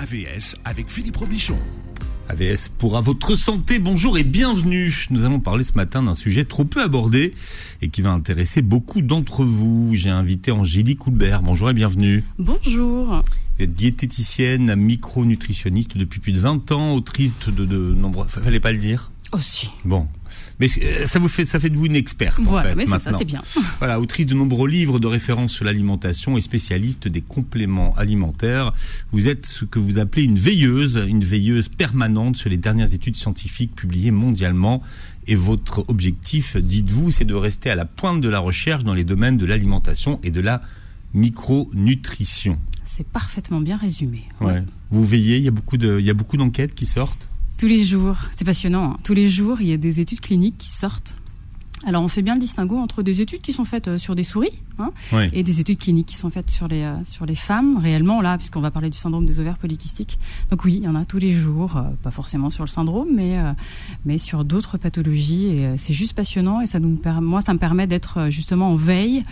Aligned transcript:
AVS 0.00 0.56
avec 0.64 0.88
Philippe 0.88 1.18
Robichon. 1.18 1.58
AVS 2.30 2.70
pour 2.78 2.96
à 2.96 3.02
votre 3.02 3.36
santé, 3.36 3.78
bonjour 3.78 4.16
et 4.16 4.24
bienvenue. 4.24 4.94
Nous 5.10 5.26
allons 5.26 5.40
parler 5.40 5.62
ce 5.62 5.74
matin 5.74 6.02
d'un 6.02 6.14
sujet 6.14 6.46
trop 6.46 6.64
peu 6.64 6.82
abordé 6.82 7.34
et 7.82 7.90
qui 7.90 8.00
va 8.00 8.10
intéresser 8.10 8.62
beaucoup 8.62 9.02
d'entre 9.02 9.44
vous. 9.44 9.90
J'ai 9.92 10.08
invité 10.08 10.52
Angélique 10.52 11.06
Houlbert, 11.06 11.42
bonjour 11.42 11.68
et 11.68 11.74
bienvenue. 11.74 12.24
Bonjour. 12.38 13.22
Vous 13.58 13.64
êtes 13.64 13.74
diététicienne, 13.74 14.74
micronutritionniste 14.74 15.98
depuis 15.98 16.20
plus 16.20 16.32
de 16.32 16.40
20 16.40 16.72
ans, 16.72 16.94
autrice 16.94 17.34
de, 17.48 17.66
de 17.66 17.94
nombreux... 17.94 18.26
Fallait 18.26 18.58
pas 18.58 18.72
le 18.72 18.78
dire 18.78 19.10
Aussi. 19.32 19.70
Bon, 19.84 20.08
mais 20.58 20.66
euh, 20.82 21.06
ça 21.06 21.18
vous 21.20 21.28
fait, 21.28 21.46
ça 21.46 21.60
fait 21.60 21.70
de 21.70 21.76
vous 21.76 21.86
une 21.86 21.94
experte 21.94 22.40
en 22.40 22.42
Voilà, 22.44 22.70
fait 22.70 22.74
mais 22.74 22.84
maintenant. 22.86 23.12
ça, 23.12 23.18
c'est 23.18 23.24
bien. 23.24 23.42
Voilà, 23.78 24.00
autrice 24.00 24.26
de 24.26 24.34
nombreux 24.34 24.68
livres 24.68 24.98
de 24.98 25.06
référence 25.06 25.52
sur 25.52 25.64
l'alimentation 25.64 26.36
et 26.36 26.40
spécialiste 26.40 27.06
des 27.08 27.20
compléments 27.20 27.94
alimentaires. 27.96 28.72
Vous 29.12 29.28
êtes 29.28 29.46
ce 29.46 29.64
que 29.64 29.78
vous 29.78 29.98
appelez 29.98 30.24
une 30.24 30.38
veilleuse, 30.38 31.02
une 31.08 31.24
veilleuse 31.24 31.68
permanente 31.68 32.36
sur 32.36 32.50
les 32.50 32.56
dernières 32.58 32.92
études 32.92 33.14
scientifiques 33.16 33.74
publiées 33.76 34.10
mondialement. 34.10 34.82
Et 35.26 35.36
votre 35.36 35.84
objectif, 35.88 36.56
dites-vous, 36.56 37.12
c'est 37.12 37.24
de 37.24 37.34
rester 37.34 37.70
à 37.70 37.76
la 37.76 37.84
pointe 37.84 38.20
de 38.20 38.28
la 38.28 38.40
recherche 38.40 38.82
dans 38.82 38.94
les 38.94 39.04
domaines 39.04 39.36
de 39.36 39.46
l'alimentation 39.46 40.18
et 40.24 40.30
de 40.30 40.40
la 40.40 40.60
micronutrition. 41.14 42.58
C'est 42.84 43.06
parfaitement 43.06 43.60
bien 43.60 43.76
résumé. 43.76 44.24
Ouais. 44.40 44.62
Vous 44.90 45.04
veillez, 45.04 45.36
il 45.36 45.44
y 45.44 45.48
a 45.48 45.52
beaucoup 45.52 45.76
de, 45.76 45.98
il 46.00 46.06
y 46.06 46.10
a 46.10 46.14
beaucoup 46.14 46.36
d'enquêtes 46.36 46.74
qui 46.74 46.86
sortent? 46.86 47.28
Tous 47.60 47.66
les 47.66 47.84
jours, 47.84 48.16
c'est 48.34 48.46
passionnant. 48.46 48.92
hein. 48.92 48.96
Tous 49.04 49.12
les 49.12 49.28
jours, 49.28 49.60
il 49.60 49.66
y 49.66 49.74
a 49.74 49.76
des 49.76 50.00
études 50.00 50.20
cliniques 50.22 50.56
qui 50.56 50.70
sortent. 50.70 51.16
Alors, 51.86 52.02
on 52.02 52.08
fait 52.08 52.22
bien 52.22 52.34
le 52.34 52.40
distinguo 52.40 52.76
entre 52.76 53.02
des 53.02 53.20
études 53.22 53.40
qui 53.40 53.52
sont 53.52 53.64
faites 53.64 53.88
euh, 53.88 53.98
sur 53.98 54.14
des 54.14 54.24
souris 54.24 54.52
hein, 54.78 54.90
et 55.32 55.42
des 55.42 55.60
études 55.60 55.78
cliniques 55.78 56.08
qui 56.08 56.16
sont 56.16 56.28
faites 56.30 56.50
sur 56.50 56.68
les, 56.68 56.82
euh, 56.82 56.94
sur 57.04 57.24
les 57.24 57.34
femmes, 57.34 57.78
réellement, 57.78 58.20
là, 58.20 58.36
puisqu'on 58.36 58.60
va 58.60 58.70
parler 58.70 58.90
du 58.90 58.98
syndrome 58.98 59.24
des 59.24 59.40
ovaires 59.40 59.56
polykystiques. 59.56 60.18
Donc 60.50 60.64
oui, 60.64 60.74
il 60.76 60.84
y 60.84 60.88
en 60.88 60.94
a 60.94 61.04
tous 61.04 61.18
les 61.18 61.32
jours, 61.32 61.76
euh, 61.76 61.82
pas 62.02 62.10
forcément 62.10 62.50
sur 62.50 62.64
le 62.64 62.68
syndrome, 62.68 63.08
mais, 63.14 63.38
euh, 63.38 63.52
mais 64.04 64.18
sur 64.18 64.44
d'autres 64.44 64.76
pathologies. 64.76 65.46
Et 65.46 65.76
c'est 65.78 65.92
juste 65.92 66.12
passionnant 66.12 66.60
et 66.60 66.66
ça 66.66 66.80
nous 66.80 67.00
moi, 67.20 67.40
ça 67.40 67.54
me 67.54 67.58
permet 67.58 67.86
d'être 67.86 68.28
justement 68.30 68.72
en 68.72 68.76
veille 68.76 69.24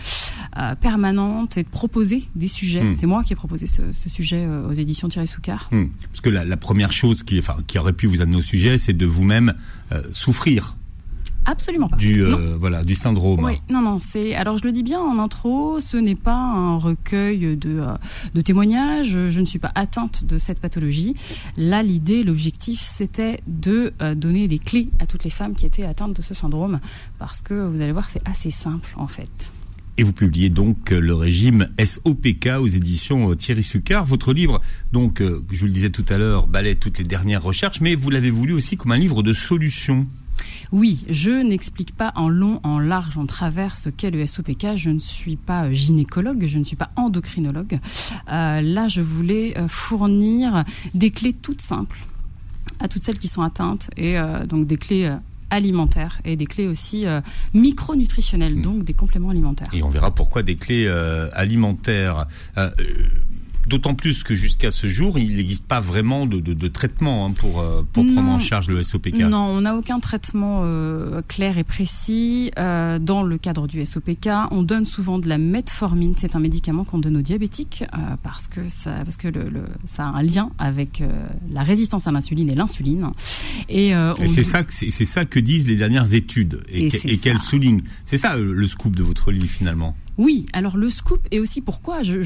permanente 0.81 1.57
et 1.57 1.63
de 1.63 1.67
proposer 1.69 2.23
des 2.35 2.47
sujets. 2.47 2.83
Hmm. 2.83 2.95
C'est 2.95 3.05
moi 3.05 3.23
qui 3.23 3.33
ai 3.33 3.35
proposé 3.35 3.67
ce, 3.67 3.93
ce 3.93 4.09
sujet 4.09 4.47
aux 4.47 4.73
éditions 4.73 5.07
Thierry 5.07 5.27
Soucard. 5.27 5.69
Hmm. 5.71 5.85
Parce 6.09 6.21
que 6.21 6.29
la, 6.29 6.45
la 6.45 6.57
première 6.57 6.91
chose 6.91 7.23
qui, 7.23 7.39
enfin, 7.39 7.57
qui 7.67 7.77
aurait 7.77 7.93
pu 7.93 8.07
vous 8.07 8.21
amener 8.21 8.37
au 8.37 8.41
sujet, 8.41 8.77
c'est 8.77 8.93
de 8.93 9.05
vous-même 9.05 9.53
souffrir 10.13 10.75
Absolument 11.49 11.89
pas. 11.89 11.97
du, 11.97 12.23
euh, 12.23 12.57
voilà, 12.59 12.83
du 12.83 12.93
syndrome. 12.93 13.43
Oui, 13.43 13.59
non, 13.71 13.81
non, 13.81 13.97
c'est. 13.97 14.35
Alors, 14.35 14.57
je 14.57 14.63
le 14.65 14.71
dis 14.71 14.83
bien 14.83 14.99
en 14.99 15.17
intro, 15.17 15.79
ce 15.79 15.97
n'est 15.97 16.13
pas 16.13 16.35
un 16.35 16.77
recueil 16.77 17.57
de, 17.57 17.79
euh, 17.79 17.95
de 18.35 18.41
témoignages. 18.41 19.17
Je 19.29 19.39
ne 19.39 19.45
suis 19.45 19.57
pas 19.57 19.71
atteinte 19.73 20.25
de 20.25 20.37
cette 20.37 20.59
pathologie. 20.59 21.15
Là, 21.57 21.81
l'idée, 21.81 22.21
l'objectif, 22.21 22.81
c'était 22.81 23.39
de 23.47 23.93
euh, 23.99 24.13
donner 24.13 24.47
les 24.47 24.59
clés 24.59 24.89
à 24.99 25.07
toutes 25.07 25.23
les 25.23 25.31
femmes 25.31 25.55
qui 25.55 25.65
étaient 25.65 25.85
atteintes 25.85 26.15
de 26.15 26.21
ce 26.21 26.35
syndrome, 26.35 26.79
parce 27.17 27.41
que 27.41 27.65
vous 27.65 27.81
allez 27.81 27.93
voir, 27.93 28.09
c'est 28.09 28.21
assez 28.27 28.51
simple 28.51 28.89
en 28.95 29.07
fait. 29.07 29.51
Et 29.97 30.03
vous 30.03 30.13
publiez 30.13 30.49
donc 30.49 30.91
le 30.91 31.15
régime 31.15 31.67
SOPK 31.83 32.59
aux 32.59 32.67
éditions 32.67 33.35
Thierry 33.35 33.63
Sucard. 33.63 34.05
Votre 34.05 34.33
livre, 34.33 34.61
donc, 34.93 35.19
je 35.19 35.59
vous 35.59 35.65
le 35.65 35.71
disais 35.71 35.89
tout 35.89 36.05
à 36.09 36.17
l'heure, 36.17 36.47
balaie 36.47 36.75
toutes 36.75 36.99
les 36.99 37.03
dernières 37.03 37.43
recherches, 37.43 37.81
mais 37.81 37.95
vous 37.95 38.09
l'avez 38.09 38.29
voulu 38.29 38.53
aussi 38.53 38.77
comme 38.77 38.91
un 38.91 38.97
livre 38.97 39.23
de 39.23 39.33
solutions. 39.33 40.07
Oui, 40.71 41.05
je 41.09 41.31
n'explique 41.31 41.95
pas 41.95 42.11
en 42.15 42.29
long, 42.29 42.59
en 42.63 42.79
large, 42.79 43.17
en 43.17 43.25
travers 43.25 43.75
ce 43.77 43.89
qu'est 43.89 44.11
le 44.11 44.25
SOPK. 44.25 44.75
Je 44.75 44.89
ne 44.89 44.99
suis 44.99 45.35
pas 45.35 45.65
euh, 45.65 45.73
gynécologue, 45.73 46.45
je 46.45 46.59
ne 46.59 46.63
suis 46.63 46.75
pas 46.75 46.89
endocrinologue. 46.95 47.79
Euh, 48.31 48.61
là, 48.61 48.87
je 48.87 49.01
voulais 49.01 49.57
euh, 49.57 49.67
fournir 49.67 50.63
des 50.93 51.11
clés 51.11 51.33
toutes 51.33 51.61
simples 51.61 51.99
à 52.79 52.87
toutes 52.87 53.03
celles 53.03 53.19
qui 53.19 53.27
sont 53.27 53.41
atteintes 53.41 53.89
et 53.97 54.17
euh, 54.17 54.45
donc 54.45 54.65
des 54.67 54.77
clés 54.77 55.11
alimentaires 55.49 56.21
et 56.25 56.35
des 56.35 56.45
clés 56.45 56.67
aussi 56.67 57.05
euh, 57.05 57.21
micronutritionnelles, 57.53 58.55
Mm. 58.55 58.61
donc 58.61 58.83
des 58.83 58.93
compléments 58.93 59.29
alimentaires. 59.31 59.67
Et 59.73 59.83
on 59.83 59.89
verra 59.89 60.13
pourquoi 60.13 60.43
des 60.43 60.55
clés 60.55 60.85
euh, 60.87 61.27
alimentaires. 61.33 62.27
Euh, 62.57 62.69
D'autant 63.69 63.93
plus 63.93 64.23
que 64.23 64.33
jusqu'à 64.35 64.71
ce 64.71 64.87
jour, 64.87 65.19
il 65.19 65.35
n'existe 65.35 65.65
pas 65.65 65.79
vraiment 65.79 66.25
de, 66.25 66.39
de, 66.39 66.53
de 66.53 66.67
traitement 66.67 67.25
hein, 67.27 67.31
pour, 67.31 67.59
euh, 67.61 67.83
pour 67.93 68.03
prendre 68.13 68.29
en 68.31 68.39
charge 68.39 68.67
le 68.67 68.81
SOPK. 68.83 69.19
Non, 69.19 69.37
on 69.45 69.61
n'a 69.61 69.75
aucun 69.77 69.99
traitement 69.99 70.61
euh, 70.63 71.21
clair 71.27 71.57
et 71.59 71.63
précis. 71.63 72.51
Euh, 72.57 72.97
dans 72.97 73.21
le 73.21 73.37
cadre 73.37 73.67
du 73.67 73.85
SOPK, 73.85 74.27
on 74.51 74.63
donne 74.63 74.85
souvent 74.85 75.19
de 75.19 75.29
la 75.29 75.37
metformine. 75.37 76.15
C'est 76.17 76.35
un 76.35 76.39
médicament 76.39 76.83
qu'on 76.83 76.97
donne 76.97 77.17
aux 77.17 77.21
diabétiques 77.21 77.83
euh, 77.93 77.97
parce 78.23 78.47
que 78.47 78.61
ça, 78.67 78.91
parce 79.05 79.17
que 79.17 79.27
le, 79.27 79.49
le- 79.49 79.65
ça 79.85 80.03
a 80.05 80.07
un 80.17 80.23
lien 80.23 80.49
avec 80.57 81.03
la 81.51 81.61
résistance 81.63 82.07
à 82.07 82.11
l'insuline 82.11 82.49
et 82.49 82.55
l'insuline. 82.55 83.09
Et, 83.69 83.93
c'est 84.29 84.43
ça, 84.43 84.63
que- 84.63 84.73
c'est 84.73 84.89
c'est 84.89 85.05
ça 85.05 85.25
que 85.25 85.39
disent 85.39 85.67
les 85.67 85.75
dernières 85.75 86.13
études 86.13 86.63
et, 86.69 86.87
Et 86.87 87.17
qu'elles 87.17 87.39
soulignent. 87.39 87.83
C'est 88.05 88.17
ça 88.17 88.35
le 88.35 88.65
scoop 88.67 88.95
de 88.95 89.03
votre 89.03 89.31
livre 89.31 89.47
finalement. 89.47 89.95
Oui, 90.19 90.45
alors 90.51 90.75
le 90.75 90.89
scoop 90.89 91.21
et 91.31 91.39
aussi 91.39 91.61
pourquoi 91.61 92.03
je, 92.03 92.17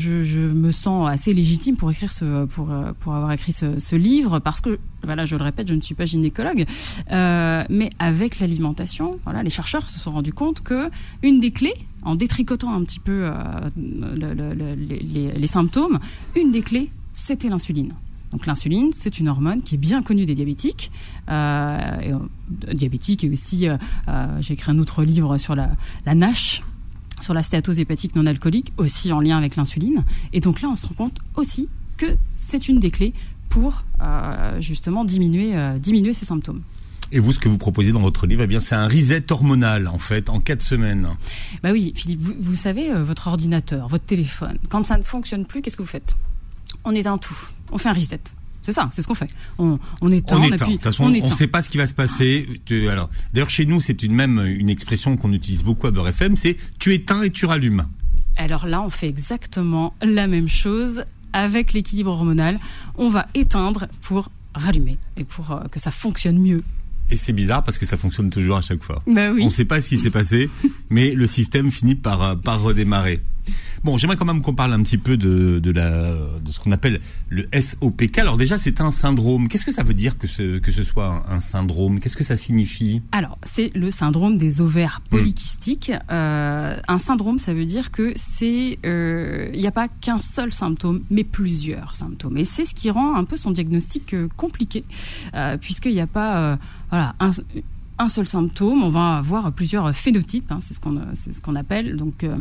me 0.51 0.71
sens 0.71 1.07
assez 1.07 1.31
légitime 1.31 1.77
pour 1.77 1.91
euh, 1.91 2.91
avoir 3.05 3.31
écrit 3.31 3.51
ce, 3.51 3.95
livre 3.95 4.39
parce 4.39 4.61
que 4.61 4.79
voilà 5.03 5.25
je 5.25 5.35
le 5.35 5.43
répète 5.43 5.67
je 5.67 5.75
ne 5.75 5.81
suis 5.81 5.93
pas 5.93 6.07
gynécologue 6.07 6.65
euh, 7.11 7.63
mais 7.69 7.91
avec 7.99 8.39
l'alimentation 8.39 9.19
voilà 9.25 9.43
les 9.43 9.51
chercheurs 9.51 9.87
se 9.91 9.99
sont 9.99 10.09
rendus 10.09 10.33
compte 10.33 10.61
que 10.63 10.89
une 11.21 11.39
des 11.39 11.51
clés 11.51 11.75
en 12.01 12.15
détricotant 12.15 12.73
un 12.73 12.83
petit 12.83 12.99
peu 12.99 13.25
euh, 13.25 13.31
le- 13.77 14.33
le- 14.33 14.55
le- 14.55 14.73
les, 15.37 15.47
symptômes 15.47 15.99
une 16.35 16.49
des 16.51 16.63
clés 16.63 16.89
c'était 17.13 17.47
l'insuline. 17.47 17.91
Donc 18.31 18.47
l'insuline, 18.47 18.89
c'est 18.93 19.19
une 19.19 19.29
hormone 19.29 19.61
qui 19.61 19.75
est 19.75 19.77
bien 19.77 20.01
connue 20.01 20.25
des 20.25 20.33
diabétiques, 20.33 20.89
et, 21.29 22.11
diabétiques 22.73 23.23
et 23.23 23.29
aussi, 23.29 23.67
j'ai 24.39 24.53
écrit 24.55 24.71
un 24.71 24.79
autre 24.79 25.03
livre 25.03 25.37
sur 25.37 25.53
la, 25.55 25.69
la 26.07 26.15
NASH, 26.15 26.63
sur 27.23 27.33
la 27.33 27.41
stéatose 27.41 27.79
hépatique 27.79 28.15
non 28.15 28.25
alcoolique, 28.27 28.71
aussi 28.77 29.11
en 29.11 29.19
lien 29.19 29.37
avec 29.37 29.55
l'insuline. 29.55 30.03
Et 30.33 30.39
donc 30.39 30.61
là, 30.61 30.69
on 30.69 30.75
se 30.75 30.85
rend 30.85 30.93
compte 30.95 31.17
aussi 31.35 31.69
que 31.97 32.05
c'est 32.37 32.67
une 32.67 32.79
des 32.79 32.91
clés 32.91 33.13
pour 33.49 33.83
euh, 34.01 34.59
justement 34.61 35.05
diminuer, 35.05 35.55
euh, 35.55 35.77
diminuer 35.79 36.13
ces 36.13 36.25
symptômes. 36.25 36.61
Et 37.11 37.19
vous, 37.19 37.31
ce 37.31 37.39
que 37.39 37.47
vous 37.47 37.59
proposez 37.59 37.91
dans 37.91 37.99
votre 37.99 38.25
livre, 38.25 38.43
eh 38.43 38.47
bien, 38.47 38.59
c'est 38.59 38.73
un 38.75 38.87
reset 38.87 39.31
hormonal 39.31 39.87
en 39.87 39.99
fait 39.99 40.29
en 40.29 40.39
quatre 40.39 40.63
semaines. 40.63 41.09
Bah 41.61 41.71
oui, 41.71 41.93
Philippe, 41.95 42.21
vous, 42.21 42.33
vous 42.39 42.55
savez, 42.55 42.91
euh, 42.91 43.03
votre 43.03 43.27
ordinateur, 43.27 43.87
votre 43.87 44.05
téléphone, 44.05 44.57
quand 44.69 44.83
ça 44.83 44.97
ne 44.97 45.03
fonctionne 45.03 45.45
plus, 45.45 45.61
qu'est-ce 45.61 45.77
que 45.77 45.83
vous 45.83 45.87
faites? 45.87 46.15
On 46.83 46.95
éteint 46.95 47.19
tout, 47.19 47.37
on 47.71 47.77
fait 47.77 47.89
un 47.89 47.93
reset. 47.93 48.19
C'est 48.63 48.71
ça, 48.71 48.89
c'est 48.91 49.01
ce 49.01 49.07
qu'on 49.07 49.15
fait. 49.15 49.29
On, 49.59 49.77
on 50.01 50.11
éteint, 50.11 50.37
on 50.37 50.49
De 50.49 50.55
toute 50.55 50.83
façon, 50.83 51.03
on 51.03 51.09
ne 51.09 51.27
sait 51.27 51.47
pas 51.47 51.61
ce 51.61 51.69
qui 51.69 51.77
va 51.77 51.85
se 51.85 51.93
passer. 51.93 52.47
Alors, 52.89 53.09
d'ailleurs, 53.33 53.49
chez 53.49 53.65
nous, 53.65 53.81
c'est 53.81 54.01
une 54.03 54.13
même 54.13 54.39
une 54.39 54.69
expression 54.69 55.15
qu'on 55.17 55.33
utilise 55.33 55.63
beaucoup 55.63 55.87
à 55.87 55.91
Beurre 55.91 56.07
FM, 56.07 56.35
c'est 56.35 56.57
tu 56.79 56.93
éteins 56.93 57.21
et 57.23 57.29
tu 57.29 57.45
rallumes. 57.45 57.85
Alors 58.37 58.65
là, 58.65 58.81
on 58.81 58.89
fait 58.89 59.09
exactement 59.09 59.93
la 60.01 60.27
même 60.27 60.47
chose 60.47 61.03
avec 61.33 61.73
l'équilibre 61.73 62.11
hormonal. 62.11 62.59
On 62.95 63.09
va 63.09 63.27
éteindre 63.33 63.87
pour 64.01 64.31
rallumer 64.55 64.97
et 65.17 65.23
pour 65.23 65.51
euh, 65.51 65.63
que 65.71 65.79
ça 65.79 65.91
fonctionne 65.91 66.39
mieux. 66.39 66.61
Et 67.09 67.17
c'est 67.17 67.33
bizarre 67.33 67.63
parce 67.63 67.77
que 67.77 67.85
ça 67.85 67.97
fonctionne 67.97 68.29
toujours 68.29 68.57
à 68.57 68.61
chaque 68.61 68.83
fois. 68.83 69.01
Bah 69.07 69.31
oui. 69.31 69.41
On 69.43 69.47
ne 69.47 69.51
sait 69.51 69.65
pas 69.65 69.81
ce 69.81 69.89
qui 69.89 69.97
s'est 69.97 70.09
passé, 70.09 70.49
mais 70.89 71.11
le 71.11 71.27
système 71.27 71.71
finit 71.71 71.95
par, 71.95 72.21
euh, 72.23 72.35
par 72.35 72.61
redémarrer. 72.61 73.19
Bon, 73.83 73.97
j'aimerais 73.97 74.15
quand 74.17 74.25
même 74.25 74.41
qu'on 74.41 74.55
parle 74.55 74.73
un 74.73 74.81
petit 74.83 74.97
peu 74.97 75.17
de, 75.17 75.59
de, 75.59 75.71
la, 75.71 76.11
de 76.11 76.51
ce 76.51 76.59
qu'on 76.59 76.71
appelle 76.71 77.01
le 77.29 77.47
SOPK. 77.53 78.17
Alors 78.19 78.37
déjà, 78.37 78.57
c'est 78.57 78.79
un 78.81 78.91
syndrome. 78.91 79.49
Qu'est-ce 79.49 79.65
que 79.65 79.71
ça 79.71 79.83
veut 79.83 79.93
dire 79.93 80.17
que 80.17 80.27
ce, 80.27 80.59
que 80.59 80.71
ce 80.71 80.83
soit 80.83 81.25
un, 81.29 81.35
un 81.35 81.39
syndrome? 81.39 81.99
Qu'est-ce 81.99 82.15
que 82.15 82.23
ça 82.23 82.37
signifie? 82.37 83.01
Alors, 83.11 83.37
c'est 83.43 83.71
le 83.75 83.91
syndrome 83.91 84.37
des 84.37 84.61
ovaires 84.61 85.01
polykystiques. 85.09 85.91
Euh, 86.09 86.79
un 86.87 86.97
syndrome, 86.97 87.39
ça 87.39 87.53
veut 87.53 87.65
dire 87.65 87.91
que 87.91 88.13
c'est, 88.15 88.79
euh, 88.85 89.49
il 89.53 89.59
n'y 89.59 89.67
a 89.67 89.71
pas 89.71 89.87
qu'un 89.87 90.19
seul 90.19 90.53
symptôme, 90.53 91.01
mais 91.09 91.23
plusieurs 91.23 91.95
symptômes. 91.95 92.37
Et 92.37 92.45
c'est 92.45 92.65
ce 92.65 92.73
qui 92.73 92.89
rend 92.89 93.15
un 93.15 93.25
peu 93.25 93.35
son 93.37 93.51
diagnostic 93.51 94.13
euh, 94.13 94.27
compliqué, 94.37 94.85
euh, 95.33 95.57
puisqu'il 95.57 95.93
n'y 95.93 96.01
a 96.01 96.07
pas, 96.07 96.37
euh, 96.37 96.55
voilà, 96.89 97.15
un, 97.19 97.31
un 97.99 98.09
seul 98.09 98.27
symptôme. 98.27 98.83
On 98.83 98.89
va 98.89 99.17
avoir 99.17 99.51
plusieurs 99.51 99.93
phénotypes. 99.93 100.51
hein, 100.51 100.59
c'est 100.61 100.73
ce 100.73 100.79
qu'on, 100.79 100.99
ce 101.13 101.41
qu'on 101.41 101.55
appelle. 101.55 101.97
Donc 101.97 102.23
euh, 102.23 102.35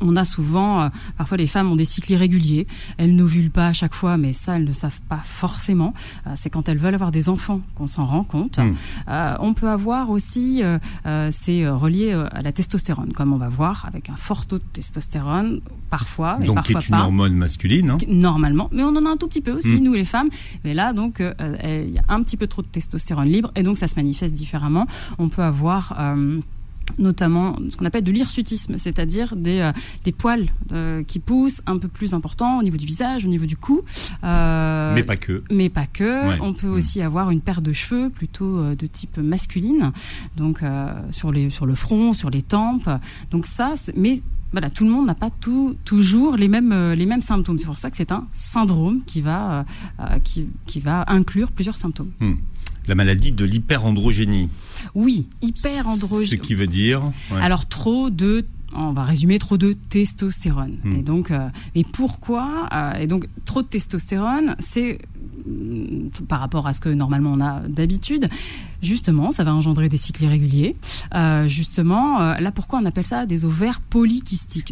on 0.00 0.16
a 0.16 0.24
souvent, 0.24 0.82
euh, 0.82 0.88
parfois 1.16 1.36
les 1.36 1.46
femmes 1.46 1.70
ont 1.70 1.76
des 1.76 1.84
cycles 1.84 2.12
irréguliers, 2.12 2.66
elles 2.98 3.14
n'ovulent 3.14 3.50
pas 3.50 3.68
à 3.68 3.72
chaque 3.72 3.94
fois, 3.94 4.16
mais 4.16 4.32
ça 4.32 4.56
elles 4.56 4.64
ne 4.64 4.72
savent 4.72 5.00
pas 5.08 5.20
forcément. 5.24 5.94
Euh, 6.26 6.30
c'est 6.34 6.50
quand 6.50 6.68
elles 6.68 6.78
veulent 6.78 6.94
avoir 6.94 7.12
des 7.12 7.28
enfants 7.28 7.60
qu'on 7.74 7.86
s'en 7.86 8.04
rend 8.04 8.24
compte. 8.24 8.58
Mm. 8.58 8.74
Euh, 9.08 9.36
on 9.40 9.54
peut 9.54 9.68
avoir 9.68 10.10
aussi, 10.10 10.62
c'est 11.30 11.68
relié 11.68 12.12
à 12.12 12.42
la 12.42 12.52
testostérone, 12.52 13.12
comme 13.12 13.32
on 13.32 13.36
va 13.38 13.48
voir, 13.48 13.84
avec 13.86 14.10
un 14.10 14.16
fort 14.16 14.46
taux 14.46 14.58
de 14.58 14.64
testostérone, 14.72 15.60
parfois, 15.90 16.34
Donc, 16.40 16.62
qui 16.62 16.72
parfois 16.72 16.80
est 16.80 16.88
une 16.88 16.96
pas. 16.96 17.02
hormone 17.04 17.34
masculine. 17.34 17.90
hein. 17.90 17.98
Normalement, 18.08 18.68
mais 18.72 18.82
on 18.82 18.88
en 18.96 19.06
a 19.06 19.10
un 19.10 19.16
tout 19.16 19.28
petit 19.28 19.40
peu 19.40 19.52
aussi, 19.52 19.72
Mm. 19.80 19.84
nous 19.84 19.94
les 19.94 20.04
femmes. 20.04 20.28
Mais 20.64 20.74
là, 20.74 20.92
donc, 20.92 21.20
il 21.20 21.90
y 21.90 21.98
a 21.98 22.02
un 22.08 22.22
petit 22.22 22.36
peu 22.36 22.46
trop 22.46 22.62
de 22.62 22.66
testostérone 22.68 23.28
libre, 23.28 23.50
et 23.56 23.62
donc 23.62 23.78
ça 23.78 23.88
se 23.88 23.96
manifeste 23.96 24.34
différemment. 24.34 24.86
On 25.18 25.28
peut 25.28 25.42
avoir 25.42 25.94
notamment 26.98 27.56
ce 27.70 27.76
qu'on 27.76 27.84
appelle 27.84 28.04
de 28.04 28.12
l'hirsutisme, 28.12 28.78
c'est-à-dire 28.78 29.36
des, 29.36 29.60
euh, 29.60 29.72
des 30.04 30.12
poils 30.12 30.46
euh, 30.72 31.02
qui 31.02 31.18
poussent 31.18 31.62
un 31.66 31.78
peu 31.78 31.88
plus 31.88 32.14
importants 32.14 32.58
au 32.58 32.62
niveau 32.62 32.76
du 32.76 32.86
visage, 32.86 33.24
au 33.24 33.28
niveau 33.28 33.46
du 33.46 33.56
cou. 33.56 33.82
Euh, 34.24 34.94
mais 34.94 35.02
pas 35.02 35.16
que. 35.16 35.42
Mais 35.50 35.68
pas 35.68 35.86
que. 35.86 36.40
On 36.40 36.54
peut 36.54 36.68
mm. 36.68 36.72
aussi 36.72 37.02
avoir 37.02 37.30
une 37.30 37.40
paire 37.40 37.62
de 37.62 37.72
cheveux 37.72 38.10
plutôt 38.10 38.74
de 38.74 38.86
type 38.86 39.18
masculine, 39.18 39.92
donc 40.36 40.60
sur, 41.10 41.32
les, 41.32 41.50
sur 41.50 41.66
le 41.66 41.74
front, 41.74 42.12
sur 42.12 42.30
les 42.30 42.42
tempes. 42.42 42.88
Donc 43.30 43.46
ça, 43.46 43.74
mais 43.94 44.20
voilà, 44.52 44.70
tout 44.70 44.84
le 44.84 44.90
monde 44.90 45.06
n'a 45.06 45.14
pas 45.14 45.30
tout, 45.30 45.76
toujours 45.84 46.36
les 46.36 46.48
mêmes, 46.48 46.92
les 46.92 47.06
mêmes 47.06 47.22
symptômes. 47.22 47.58
C'est 47.58 47.66
pour 47.66 47.78
ça 47.78 47.90
que 47.90 47.96
c'est 47.96 48.12
un 48.12 48.26
syndrome 48.32 49.02
qui 49.04 49.20
va, 49.20 49.64
qui, 50.24 50.46
qui, 50.66 50.80
va 50.80 51.04
inclure 51.08 51.52
plusieurs 51.52 51.78
symptômes. 51.78 52.10
Mm. 52.20 52.34
La 52.88 52.94
maladie 52.94 53.32
de 53.32 53.44
l'hyperandrogénie. 53.44 54.48
Oui, 54.94 55.26
hyperandrogénie. 55.42 56.28
Ce 56.28 56.34
qui 56.36 56.54
veut 56.54 56.66
dire 56.66 57.02
Alors 57.40 57.66
trop 57.66 58.10
de 58.10 58.46
on 58.76 58.92
va 58.92 59.04
résumer 59.04 59.38
trop 59.38 59.56
de 59.56 59.72
testostérone. 59.72 60.78
Hmm. 60.84 60.96
Et 60.96 61.02
donc, 61.02 61.30
euh, 61.30 61.48
et 61.74 61.84
pourquoi 61.84 62.68
euh, 62.72 62.94
Et 62.94 63.06
donc, 63.06 63.26
trop 63.44 63.62
de 63.62 63.66
testostérone, 63.66 64.56
c'est 64.58 64.98
mm, 65.46 66.08
par 66.28 66.40
rapport 66.40 66.66
à 66.66 66.72
ce 66.72 66.80
que 66.80 66.88
normalement 66.88 67.32
on 67.32 67.40
a 67.40 67.60
d'habitude. 67.68 68.28
Justement, 68.82 69.32
ça 69.32 69.42
va 69.42 69.54
engendrer 69.54 69.88
des 69.88 69.96
cycles 69.96 70.24
irréguliers. 70.24 70.76
Euh, 71.14 71.48
justement, 71.48 72.18
là, 72.34 72.52
pourquoi 72.52 72.78
on 72.80 72.84
appelle 72.84 73.06
ça 73.06 73.24
des 73.24 73.44
ovaires 73.44 73.80
polykystiques? 73.80 74.70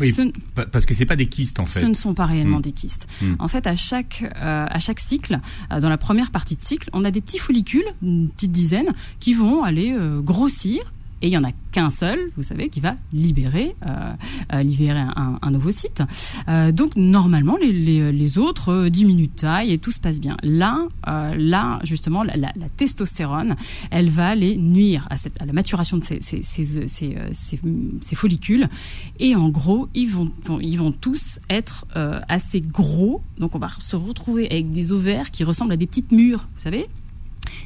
Parce 0.70 0.84
que 0.84 0.94
c'est 0.94 1.06
pas 1.06 1.16
des 1.16 1.26
kystes 1.26 1.58
en 1.58 1.66
fait. 1.66 1.80
Ce 1.80 1.86
ne 1.86 1.94
sont 1.94 2.14
pas 2.14 2.26
réellement 2.26 2.58
hmm. 2.58 2.62
des 2.62 2.72
kystes. 2.72 3.08
Hmm. 3.22 3.34
En 3.38 3.48
fait, 3.48 3.66
à 3.66 3.76
chaque 3.76 4.24
à 4.34 4.78
chaque 4.78 5.00
cycle, 5.00 5.40
dans 5.70 5.88
la 5.88 5.98
première 5.98 6.30
partie 6.30 6.56
de 6.56 6.62
cycle, 6.62 6.90
on 6.92 7.04
a 7.04 7.10
des 7.10 7.20
petits 7.20 7.38
follicules, 7.38 7.86
une 8.02 8.28
petite 8.28 8.52
dizaine, 8.52 8.92
qui 9.20 9.32
vont 9.32 9.62
aller 9.62 9.96
grossir 10.22 10.92
et 11.24 11.28
il 11.28 11.30
y 11.30 11.38
en 11.38 11.44
a 11.44 11.52
qu'un 11.72 11.88
seul, 11.88 12.30
vous 12.36 12.42
savez, 12.42 12.68
qui 12.68 12.80
va 12.80 12.96
libérer, 13.14 13.74
euh, 13.86 14.12
euh, 14.52 14.90
un, 15.16 15.38
un 15.40 15.54
ovocyte. 15.54 16.02
Euh, 16.48 16.70
donc 16.70 16.96
normalement, 16.96 17.56
les, 17.56 18.36
autres 18.36 18.88
diminuent 18.88 19.28
de 19.28 19.32
taille 19.32 19.72
et 19.72 19.78
tout 19.78 19.90
se 19.90 20.00
passe 20.00 20.20
bien. 20.20 20.36
Là, 20.42 20.86
là 21.06 21.78
justement, 21.82 22.24
la, 22.24 22.52
testostérone, 22.76 23.56
elle 23.90 24.10
va 24.10 24.26
aller 24.26 24.56
nuire 24.56 25.08
à, 25.08 25.14
la 25.46 25.52
maturation 25.54 25.96
de 25.96 26.04
ces, 26.04 26.20
follicules. 28.14 28.68
Et 29.18 29.34
en 29.34 29.48
gros, 29.48 29.88
ils 29.94 30.10
vont, 30.10 30.30
ils 30.60 30.76
vont 30.76 30.92
tous 30.92 31.40
être 31.48 31.86
assez 32.28 32.60
gros. 32.60 33.22
Donc 33.38 33.54
on 33.54 33.58
va 33.58 33.68
se 33.78 33.96
retrouver 33.96 34.44
avec 34.50 34.68
des 34.68 34.92
ovaires 34.92 35.30
qui 35.30 35.42
ressemblent 35.42 35.72
à 35.72 35.78
des 35.78 35.86
petites 35.86 36.12
mûres, 36.12 36.48
vous 36.54 36.62
savez. 36.62 36.86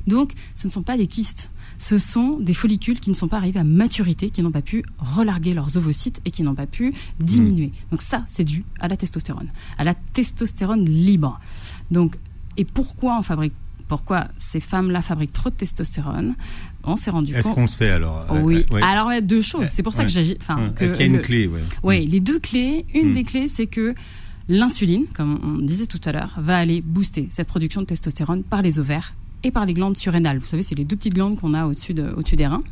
Donc, 0.07 0.33
ce 0.55 0.67
ne 0.67 0.73
sont 0.73 0.83
pas 0.83 0.97
des 0.97 1.07
kystes 1.07 1.51
ce 1.79 1.97
sont 1.97 2.39
des 2.41 2.55
follicules 2.55 3.01
qui 3.01 3.11
ne 3.11 3.15
sont 3.15 3.29
pas 3.29 3.37
arrivés 3.37 3.61
à 3.61 3.65
maturité, 3.65 4.31
qui 4.31 4.43
n'ont 4.43 4.51
pas 4.51 4.63
pu 4.63 4.85
relarguer 4.99 5.55
leurs 5.55 5.77
ovocytes 5.77 6.21
et 6.25 6.31
qui 6.31 6.43
n'ont 6.43 6.55
pas 6.55 6.67
pu 6.67 6.93
diminuer. 7.21 7.69
Hmm. 7.69 7.91
Donc 7.93 8.03
ça, 8.03 8.25
c'est 8.27 8.45
dû 8.45 8.65
à 8.81 8.89
la 8.89 8.97
testostérone, 8.97 9.49
à 9.79 9.85
la 9.85 9.95
testostérone 9.95 10.85
libre. 10.85 11.41
Donc, 11.91 12.17
et 12.57 12.65
pourquoi 12.65 13.19
on 13.19 13.23
fabrique 13.23 13.55
pourquoi 13.87 14.29
ces 14.37 14.61
femmes-là 14.61 15.01
fabriquent 15.01 15.33
trop 15.33 15.49
de 15.49 15.55
testostérone? 15.55 16.35
On 16.85 16.95
s'est 16.95 17.11
rendu 17.11 17.33
compte. 17.33 17.41
Est-ce 17.41 17.55
qu'on 17.55 17.67
sait 17.67 17.89
alors? 17.89 18.27
Oui. 18.31 18.67
Alors 18.83 19.11
il 19.11 19.15
y 19.15 19.19
a 19.19 19.23
deux 19.23 19.41
choses. 19.41 19.69
C'est 19.73 19.83
pour 19.83 19.95
ça 19.95 20.03
que 20.03 20.11
j'agis. 20.11 20.37
Enfin, 20.43 20.75
Est-ce 20.79 20.93
qu'il 20.93 21.01
y 21.01 21.05
a 21.05 21.07
une 21.07 21.23
clé? 21.23 21.49
Oui. 21.83 22.07
Hmm. 22.07 22.11
Les 22.11 22.21
deux 22.21 22.39
clés. 22.39 22.85
Une 22.95 23.13
hmm. 23.13 23.15
des 23.15 23.23
clés, 23.23 23.49
c'est 23.49 23.67
que 23.67 23.95
l'insuline, 24.49 25.07
comme 25.15 25.39
on 25.43 25.65
disait 25.65 25.87
tout 25.87 26.01
à 26.05 26.13
l'heure, 26.13 26.35
va 26.37 26.59
aller 26.59 26.83
booster 26.83 27.29
cette 27.31 27.49
production 27.49 27.81
de 27.81 27.87
testostérone 27.87 28.43
par 28.43 28.61
les 28.61 28.79
ovaires 28.79 29.15
et 29.45 29.51
par 29.51 29.67
les 29.67 29.75
glandes 29.75 29.97
surrénales. 29.97 30.39
Vous 30.39 30.47
savez, 30.47 30.63
c'est 30.63 30.75
les 30.75 30.85
deux 30.85 30.97
petites 30.97 31.15
glandes 31.15 31.39
qu'on 31.39 31.55
a 31.55 31.67
au-dessus 31.67 31.95
au 32.17 32.23
des 32.23 32.47
reins. 32.47 32.63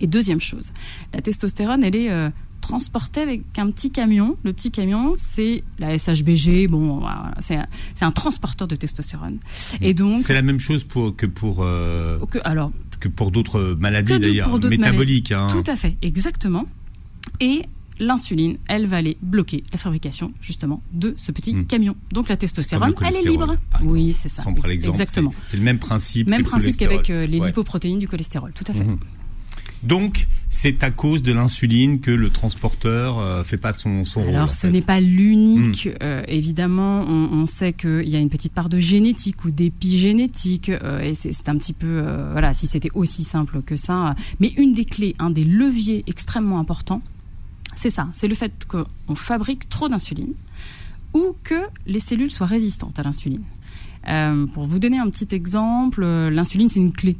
Et 0.00 0.06
deuxième 0.06 0.40
chose, 0.40 0.72
la 1.12 1.22
testostérone, 1.22 1.84
elle 1.84 1.94
est 1.94 2.10
euh, 2.10 2.28
transportée 2.60 3.20
avec 3.20 3.42
un 3.58 3.70
petit 3.70 3.90
camion. 3.90 4.36
Le 4.42 4.52
petit 4.52 4.70
camion, 4.70 5.14
c'est 5.16 5.62
la 5.78 5.96
SHBG. 5.96 6.66
Bon, 6.68 7.02
c'est 7.38 7.58
un, 8.00 8.10
transporteur 8.10 8.66
de 8.66 8.74
testostérone. 8.74 9.38
Et 9.80 9.94
donc, 9.94 10.22
c'est 10.22 10.34
la 10.34 10.42
même 10.42 10.58
chose 10.58 10.82
pour, 10.82 11.14
que 11.14 11.26
pour 11.26 11.58
euh, 11.62 12.18
que, 12.26 12.38
alors 12.44 12.72
que 12.98 13.08
pour 13.08 13.30
d'autres 13.30 13.76
maladies 13.78 14.18
d'ailleurs 14.18 14.58
métaboliques. 14.58 15.32
Hein. 15.32 15.46
Tout 15.50 15.70
à 15.70 15.76
fait, 15.76 15.96
exactement. 16.02 16.66
Et 17.40 17.62
l'insuline, 18.00 18.58
elle 18.68 18.86
va 18.86 18.96
aller 18.96 19.16
bloquer 19.22 19.64
la 19.72 19.78
fabrication 19.78 20.32
justement 20.40 20.82
de 20.92 21.14
ce 21.16 21.32
petit 21.32 21.54
hmm. 21.54 21.66
camion. 21.66 21.96
Donc 22.12 22.28
la 22.28 22.36
testostérone, 22.36 22.94
elle 23.02 23.16
est 23.16 23.22
libre. 23.22 23.56
Oui, 23.82 24.12
c'est 24.12 24.28
ça. 24.28 24.42
Exactement. 24.68 25.32
C'est 25.44 25.56
le 25.56 25.62
même 25.62 25.78
principe. 25.78 26.28
Même 26.28 26.42
principe 26.42 26.76
qu'avec 26.76 27.10
euh, 27.10 27.26
les 27.26 27.40
lipoprotéines 27.40 27.98
du 27.98 28.08
cholestérol. 28.08 28.52
Tout 28.54 28.64
à 28.68 28.72
fait. 28.72 28.84
Hmm. 28.84 28.98
Donc, 29.82 30.28
c'est 30.48 30.82
à 30.82 30.90
cause 30.90 31.22
de 31.22 31.30
l'insuline 31.30 32.00
que 32.00 32.10
le 32.10 32.30
transporteur 32.30 33.18
euh, 33.18 33.44
fait 33.44 33.58
pas 33.58 33.74
son, 33.74 34.06
son 34.06 34.22
rôle. 34.22 34.34
Alors, 34.34 34.54
ce 34.54 34.66
n'est 34.66 34.80
pas 34.80 34.98
l'unique. 34.98 35.86
Hmm. 35.86 36.02
Euh, 36.02 36.22
évidemment, 36.26 37.04
on, 37.06 37.42
on 37.42 37.46
sait 37.46 37.74
qu'il 37.74 38.08
y 38.08 38.16
a 38.16 38.18
une 38.18 38.30
petite 38.30 38.54
part 38.54 38.70
de 38.70 38.78
génétique 38.78 39.44
ou 39.44 39.50
d'épigénétique, 39.50 40.70
et 40.70 41.14
c'est 41.14 41.48
un 41.50 41.58
petit 41.58 41.74
peu, 41.74 42.02
voilà, 42.32 42.54
si 42.54 42.66
c'était 42.66 42.88
aussi 42.94 43.24
simple 43.24 43.60
que 43.60 43.76
ça. 43.76 44.14
Mais 44.40 44.54
une 44.56 44.72
des 44.72 44.86
clés, 44.86 45.14
un 45.18 45.28
des 45.28 45.44
leviers 45.44 46.02
extrêmement 46.06 46.58
importants, 46.58 47.02
c'est 47.76 47.90
ça, 47.90 48.08
c'est 48.12 48.28
le 48.28 48.34
fait 48.34 48.66
qu'on 48.66 49.16
fabrique 49.16 49.68
trop 49.68 49.88
d'insuline 49.88 50.34
ou 51.12 51.36
que 51.44 51.54
les 51.86 52.00
cellules 52.00 52.30
soient 52.30 52.46
résistantes 52.46 52.98
à 52.98 53.02
l'insuline. 53.02 53.44
Euh, 54.08 54.46
pour 54.46 54.64
vous 54.64 54.78
donner 54.78 54.98
un 54.98 55.08
petit 55.08 55.34
exemple, 55.34 56.02
euh, 56.02 56.28
l'insuline 56.28 56.68
c'est 56.68 56.80
une 56.80 56.92
clé 56.92 57.16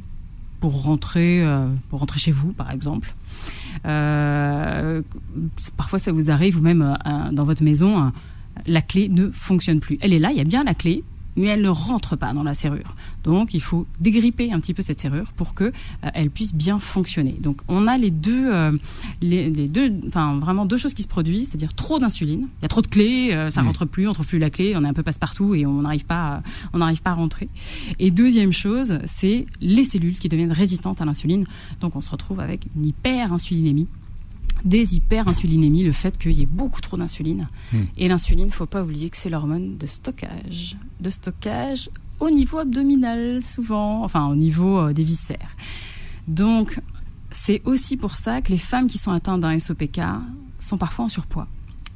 pour 0.59 0.83
rentrer, 0.83 1.43
euh, 1.43 1.67
pour 1.89 1.99
rentrer 1.99 2.19
chez 2.19 2.31
vous, 2.31 2.53
par 2.53 2.71
exemple. 2.71 3.13
parfois, 5.77 5.99
ça 5.99 6.11
vous 6.11 6.31
arrive, 6.31 6.57
ou 6.57 6.61
même 6.61 6.97
dans 7.31 7.43
votre 7.43 7.63
maison, 7.63 8.11
la 8.65 8.81
clé 8.81 9.09
ne 9.09 9.29
fonctionne 9.29 9.79
plus. 9.79 9.97
Elle 10.01 10.13
est 10.13 10.19
là, 10.19 10.31
il 10.31 10.37
y 10.37 10.41
a 10.41 10.43
bien 10.43 10.63
la 10.63 10.73
clé, 10.73 11.03
mais 11.35 11.47
elle 11.47 11.61
ne 11.61 11.69
rentre 11.69 12.15
pas 12.15 12.33
dans 12.33 12.43
la 12.43 12.53
serrure. 12.53 12.95
Donc 13.23 13.53
il 13.53 13.61
faut 13.61 13.85
dégripper 13.99 14.51
un 14.51 14.59
petit 14.59 14.73
peu 14.73 14.81
cette 14.81 14.99
serrure 14.99 15.31
pour 15.33 15.53
que 15.53 15.65
euh, 15.65 15.71
elle 16.13 16.29
puisse 16.29 16.53
bien 16.53 16.79
fonctionner. 16.79 17.35
Donc 17.39 17.61
on 17.67 17.87
a 17.87 17.97
les 17.97 18.11
deux, 18.11 18.53
euh, 18.53 18.71
les, 19.21 19.49
deux, 19.67 19.93
enfin 20.07 20.37
vraiment 20.39 20.65
deux 20.65 20.77
choses 20.77 20.93
qui 20.93 21.03
se 21.03 21.07
produisent, 21.07 21.49
c'est-à-dire 21.49 21.73
trop 21.73 21.99
d'insuline. 21.99 22.47
Il 22.59 22.63
y 22.63 22.65
a 22.65 22.69
trop 22.69 22.81
de 22.81 22.87
clés, 22.87 23.33
euh, 23.33 23.49
ça 23.49 23.61
rentre 23.61 23.85
plus, 23.85 24.07
on 24.07 24.13
trouve 24.13 24.27
plus 24.27 24.39
la 24.39 24.49
clé, 24.49 24.73
on 24.75 24.83
est 24.83 24.87
un 24.87 24.93
peu 24.93 25.03
passe-partout 25.03 25.55
et 25.55 25.65
on 25.65 25.81
n'arrive 25.81 26.05
pas, 26.05 26.41
on 26.73 26.79
n'arrive 26.79 27.01
pas 27.01 27.11
à 27.11 27.15
rentrer. 27.15 27.49
Et 27.99 28.11
deuxième 28.11 28.53
chose, 28.53 28.99
c'est 29.05 29.45
les 29.61 29.83
cellules 29.83 30.17
qui 30.17 30.29
deviennent 30.29 30.51
résistantes 30.51 31.01
à 31.01 31.05
l'insuline. 31.05 31.45
Donc 31.81 31.95
on 31.95 32.01
se 32.01 32.09
retrouve 32.09 32.39
avec 32.39 32.67
une 32.75 32.85
hyper-insulinémie 32.85 33.87
des 34.65 34.95
hyperinsulinémies, 34.95 35.83
le 35.83 35.91
fait 35.91 36.17
qu'il 36.17 36.31
y 36.31 36.41
ait 36.41 36.47
beaucoup 36.47 36.81
trop 36.81 36.97
d'insuline. 36.97 37.47
Hmm. 37.71 37.83
Et 37.97 38.07
l'insuline, 38.07 38.51
faut 38.51 38.65
pas 38.65 38.83
oublier 38.83 39.09
que 39.09 39.17
c'est 39.17 39.29
l'hormone 39.29 39.77
de 39.77 39.85
stockage, 39.85 40.75
de 40.99 41.09
stockage 41.09 41.89
au 42.19 42.29
niveau 42.29 42.57
abdominal 42.57 43.41
souvent, 43.41 44.03
enfin 44.03 44.27
au 44.27 44.35
niveau 44.35 44.79
euh, 44.79 44.93
des 44.93 45.03
viscères. 45.03 45.55
Donc 46.27 46.79
c'est 47.31 47.61
aussi 47.65 47.97
pour 47.97 48.17
ça 48.17 48.41
que 48.41 48.51
les 48.51 48.57
femmes 48.57 48.87
qui 48.87 48.97
sont 48.97 49.11
atteintes 49.11 49.41
d'un 49.41 49.57
SOPK 49.59 50.01
sont 50.59 50.77
parfois 50.77 51.05
en 51.05 51.09
surpoids. 51.09 51.47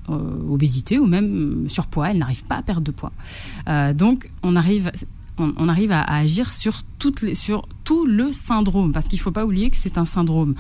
Euh, 0.10 0.50
obésité 0.50 0.98
ou 0.98 1.06
même 1.06 1.66
surpoids, 1.70 2.12
elles 2.12 2.18
n'arrivent 2.18 2.46
pas 2.46 2.58
à 2.58 2.62
perdre 2.62 2.82
de 2.82 2.92
poids. 2.92 3.12
Euh, 3.68 3.94
donc 3.94 4.32
on 4.44 4.56
arrive 4.56 4.92
on, 5.38 5.70
arrive 5.70 5.94
à, 5.94 6.02
agir 6.02 6.54
sur, 6.54 6.84
toutes 6.98 7.22
les, 7.22 7.34
sur 7.34 7.66
tout 7.86 8.06
le 8.06 8.34
syndrome, 8.34 8.92
parce 8.92 9.08
qu'il 9.08 9.18
ne 9.20 9.24
faut 9.24 9.32
pas 9.32 9.46
oublier 9.46 9.70
que 9.70 9.78
c'est 9.78 9.98
un 9.98 10.04
syndrome 10.04 10.54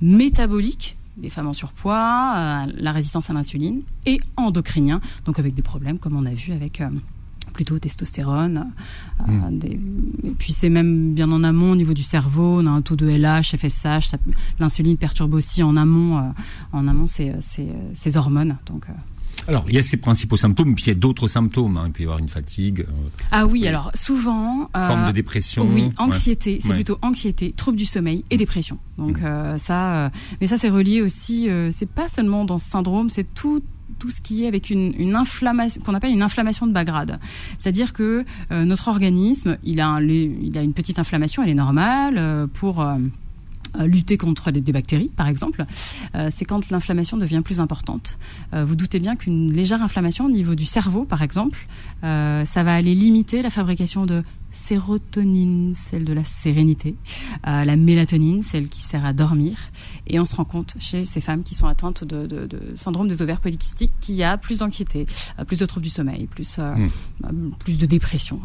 métabolique 0.00 0.96
des 1.16 1.30
femmes 1.30 1.48
en 1.48 1.52
surpoids, 1.52 2.34
euh, 2.36 2.72
la 2.76 2.92
résistance 2.92 3.30
à 3.30 3.32
l'insuline, 3.32 3.82
et 4.04 4.20
endocrinien, 4.36 5.00
donc 5.24 5.38
avec 5.38 5.54
des 5.54 5.62
problèmes 5.62 5.98
comme 5.98 6.16
on 6.16 6.26
a 6.26 6.34
vu 6.34 6.52
avec 6.52 6.80
euh, 6.80 6.88
plutôt 7.52 7.78
testostérone. 7.78 8.70
Euh, 9.20 9.32
hmm. 9.32 9.60
et 10.24 10.30
puis 10.38 10.52
c'est 10.52 10.68
même 10.68 11.14
bien 11.14 11.30
en 11.32 11.42
amont 11.42 11.72
au 11.72 11.76
niveau 11.76 11.94
du 11.94 12.02
cerveau, 12.02 12.60
on 12.60 12.66
a 12.66 12.70
un 12.70 12.82
taux 12.82 12.96
de 12.96 13.06
LH, 13.06 13.56
FSH, 13.56 14.14
l'insuline 14.58 14.96
perturbe 14.96 15.34
aussi 15.34 15.62
en 15.62 15.76
amont, 15.76 16.32
en 16.72 16.88
amont 16.88 17.06
ces, 17.06 17.32
ces 17.40 18.16
hormones. 18.16 18.56
Donc 18.66 18.86
alors, 19.48 19.64
il 19.68 19.74
y 19.74 19.78
a 19.78 19.82
ces 19.82 19.96
principaux 19.96 20.36
symptômes, 20.36 20.74
puis 20.74 20.84
il 20.84 20.88
y 20.88 20.92
a 20.92 20.94
d'autres 20.94 21.28
symptômes. 21.28 21.76
Hein. 21.76 21.84
Il 21.86 21.92
peut 21.92 22.00
y 22.02 22.04
avoir 22.04 22.18
une 22.18 22.28
fatigue. 22.28 22.80
Euh, 22.80 23.08
ah 23.30 23.46
oui, 23.46 23.66
alors 23.66 23.90
souvent. 23.94 24.68
Euh, 24.76 24.88
forme 24.88 25.06
de 25.06 25.12
dépression. 25.12 25.68
Oui, 25.72 25.90
anxiété. 25.98 26.58
C'est 26.60 26.72
plutôt 26.72 26.98
anxiété, 27.02 27.52
trouble 27.52 27.76
du 27.76 27.86
sommeil 27.86 28.24
et 28.30 28.36
dépression. 28.36 28.78
Donc 28.98 29.20
mm. 29.20 29.24
euh, 29.24 29.58
ça, 29.58 30.10
mais 30.40 30.46
ça 30.46 30.56
c'est 30.56 30.68
relié 30.68 31.02
aussi. 31.02 31.48
c'est 31.70 31.88
pas 31.88 32.08
seulement 32.08 32.44
dans 32.44 32.58
ce 32.58 32.68
syndrome, 32.68 33.10
c'est 33.10 33.26
tout 33.34 33.62
tout 33.98 34.08
ce 34.08 34.20
qui 34.20 34.44
est 34.44 34.48
avec 34.48 34.68
une, 34.68 34.92
une 34.98 35.16
inflammation 35.16 35.80
qu'on 35.80 35.94
appelle 35.94 36.10
une 36.10 36.20
inflammation 36.20 36.66
de 36.66 36.72
bas 36.72 36.84
grade. 36.84 37.18
C'est-à-dire 37.56 37.92
que 37.92 38.24
notre 38.50 38.88
organisme, 38.88 39.56
il 39.64 39.80
a, 39.80 39.98
il 40.00 40.58
a 40.58 40.62
une 40.62 40.74
petite 40.74 40.98
inflammation, 40.98 41.42
elle 41.42 41.48
est 41.50 41.54
normale 41.54 42.48
pour 42.52 42.84
lutter 43.84 44.16
contre 44.16 44.50
des 44.50 44.72
bactéries, 44.72 45.10
par 45.16 45.28
exemple, 45.28 45.64
c'est 46.30 46.44
quand 46.44 46.70
l'inflammation 46.70 47.16
devient 47.16 47.42
plus 47.44 47.60
importante. 47.60 48.18
vous 48.52 48.76
doutez 48.76 48.98
bien 48.98 49.16
qu'une 49.16 49.52
légère 49.52 49.82
inflammation 49.82 50.26
au 50.26 50.30
niveau 50.30 50.54
du 50.54 50.66
cerveau, 50.66 51.04
par 51.04 51.22
exemple, 51.22 51.66
ça 52.02 52.62
va 52.62 52.74
aller 52.74 52.94
limiter 52.94 53.42
la 53.42 53.50
fabrication 53.50 54.06
de 54.06 54.22
sérotonine, 54.56 55.74
celle 55.74 56.04
de 56.04 56.12
la 56.12 56.24
sérénité, 56.24 56.96
euh, 57.46 57.64
la 57.64 57.76
mélatonine, 57.76 58.42
celle 58.42 58.68
qui 58.68 58.80
sert 58.80 59.04
à 59.04 59.12
dormir. 59.12 59.56
Et 60.06 60.18
on 60.18 60.24
se 60.24 60.34
rend 60.34 60.44
compte 60.44 60.76
chez 60.80 61.04
ces 61.04 61.20
femmes 61.20 61.44
qui 61.44 61.54
sont 61.54 61.66
atteintes 61.66 62.04
de, 62.04 62.48
syndrome 62.76 63.08
des 63.08 63.22
ovaires 63.22 63.40
polykystiques 63.40 63.92
qu'il 64.00 64.16
y 64.16 64.24
a 64.24 64.38
plus 64.38 64.58
d'anxiété, 64.58 65.06
euh, 65.38 65.44
plus 65.44 65.58
de 65.58 65.66
troubles 65.66 65.84
du 65.84 65.90
sommeil, 65.90 66.26
plus, 66.26 66.56
euh, 66.58 66.74
hmm. 67.20 67.52
plus 67.58 67.78
de 67.78 67.86
dépression. 67.86 68.40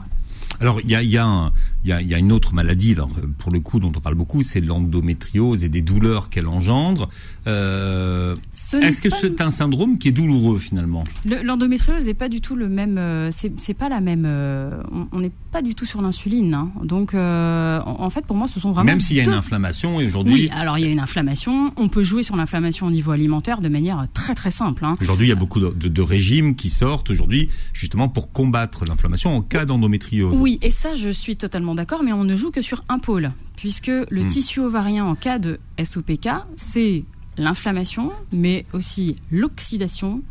Alors, 0.59 0.79
il 0.81 0.91
y 0.91 0.95
a, 0.95 1.01
y, 1.01 1.17
a 1.17 1.51
y, 1.85 1.91
a, 1.91 2.01
y 2.01 2.13
a, 2.13 2.17
une 2.17 2.31
autre 2.31 2.53
maladie, 2.53 2.93
alors, 2.93 3.09
pour 3.37 3.51
le 3.51 3.59
coup, 3.59 3.79
dont 3.79 3.91
on 3.95 3.99
parle 3.99 4.15
beaucoup, 4.15 4.43
c'est 4.43 4.61
l'endométriose 4.61 5.63
et 5.63 5.69
des 5.69 5.81
douleurs 5.81 6.29
qu'elle 6.29 6.47
engendre. 6.47 7.09
Euh, 7.47 8.35
Est-ce 8.53 9.01
que 9.01 9.09
c'est 9.09 9.41
un 9.41 9.51
syndrome 9.51 9.97
qui 9.97 10.09
est 10.09 10.11
douloureux, 10.11 10.59
finalement? 10.59 11.03
L'endométriose 11.25 12.05
n'est 12.05 12.13
pas 12.13 12.29
du 12.29 12.41
tout 12.41 12.55
le 12.55 12.69
même... 12.69 12.97
Euh, 12.97 13.31
c'est 13.31 13.73
pas 13.73 13.89
la 13.89 14.01
même... 14.01 14.23
Euh, 14.25 14.81
on 15.11 15.19
n'est 15.19 15.31
pas 15.51 15.61
du 15.61 15.75
tout 15.75 15.85
sur 15.85 16.01
l'insuline. 16.01 16.53
Hein. 16.53 16.71
Donc, 16.83 17.13
euh, 17.13 17.79
en, 17.85 18.09
fait, 18.09 18.25
pour 18.25 18.37
moi, 18.37 18.47
ce 18.47 18.59
sont 18.59 18.71
vraiment... 18.71 18.85
Même 18.85 19.01
s'il 19.01 19.17
y 19.17 19.19
a 19.19 19.23
une 19.23 19.33
inflammation, 19.33 19.99
et 19.99 20.05
aujourd'hui... 20.05 20.33
Oui, 20.33 20.49
alors 20.53 20.77
il 20.77 20.85
y 20.85 20.87
a 20.87 20.91
une 20.91 20.99
inflammation. 20.99 21.73
On 21.77 21.89
peut 21.89 22.03
jouer 22.03 22.23
sur 22.23 22.35
l'inflammation 22.35 22.87
au 22.87 22.91
niveau 22.91 23.11
alimentaire 23.11 23.61
de 23.61 23.69
manière 23.69 24.05
très, 24.13 24.35
très 24.35 24.51
simple. 24.51 24.85
Hein. 24.85 24.95
Aujourd'hui, 25.01 25.27
il 25.27 25.29
y 25.29 25.33
a 25.33 25.35
beaucoup 25.35 25.59
de, 25.59 25.69
de, 25.69 25.87
de 25.87 26.01
régimes 26.01 26.55
qui 26.55 26.69
sortent, 26.69 27.09
aujourd'hui, 27.09 27.49
justement, 27.73 28.07
pour 28.07 28.31
combattre 28.31 28.85
l'inflammation 28.85 29.35
en 29.35 29.41
cas 29.41 29.65
d'endométriose. 29.65 30.35
Oui, 30.37 30.59
et 30.61 30.71
ça, 30.71 30.95
je 30.95 31.09
suis 31.09 31.35
totalement 31.35 31.70
d'accord, 31.75 32.03
mais 32.03 32.13
on 32.13 32.23
ne 32.23 32.35
joue 32.35 32.51
que 32.51 32.61
sur 32.61 32.83
un 32.89 32.99
pôle, 32.99 33.31
puisque 33.55 33.87
le 33.87 34.23
hmm. 34.23 34.27
tissu 34.27 34.59
ovarien 34.59 35.05
en 35.05 35.15
cas 35.15 35.39
de 35.39 35.59
SOPK, 35.81 36.29
c'est 36.55 37.03
l'inflammation, 37.37 38.11
mais 38.31 38.65
aussi 38.73 39.15
l'oxydation 39.31 40.21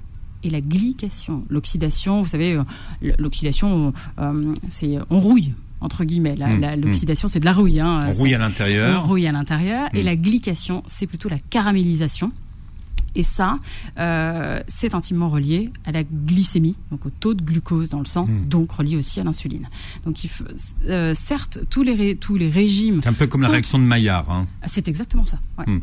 et 0.42 0.50
la 0.50 0.60
glycation. 0.60 1.44
L'oxydation, 1.50 2.22
vous 2.22 2.28
savez, 2.28 2.54
euh, 2.54 2.62
l'oxydation, 3.18 3.92
euh, 4.18 4.54
c'est 4.68 4.98
on 5.10 5.20
rouille 5.20 5.54
entre 5.80 6.04
guillemets. 6.04 6.36
Hmm. 6.36 6.80
L'oxydation, 6.82 7.28
c'est 7.28 7.40
de 7.40 7.44
la 7.44 7.52
rouille. 7.52 7.80
Hein, 7.80 8.00
on 8.06 8.12
rouille 8.12 8.34
à 8.34 8.38
l'intérieur. 8.38 9.02
On 9.02 9.08
rouille 9.08 9.26
à 9.26 9.32
l'intérieur. 9.32 9.88
Et 9.94 10.02
hmm. 10.02 10.06
la 10.06 10.16
glycation, 10.16 10.82
c'est 10.86 11.06
plutôt 11.06 11.28
la 11.28 11.38
caramélisation. 11.38 12.30
Et 13.14 13.22
ça, 13.22 13.58
euh, 13.98 14.62
c'est 14.68 14.94
intimement 14.94 15.28
relié 15.28 15.72
à 15.84 15.92
la 15.92 16.04
glycémie, 16.04 16.76
donc 16.90 17.06
au 17.06 17.10
taux 17.10 17.34
de 17.34 17.42
glucose 17.42 17.90
dans 17.90 17.98
le 17.98 18.04
sang, 18.04 18.26
hmm. 18.26 18.48
donc 18.48 18.72
relié 18.72 18.96
aussi 18.96 19.20
à 19.20 19.24
l'insuline. 19.24 19.68
Donc, 20.04 20.24
il 20.24 20.30
euh, 20.88 21.14
certes, 21.14 21.58
tous 21.70 21.82
les, 21.82 22.16
tous 22.16 22.36
les 22.36 22.48
régimes. 22.48 23.00
C'est 23.02 23.08
un 23.08 23.14
peu 23.14 23.26
comme 23.26 23.42
la 23.42 23.48
réaction 23.48 23.78
de 23.78 23.84
Maillard. 23.84 24.30
Hein. 24.30 24.46
Ah, 24.62 24.66
c'est 24.68 24.86
exactement 24.88 25.26
ça. 25.26 25.38
Ouais. 25.58 25.64
Hmm. 25.66 25.80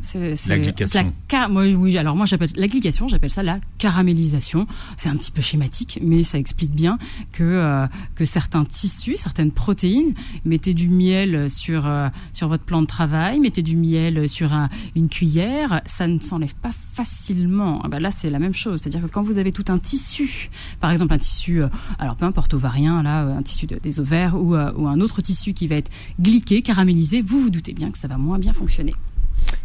la 0.47 0.59
glycation. 0.59 1.13
moi, 1.49 1.65
oui, 1.65 1.97
alors 1.97 2.15
moi, 2.15 2.25
j'appelle 2.25 2.49
la 2.55 2.67
glycation, 2.67 3.07
j'appelle 3.07 3.31
ça 3.31 3.43
la 3.43 3.59
caramélisation. 3.77 4.65
C'est 4.95 5.09
un 5.09 5.15
petit 5.15 5.31
peu 5.31 5.41
schématique, 5.41 5.99
mais 6.01 6.23
ça 6.23 6.37
explique 6.37 6.71
bien 6.71 6.97
que, 7.33 7.43
euh, 7.43 7.87
que 8.15 8.25
certains 8.25 8.63
tissus, 8.63 9.17
certaines 9.17 9.51
protéines, 9.51 10.13
mettez 10.45 10.73
du 10.73 10.87
miel 10.87 11.49
sur, 11.49 11.89
sur 12.33 12.47
votre 12.47 12.63
plan 12.63 12.81
de 12.81 12.87
travail, 12.87 13.39
mettez 13.39 13.61
du 13.61 13.75
miel 13.75 14.29
sur 14.29 14.51
une 14.95 15.09
cuillère, 15.09 15.81
ça 15.85 16.07
ne 16.07 16.19
s'enlève 16.19 16.55
pas 16.55 16.71
facilement 16.93 17.16
Ah 17.83 17.87
bah 17.89 17.99
là, 17.99 18.11
c'est 18.11 18.29
la 18.29 18.39
même 18.39 18.53
chose. 18.53 18.81
C'est-à-dire 18.81 19.01
que 19.01 19.07
quand 19.07 19.23
vous 19.23 19.37
avez 19.37 19.51
tout 19.51 19.65
un 19.67 19.77
tissu, 19.77 20.49
par 20.79 20.91
exemple 20.91 21.13
un 21.13 21.17
tissu, 21.17 21.61
euh, 21.61 21.67
alors 21.99 22.15
peu 22.15 22.25
importe 22.25 22.53
ovarien, 22.53 23.03
là, 23.03 23.25
euh, 23.25 23.37
un 23.37 23.41
tissu 23.41 23.67
des 23.67 23.99
ovaires 23.99 24.35
ou, 24.35 24.55
euh, 24.55 24.71
ou 24.77 24.87
un 24.87 24.99
autre 25.01 25.21
tissu 25.21 25.53
qui 25.53 25.67
va 25.67 25.75
être 25.75 25.91
glyqué, 26.19 26.61
caramélisé, 26.61 27.21
vous 27.21 27.41
vous 27.41 27.49
doutez 27.49 27.73
bien 27.73 27.91
que 27.91 27.97
ça 27.97 28.07
va 28.07 28.17
moins 28.17 28.39
bien 28.39 28.53
fonctionner. 28.53 28.93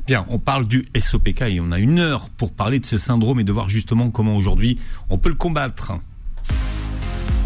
Bien, 0.07 0.27
on 0.29 0.39
parle 0.39 0.67
du 0.67 0.87
SOPK 0.99 1.43
et 1.43 1.61
on 1.61 1.71
a 1.73 1.79
une 1.79 1.99
heure 1.99 2.29
pour 2.31 2.53
parler 2.53 2.81
de 2.81 2.87
ce 2.87 2.99
syndrome 2.99 3.39
et 3.41 3.45
de 3.45 3.53
voir 3.53 3.69
justement 3.69 4.11
comment 4.11 4.37
aujourd'hui 4.37 4.79
on 5.09 5.19
peut 5.19 5.29
le 5.29 5.37
combattre. 5.37 5.93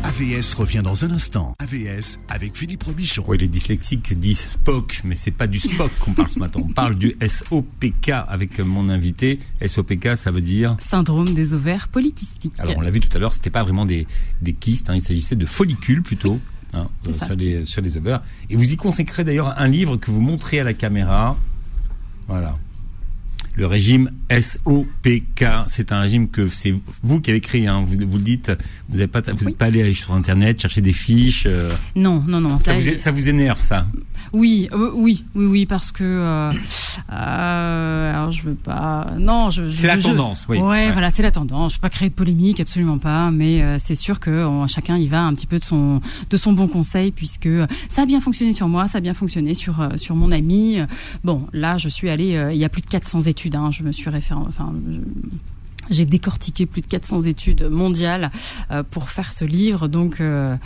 AVS 0.06 0.54
revient 0.54 0.82
dans 0.84 1.04
un 1.04 1.10
instant. 1.10 1.56
AVS 1.58 2.20
avec 2.28 2.56
Philippe 2.56 2.84
Robichon. 2.84 3.24
Oui, 3.26 3.38
les 3.38 3.48
dyslexiques 3.48 4.16
disent 4.16 4.50
Spock, 4.50 5.00
mais 5.04 5.16
c'est 5.16 5.32
pas 5.32 5.48
du 5.48 5.58
Spock 5.58 5.90
qu'on 5.98 6.12
parle 6.12 6.30
ce 6.30 6.38
matin. 6.38 6.60
On 6.62 6.72
parle 6.72 6.94
du 6.94 7.16
SOPK 7.20 8.10
avec 8.28 8.60
mon 8.60 8.88
invité. 8.88 9.40
SOPK, 9.66 10.16
ça 10.16 10.30
veut 10.30 10.42
dire 10.42 10.76
Syndrome 10.78 11.34
des 11.34 11.54
ovaires 11.54 11.88
polykystiques. 11.88 12.52
Alors, 12.58 12.76
on 12.76 12.82
l'a 12.82 12.92
vu 12.92 13.00
tout 13.00 13.14
à 13.16 13.18
l'heure, 13.18 13.34
c'était 13.34 13.50
pas 13.50 13.64
vraiment 13.64 13.84
des, 13.84 14.06
des 14.42 14.52
kystes, 14.52 14.90
hein, 14.90 14.94
il 14.94 15.02
s'agissait 15.02 15.34
de 15.34 15.46
follicules 15.46 16.04
plutôt. 16.04 16.38
Hein, 16.72 16.88
euh, 17.08 17.12
sur, 17.12 17.34
les, 17.34 17.64
sur 17.64 17.82
les 17.82 17.96
ovaires. 17.96 18.22
Et 18.48 18.54
vous 18.54 18.72
y 18.72 18.76
consacrez 18.76 19.24
d'ailleurs 19.24 19.58
un 19.58 19.66
livre 19.66 19.96
que 19.96 20.12
vous 20.12 20.20
montrez 20.20 20.60
à 20.60 20.64
la 20.64 20.74
caméra. 20.74 21.36
Voilà 22.28 22.56
le 23.56 23.66
régime 23.66 24.10
SOPK. 24.30 25.44
C'est 25.66 25.92
un 25.92 26.00
régime 26.00 26.28
que 26.28 26.48
c'est 26.48 26.74
vous 27.02 27.20
qui 27.20 27.30
avez 27.30 27.40
créé. 27.40 27.66
Hein. 27.66 27.84
Vous, 27.86 27.96
vous 28.06 28.18
le 28.18 28.24
dites, 28.24 28.52
vous 28.88 28.98
n'êtes 28.98 29.10
pas, 29.10 29.22
vous 29.32 29.52
pas 29.52 29.66
allé 29.66 29.92
sur 29.94 30.12
Internet 30.12 30.60
chercher 30.60 30.82
des 30.82 30.92
fiches. 30.92 31.44
Euh. 31.46 31.72
Non, 31.94 32.22
non, 32.26 32.40
non. 32.40 32.58
Ça, 32.58 32.74
vous, 32.74 32.96
ça 32.96 33.10
vous 33.10 33.28
énerve, 33.28 33.60
ça? 33.60 33.86
Oui, 34.32 34.68
euh, 34.72 34.90
oui, 34.94 35.24
oui, 35.34 35.46
oui, 35.46 35.66
parce 35.66 35.92
que 35.92 36.04
euh, 36.04 36.52
euh, 37.12 38.14
alors 38.14 38.32
je 38.32 38.42
veux 38.42 38.54
pas. 38.54 39.06
Non, 39.18 39.50
je. 39.50 39.64
C'est 39.64 39.86
la 39.86 39.96
tendance, 39.96 40.46
oui. 40.48 40.58
Ouais, 40.58 40.90
voilà, 40.92 41.10
c'est 41.10 41.22
la 41.22 41.30
tendance. 41.30 41.72
Je 41.72 41.78
veux 41.78 41.82
pas 41.82 41.90
créer 41.90 42.08
de 42.08 42.14
polémique, 42.14 42.60
absolument 42.60 42.98
pas. 42.98 43.30
Mais 43.30 43.78
c'est 43.78 43.94
sûr 43.94 44.20
que 44.20 44.46
chacun 44.68 44.96
y 44.96 45.06
va 45.06 45.22
un 45.22 45.34
petit 45.34 45.46
peu 45.46 45.58
de 45.58 45.64
son 45.64 46.00
de 46.30 46.36
son 46.36 46.52
bon 46.52 46.68
conseil, 46.68 47.12
puisque 47.12 47.48
ça 47.88 48.02
a 48.02 48.06
bien 48.06 48.20
fonctionné 48.20 48.52
sur 48.52 48.68
moi, 48.68 48.88
ça 48.88 48.98
a 48.98 49.00
bien 49.00 49.14
fonctionné 49.14 49.54
sur 49.54 49.88
sur 49.96 50.16
mon 50.16 50.32
ami. 50.32 50.78
Bon, 51.24 51.44
là, 51.52 51.78
je 51.78 51.88
suis 51.88 52.10
allée. 52.10 52.50
il 52.52 52.58
y 52.58 52.64
a 52.64 52.68
plus 52.68 52.82
de 52.82 52.86
400 52.86 53.22
études. 53.22 53.56
Hein, 53.56 53.70
je 53.70 53.82
me 53.82 53.92
suis 53.92 54.10
référé. 54.10 54.40
Enfin. 54.46 54.72
J'ai 55.90 56.06
décortiqué 56.06 56.66
plus 56.66 56.80
de 56.80 56.86
400 56.86 57.22
études 57.22 57.68
mondiales 57.68 58.30
euh, 58.70 58.82
pour 58.82 59.10
faire 59.10 59.32
ce 59.32 59.44
livre, 59.44 59.88
donc 59.88 60.20
euh, 60.20 60.56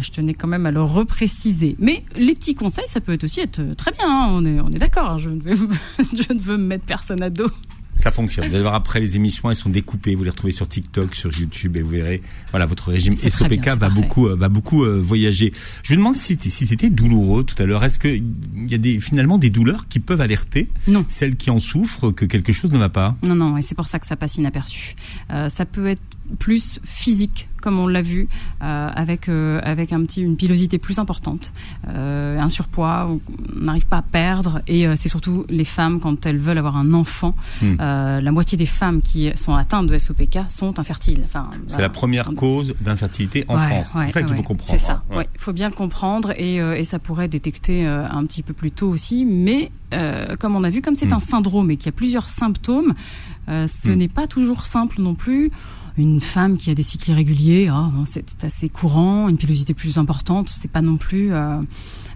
je 0.00 0.10
tenais 0.10 0.34
quand 0.34 0.48
même 0.48 0.66
à 0.66 0.70
le 0.70 0.82
repréciser. 0.82 1.76
Mais 1.78 2.04
les 2.14 2.34
petits 2.34 2.54
conseils, 2.54 2.88
ça 2.88 3.00
peut 3.00 3.12
être 3.12 3.24
aussi 3.24 3.40
être 3.40 3.62
très 3.74 3.92
bien. 3.92 4.06
Hein, 4.08 4.60
on 4.64 4.72
est, 4.72 4.78
d'accord. 4.78 5.10
Hein, 5.10 5.18
je 5.18 5.30
ne 5.30 6.38
veux 6.40 6.56
mettre 6.56 6.84
personne 6.84 7.22
à 7.22 7.30
dos. 7.30 7.50
Ça 7.96 8.12
fonctionne. 8.12 8.48
Vous 8.48 8.54
allez 8.54 8.62
voir 8.62 8.74
après 8.74 9.00
les 9.00 9.16
émissions, 9.16 9.50
elles 9.50 9.56
sont 9.56 9.70
découpées. 9.70 10.14
Vous 10.14 10.24
les 10.24 10.30
retrouvez 10.30 10.52
sur 10.52 10.68
TikTok, 10.68 11.14
sur 11.14 11.30
YouTube, 11.36 11.76
et 11.76 11.82
vous 11.82 11.88
verrez. 11.88 12.22
Voilà, 12.50 12.66
votre 12.66 12.90
régime 12.90 13.16
SOPK 13.16 13.68
va 13.78 13.88
beaucoup, 13.88 14.28
euh, 14.28 14.36
va 14.36 14.48
beaucoup 14.48 14.84
euh, 14.84 15.00
voyager. 15.00 15.52
Je 15.82 15.94
me 15.94 15.98
demande 15.98 16.16
si, 16.16 16.38
si 16.40 16.66
c'était 16.66 16.90
douloureux 16.90 17.42
tout 17.44 17.60
à 17.60 17.66
l'heure. 17.66 17.84
Est-ce 17.84 17.98
qu'il 17.98 18.24
y 18.68 18.74
a 18.74 18.78
des, 18.78 19.00
finalement 19.00 19.38
des 19.38 19.50
douleurs 19.50 19.88
qui 19.88 20.00
peuvent 20.00 20.20
alerter 20.20 20.68
non. 20.86 21.04
celles 21.08 21.36
qui 21.36 21.50
en 21.50 21.58
souffrent 21.58 22.10
que 22.10 22.24
quelque 22.26 22.52
chose 22.52 22.70
ne 22.70 22.78
va 22.78 22.88
pas? 22.88 23.16
Non, 23.22 23.34
non, 23.34 23.56
et 23.56 23.62
c'est 23.62 23.74
pour 23.74 23.88
ça 23.88 23.98
que 23.98 24.06
ça 24.06 24.16
passe 24.16 24.36
inaperçu. 24.36 24.94
Euh, 25.30 25.48
ça 25.48 25.64
peut 25.64 25.86
être 25.86 26.02
plus 26.38 26.80
physique 26.84 27.48
comme 27.66 27.80
on 27.80 27.88
l'a 27.88 28.02
vu, 28.02 28.28
euh, 28.62 28.90
avec 28.94 29.28
euh, 29.28 29.58
avec 29.64 29.92
un 29.92 30.04
petit 30.04 30.22
une 30.22 30.36
pilosité 30.36 30.78
plus 30.78 31.00
importante, 31.00 31.50
euh, 31.88 32.38
un 32.38 32.48
surpoids, 32.48 33.08
on 33.10 33.20
n'arrive 33.60 33.86
pas 33.86 33.96
à 33.96 34.02
perdre, 34.02 34.62
et 34.68 34.86
c'est 34.94 35.08
surtout 35.08 35.44
les 35.48 35.64
femmes 35.64 35.98
quand 35.98 36.26
elles 36.26 36.38
veulent 36.38 36.58
avoir 36.58 36.76
un 36.76 36.94
enfant, 36.94 37.32
hmm. 37.62 37.74
la 37.80 38.30
moitié 38.30 38.56
des 38.56 38.66
femmes 38.66 39.02
qui 39.02 39.32
sont 39.34 39.52
atteintes 39.52 39.88
de 39.88 39.98
SOPK 39.98 40.38
sont 40.48 40.78
infertiles. 40.78 41.22
Enfin, 41.24 41.42
c'est 41.66 41.82
la 41.82 41.88
première 41.88 42.26
cause 42.36 42.76
d'infertilité 42.80 43.44
en 43.48 43.58
France. 43.58 43.92
c'est 43.92 44.12
ça 44.12 44.22
qu'il 44.22 44.36
faut 44.36 44.44
comprendre. 44.44 44.70
C'est 44.70 44.86
ça. 44.86 45.02
Hein. 45.10 45.24
Il 45.34 45.40
faut 45.40 45.52
bien 45.52 45.72
comprendre, 45.72 46.30
et, 46.36 46.58
et 46.58 46.84
ça 46.84 47.00
pourrait 47.00 47.26
détecter 47.26 47.84
un 47.84 48.24
petit 48.26 48.44
peu 48.44 48.52
plus 48.52 48.70
tôt 48.70 48.88
aussi, 48.88 49.24
mais 49.24 49.72
comme 50.38 50.54
on 50.54 50.62
a 50.62 50.70
vu, 50.70 50.82
comme 50.82 50.94
c'est 50.94 51.06
hmm. 51.06 51.14
un 51.14 51.20
syndrome 51.20 51.72
et 51.72 51.76
qu'il 51.76 51.86
y 51.86 51.94
a 51.94 51.98
plusieurs 51.98 52.30
symptômes, 52.30 52.94
ce 53.48 53.88
hmm. 53.88 53.94
n'est 53.94 54.06
pas 54.06 54.28
toujours 54.28 54.66
simple 54.66 55.00
non 55.00 55.16
plus 55.16 55.50
une 55.98 56.20
femme 56.20 56.58
qui 56.58 56.70
a 56.70 56.74
des 56.74 56.82
cycles 56.82 57.10
irréguliers, 57.10 57.68
oh, 57.70 58.04
c'est 58.06 58.44
assez 58.44 58.68
courant. 58.68 59.28
Une 59.28 59.38
pilosité 59.38 59.74
plus 59.74 59.98
importante, 59.98 60.48
c'est 60.48 60.70
pas 60.70 60.82
non 60.82 60.96
plus. 60.96 61.32
Euh, 61.32 61.60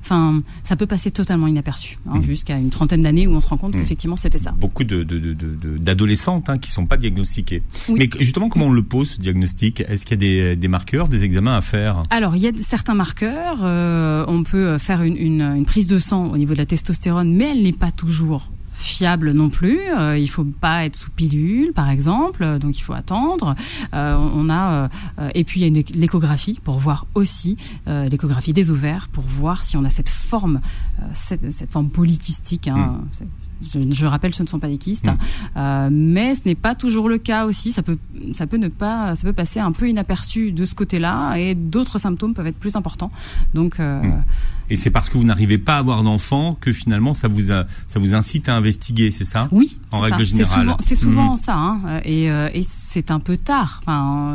enfin, 0.02 0.42
ça 0.62 0.76
peut 0.76 0.86
passer 0.86 1.10
totalement 1.10 1.46
inaperçu, 1.46 1.98
hein, 2.06 2.18
mmh. 2.18 2.22
jusqu'à 2.22 2.58
une 2.58 2.70
trentaine 2.70 3.02
d'années 3.02 3.26
où 3.26 3.32
on 3.32 3.40
se 3.40 3.48
rend 3.48 3.56
compte 3.56 3.74
mmh. 3.74 3.78
qu'effectivement 3.78 4.16
c'était 4.16 4.38
ça. 4.38 4.52
Beaucoup 4.52 4.84
d'adolescentes 4.84 6.46
de, 6.46 6.46
de, 6.46 6.46
de, 6.46 6.52
hein, 6.52 6.58
qui 6.58 6.70
sont 6.70 6.86
pas 6.86 6.96
diagnostiquées. 6.96 7.62
Mais 7.88 8.08
justement, 8.18 8.48
comment 8.48 8.66
on 8.66 8.72
le 8.72 8.82
pose 8.82 9.12
ce 9.12 9.20
diagnostic? 9.20 9.80
Est-ce 9.80 10.04
qu'il 10.04 10.22
y 10.22 10.40
a 10.40 10.54
des, 10.54 10.56
des, 10.56 10.68
marqueurs, 10.68 11.08
des 11.08 11.24
examens 11.24 11.56
à 11.56 11.62
faire? 11.62 12.02
Alors, 12.10 12.36
il 12.36 12.42
y 12.42 12.48
a 12.48 12.52
certains 12.60 12.94
marqueurs. 12.94 13.60
Euh, 13.62 14.24
on 14.28 14.42
peut 14.42 14.78
faire 14.78 15.02
une, 15.02 15.16
une, 15.16 15.42
une 15.42 15.64
prise 15.64 15.86
de 15.86 15.98
sang 15.98 16.30
au 16.30 16.36
niveau 16.36 16.52
de 16.52 16.58
la 16.58 16.66
testostérone, 16.66 17.34
mais 17.34 17.50
elle 17.52 17.62
n'est 17.62 17.72
pas 17.72 17.90
toujours 17.90 18.50
fiable 18.80 19.32
non 19.32 19.50
plus. 19.50 19.78
Euh, 19.96 20.18
il 20.18 20.28
faut 20.28 20.44
pas 20.44 20.84
être 20.84 20.96
sous 20.96 21.10
pilule, 21.10 21.72
par 21.72 21.90
exemple, 21.90 22.58
donc 22.58 22.78
il 22.78 22.82
faut 22.82 22.94
attendre. 22.94 23.54
Euh, 23.94 24.14
on 24.16 24.48
a 24.48 24.88
euh, 25.18 25.28
et 25.34 25.44
puis 25.44 25.60
il 25.60 25.76
y 25.76 25.80
a 25.80 25.82
l'échographie 25.94 26.58
pour 26.62 26.78
voir 26.78 27.06
aussi 27.14 27.56
euh, 27.86 28.08
l'échographie 28.08 28.52
des 28.52 28.70
ovaires 28.70 29.08
pour 29.08 29.24
voir 29.24 29.64
si 29.64 29.76
on 29.76 29.84
a 29.84 29.90
cette 29.90 30.08
forme, 30.08 30.60
cette, 31.12 31.50
cette 31.50 31.70
forme 31.70 31.90
polykystique. 31.90 32.68
Hein, 32.68 33.00
hmm. 33.20 33.26
Je, 33.62 34.06
rappelle, 34.06 34.34
ce 34.34 34.42
ne 34.42 34.48
sont 34.48 34.58
pas 34.58 34.68
des 34.68 34.78
kystes, 34.78 35.06
mm. 35.06 35.18
euh, 35.56 35.88
mais 35.92 36.34
ce 36.34 36.42
n'est 36.46 36.54
pas 36.54 36.74
toujours 36.74 37.08
le 37.08 37.18
cas 37.18 37.44
aussi. 37.44 37.72
Ça 37.72 37.82
peut, 37.82 37.98
ça 38.32 38.46
peut 38.46 38.56
ne 38.56 38.68
pas, 38.68 39.14
ça 39.14 39.22
peut 39.22 39.32
passer 39.32 39.60
un 39.60 39.72
peu 39.72 39.88
inaperçu 39.88 40.52
de 40.52 40.64
ce 40.64 40.74
côté-là, 40.74 41.36
et 41.36 41.54
d'autres 41.54 41.98
symptômes 41.98 42.34
peuvent 42.34 42.46
être 42.46 42.58
plus 42.58 42.76
importants. 42.76 43.10
Donc, 43.54 43.78
euh, 43.78 44.02
mm. 44.02 44.24
et 44.70 44.76
c'est 44.76 44.90
parce 44.90 45.08
que 45.08 45.18
vous 45.18 45.24
n'arrivez 45.24 45.58
pas 45.58 45.74
à 45.74 45.78
avoir 45.78 46.02
d'enfant 46.02 46.56
que 46.60 46.72
finalement 46.72 47.14
ça 47.14 47.28
vous 47.28 47.52
a, 47.52 47.66
ça 47.86 48.00
vous 48.00 48.14
incite 48.14 48.48
à 48.48 48.54
investiguer, 48.54 49.10
c'est 49.10 49.24
ça? 49.24 49.48
Oui, 49.52 49.78
en 49.92 50.00
règle 50.00 50.24
générale. 50.24 50.76
C'est 50.80 50.94
souvent, 50.94 51.36
ça, 51.36 51.56
hein, 51.56 52.00
et, 52.04 52.26
et 52.26 52.62
c'est 52.62 53.10
un 53.10 53.20
peu 53.20 53.36
tard, 53.36 53.80
enfin, 53.82 54.34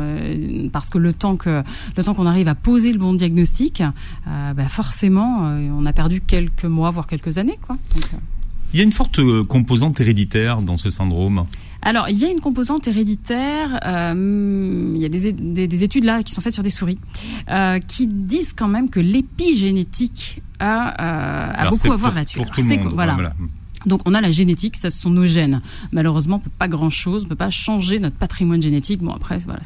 parce 0.72 0.88
que 0.88 0.98
le 0.98 1.12
temps 1.12 1.36
que 1.36 1.62
le 1.96 2.04
temps 2.04 2.14
qu'on 2.14 2.26
arrive 2.26 2.48
à 2.48 2.54
poser 2.54 2.92
le 2.92 2.98
bon 2.98 3.14
diagnostic, 3.14 3.82
bah 4.26 4.68
forcément, 4.68 5.40
on 5.40 5.84
a 5.84 5.92
perdu 5.92 6.20
quelques 6.20 6.64
mois, 6.64 6.90
voire 6.90 7.06
quelques 7.06 7.38
années, 7.38 7.58
quoi. 7.66 7.76
Donc, 7.94 8.04
il 8.72 8.78
y 8.78 8.80
a 8.80 8.84
une 8.84 8.92
forte 8.92 9.18
euh, 9.18 9.44
composante 9.44 10.00
héréditaire 10.00 10.60
dans 10.62 10.76
ce 10.76 10.90
syndrome. 10.90 11.46
Alors, 11.82 12.08
il 12.08 12.18
y 12.18 12.24
a 12.24 12.30
une 12.30 12.40
composante 12.40 12.88
héréditaire. 12.88 13.78
Euh, 13.86 14.92
il 14.94 15.00
y 15.00 15.04
a 15.04 15.08
des, 15.08 15.84
études 15.84 16.04
là 16.04 16.22
qui 16.22 16.32
sont 16.32 16.40
faites 16.40 16.54
sur 16.54 16.62
des 16.62 16.70
souris 16.70 16.98
euh, 17.48 17.78
qui 17.78 18.06
disent 18.06 18.52
quand 18.52 18.66
même 18.68 18.90
que 18.90 18.98
l'épigénétique 18.98 20.42
a, 20.58 21.68
beaucoup 21.70 21.92
à 21.92 21.96
voir 21.96 22.14
là-dessus. 22.14 22.40
Voilà. 22.92 23.34
Donc 23.86 24.00
on 24.04 24.14
a 24.14 24.20
la 24.20 24.30
génétique, 24.30 24.76
ça 24.76 24.90
ce 24.90 24.98
sont 24.98 25.10
nos 25.10 25.26
gènes. 25.26 25.60
Malheureusement, 25.92 26.36
on 26.36 26.40
peut 26.40 26.50
pas 26.58 26.68
grand 26.68 26.90
chose, 26.90 27.24
on 27.24 27.28
peut 27.28 27.36
pas 27.36 27.50
changer 27.50 27.98
notre 28.00 28.16
patrimoine 28.16 28.60
génétique. 28.60 29.00
Bon 29.02 29.12
après, 29.12 29.38
voilà, 29.38 29.60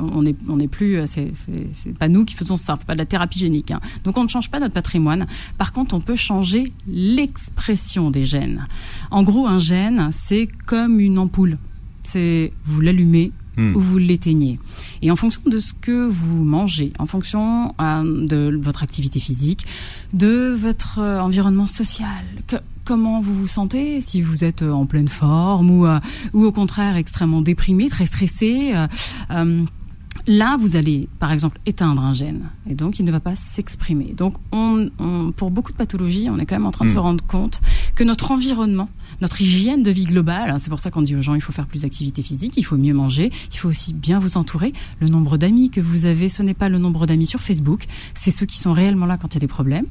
on 0.00 0.24
est 0.24 0.36
on 0.48 0.58
est 0.58 0.68
plus, 0.68 1.00
c'est 1.06 1.98
pas 1.98 2.08
nous 2.08 2.24
qui 2.24 2.34
faisons 2.34 2.56
ça, 2.56 2.76
pas 2.76 2.94
de 2.94 2.98
la 2.98 3.06
thérapie 3.06 3.38
génique. 3.38 3.70
Hein. 3.70 3.80
Donc 4.04 4.16
on 4.16 4.24
ne 4.24 4.28
change 4.28 4.50
pas 4.50 4.58
notre 4.58 4.74
patrimoine. 4.74 5.26
Par 5.58 5.72
contre, 5.72 5.94
on 5.94 6.00
peut 6.00 6.16
changer 6.16 6.72
l'expression 6.86 8.10
des 8.10 8.24
gènes. 8.24 8.66
En 9.10 9.22
gros, 9.22 9.46
un 9.46 9.58
gène, 9.58 10.08
c'est 10.12 10.48
comme 10.66 11.00
une 11.00 11.18
ampoule. 11.18 11.58
C'est 12.02 12.52
vous 12.64 12.80
l'allumez, 12.80 13.32
hmm. 13.58 13.76
ou 13.76 13.80
vous 13.80 13.98
l'éteignez. 13.98 14.58
Et 15.02 15.10
en 15.10 15.16
fonction 15.16 15.42
de 15.46 15.60
ce 15.60 15.72
que 15.74 16.08
vous 16.08 16.44
mangez, 16.44 16.92
en 16.98 17.06
fonction 17.06 17.74
euh, 17.80 18.26
de 18.26 18.58
votre 18.60 18.82
activité 18.82 19.20
physique, 19.20 19.66
de 20.12 20.54
votre 20.58 21.00
euh, 21.00 21.20
environnement 21.20 21.66
social, 21.66 22.24
que, 22.46 22.56
comment 22.84 23.20
vous 23.20 23.34
vous 23.34 23.46
sentez, 23.46 24.00
si 24.00 24.22
vous 24.22 24.44
êtes 24.44 24.62
euh, 24.62 24.72
en 24.72 24.86
pleine 24.86 25.08
forme 25.08 25.70
ou, 25.70 25.86
euh, 25.86 26.00
ou 26.32 26.44
au 26.44 26.52
contraire 26.52 26.96
extrêmement 26.96 27.42
déprimé, 27.42 27.88
très 27.88 28.06
stressé. 28.06 28.72
Là, 30.26 30.56
vous 30.58 30.76
allez, 30.76 31.08
par 31.18 31.32
exemple, 31.32 31.58
éteindre 31.66 32.02
un 32.02 32.12
gène, 32.12 32.50
et 32.68 32.74
donc 32.74 32.98
il 32.98 33.04
ne 33.04 33.12
va 33.12 33.20
pas 33.20 33.36
s'exprimer. 33.36 34.14
Donc, 34.16 34.34
on, 34.52 34.90
pour 35.36 35.50
beaucoup 35.50 35.72
de 35.72 35.76
pathologies, 35.76 36.28
on 36.30 36.38
est 36.38 36.46
quand 36.46 36.56
même 36.56 36.66
en 36.66 36.70
train 36.70 36.84
de 36.84 36.90
se 36.90 36.96
hmm. 36.96 37.00
rendre 37.00 37.24
compte 37.26 37.60
que 37.94 38.04
notre 38.04 38.30
environnement, 38.30 38.88
notre 39.20 39.40
hygiène 39.40 39.82
de 39.82 39.90
vie 39.90 40.04
globale, 40.04 40.50
hein, 40.50 40.58
c'est 40.58 40.70
pour 40.70 40.80
ça 40.80 40.90
qu'on 40.90 41.02
dit 41.02 41.16
aux 41.16 41.22
gens, 41.22 41.34
il 41.34 41.40
faut 41.40 41.52
faire 41.52 41.66
plus 41.66 41.82
d'activité 41.82 42.22
physique, 42.22 42.54
il 42.56 42.64
faut 42.64 42.76
mieux 42.76 42.94
manger, 42.94 43.30
il 43.52 43.58
faut 43.58 43.68
aussi 43.68 43.92
bien 43.92 44.18
vous 44.18 44.36
entourer. 44.36 44.72
Le 45.00 45.08
nombre 45.08 45.36
d'amis 45.36 45.70
que 45.70 45.80
vous 45.80 46.06
avez, 46.06 46.28
ce 46.28 46.42
n'est 46.42 46.54
pas 46.54 46.68
le 46.68 46.78
nombre 46.78 47.06
d'amis 47.06 47.26
sur 47.26 47.40
Facebook, 47.40 47.86
c'est 48.14 48.30
ceux 48.30 48.46
qui 48.46 48.58
sont 48.58 48.72
réellement 48.72 49.06
là 49.06 49.16
quand 49.16 49.28
il 49.28 49.34
y 49.34 49.38
a 49.38 49.40
des 49.40 49.46
problèmes. 49.46 49.86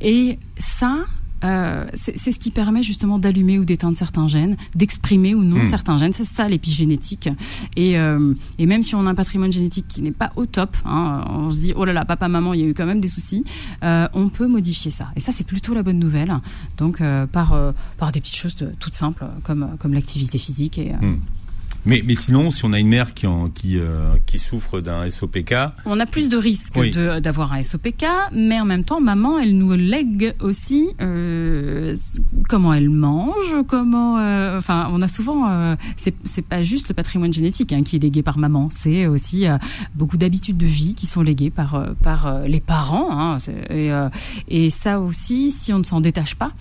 Et 0.00 0.38
ça, 0.58 1.06
euh, 1.44 1.86
c'est 1.94 2.32
ce 2.32 2.38
qui 2.38 2.50
permet 2.50 2.82
justement 2.82 3.18
d'allumer 3.18 3.58
ou 3.58 3.64
d'éteindre 3.64 3.96
certains 3.96 4.28
gènes, 4.28 4.56
d'exprimer 4.74 5.34
ou 5.34 5.44
non 5.44 5.62
hmm. 5.62 5.66
certains 5.66 5.96
gènes. 5.96 6.12
C'est 6.12 6.24
ça 6.24 6.48
l'épigénétique. 6.48 7.28
Et, 7.76 7.98
euh, 7.98 8.34
et 8.58 8.66
même 8.66 8.82
si 8.82 8.94
on 8.94 9.06
a 9.06 9.10
un 9.10 9.14
patrimoine 9.14 9.52
génétique 9.52 9.86
qui 9.88 10.02
n'est 10.02 10.12
pas 10.12 10.32
au 10.36 10.46
top, 10.46 10.76
hein, 10.84 11.24
on 11.28 11.50
se 11.50 11.58
dit 11.58 11.72
oh 11.76 11.84
là 11.84 11.92
là, 11.92 12.04
papa, 12.04 12.28
maman, 12.28 12.54
il 12.54 12.60
y 12.60 12.64
a 12.64 12.66
eu 12.66 12.74
quand 12.74 12.86
même 12.86 13.00
des 13.00 13.08
soucis, 13.08 13.44
euh, 13.84 14.08
on 14.14 14.28
peut 14.28 14.46
modifier 14.46 14.90
ça. 14.90 15.08
Et 15.16 15.20
ça, 15.20 15.32
c'est 15.32 15.44
plutôt 15.44 15.74
la 15.74 15.82
bonne 15.82 15.98
nouvelle. 15.98 16.34
Donc 16.76 17.02
par 17.32 17.56
par 17.98 18.12
des 18.12 18.20
petites 18.20 18.36
choses 18.36 18.56
toutes 18.80 18.94
simples 18.94 19.24
comme 19.44 19.76
comme 19.78 19.94
l'activité 19.94 20.38
physique 20.38 20.78
et 20.78 20.92
hmm. 20.92 21.18
Mais, 21.86 22.02
mais 22.04 22.16
sinon, 22.16 22.50
si 22.50 22.64
on 22.64 22.72
a 22.72 22.80
une 22.80 22.88
mère 22.88 23.14
qui, 23.14 23.28
en, 23.28 23.48
qui, 23.48 23.78
euh, 23.78 24.16
qui 24.26 24.38
souffre 24.38 24.80
d'un 24.80 25.08
SOPK... 25.08 25.54
On 25.84 26.00
a 26.00 26.06
plus 26.06 26.28
de 26.28 26.36
risques 26.36 26.76
d'avoir 27.20 27.52
un 27.52 27.62
SOPK, 27.62 28.04
mais 28.32 28.60
en 28.60 28.64
même 28.64 28.82
temps, 28.82 29.00
maman, 29.00 29.38
elle 29.38 29.56
nous 29.56 29.72
lègue 29.72 30.34
aussi 30.40 30.90
euh, 31.00 31.94
comment 32.48 32.74
elle 32.74 32.90
mange, 32.90 33.54
comment... 33.68 34.18
Euh, 34.18 34.58
enfin, 34.58 34.88
on 34.92 35.00
a 35.00 35.06
souvent... 35.06 35.48
Euh, 35.48 35.76
c'est 35.96 36.42
pas 36.42 36.64
juste 36.64 36.88
le 36.88 36.94
patrimoine 36.94 37.32
génétique 37.32 37.72
hein, 37.72 37.84
qui 37.84 37.96
est 37.96 38.00
légué 38.00 38.22
par 38.22 38.38
maman, 38.38 38.68
c'est 38.72 39.06
aussi 39.06 39.46
euh, 39.46 39.56
beaucoup 39.94 40.16
d'habitudes 40.16 40.56
de 40.56 40.66
vie 40.66 40.96
qui 40.96 41.06
sont 41.06 41.22
léguées 41.22 41.50
par, 41.50 41.86
par 42.02 42.40
les 42.40 42.60
parents. 42.60 43.08
Hein, 43.12 43.36
et, 43.70 43.90
et 44.48 44.70
ça 44.70 45.00
aussi, 45.00 45.52
si 45.52 45.72
on 45.72 45.78
ne 45.78 45.84
s'en 45.84 46.00
détache 46.00 46.34
pas, 46.34 46.52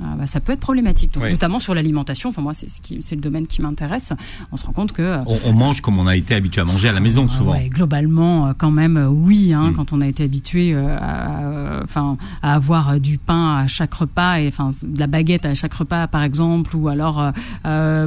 ah, 0.00 0.14
bah, 0.18 0.26
ça 0.26 0.40
peut 0.40 0.52
être 0.52 0.60
problématique, 0.60 1.16
notamment 1.16 1.60
sur 1.60 1.74
l'alimentation. 1.74 2.30
Enfin 2.30 2.40
moi, 2.40 2.54
c'est 2.54 2.70
ce 2.70 2.80
qui, 2.80 3.02
c'est 3.02 3.14
le 3.14 3.20
domaine 3.20 3.46
qui 3.46 3.60
m'intéresse. 3.60 4.12
On 4.50 4.56
se 4.56 4.64
rend 4.64 4.72
compte 4.72 4.92
que 4.92 5.18
on, 5.26 5.52
mange 5.52 5.80
comme 5.82 5.98
on 5.98 6.06
a 6.06 6.16
été 6.16 6.34
habitué 6.34 6.62
à 6.62 6.64
manger 6.64 6.88
à 6.88 6.92
la 6.92 7.00
maison 7.00 7.26
ah, 7.30 7.36
souvent. 7.36 7.56
globalement, 7.68 8.48
euh, 8.48 8.52
quand 8.56 8.70
même, 8.70 8.96
euh, 8.96 9.08
oui. 9.08 9.52
Hein, 9.52 9.70
mm. 9.70 9.74
Quand 9.74 9.92
on 9.92 10.00
a 10.00 10.06
été 10.06 10.24
habitué, 10.24 10.72
euh, 10.74 10.96
à, 10.98 11.82
enfin, 11.84 12.16
à 12.42 12.54
avoir 12.54 13.00
du 13.00 13.18
pain 13.18 13.56
à 13.58 13.66
chaque 13.66 13.92
repas 13.92 14.40
et 14.40 14.48
enfin 14.48 14.70
de 14.82 14.98
la 14.98 15.06
baguette 15.06 15.44
à 15.44 15.54
chaque 15.54 15.74
repas, 15.74 16.06
par 16.06 16.22
exemple, 16.22 16.74
ou 16.74 16.88
alors 16.88 17.32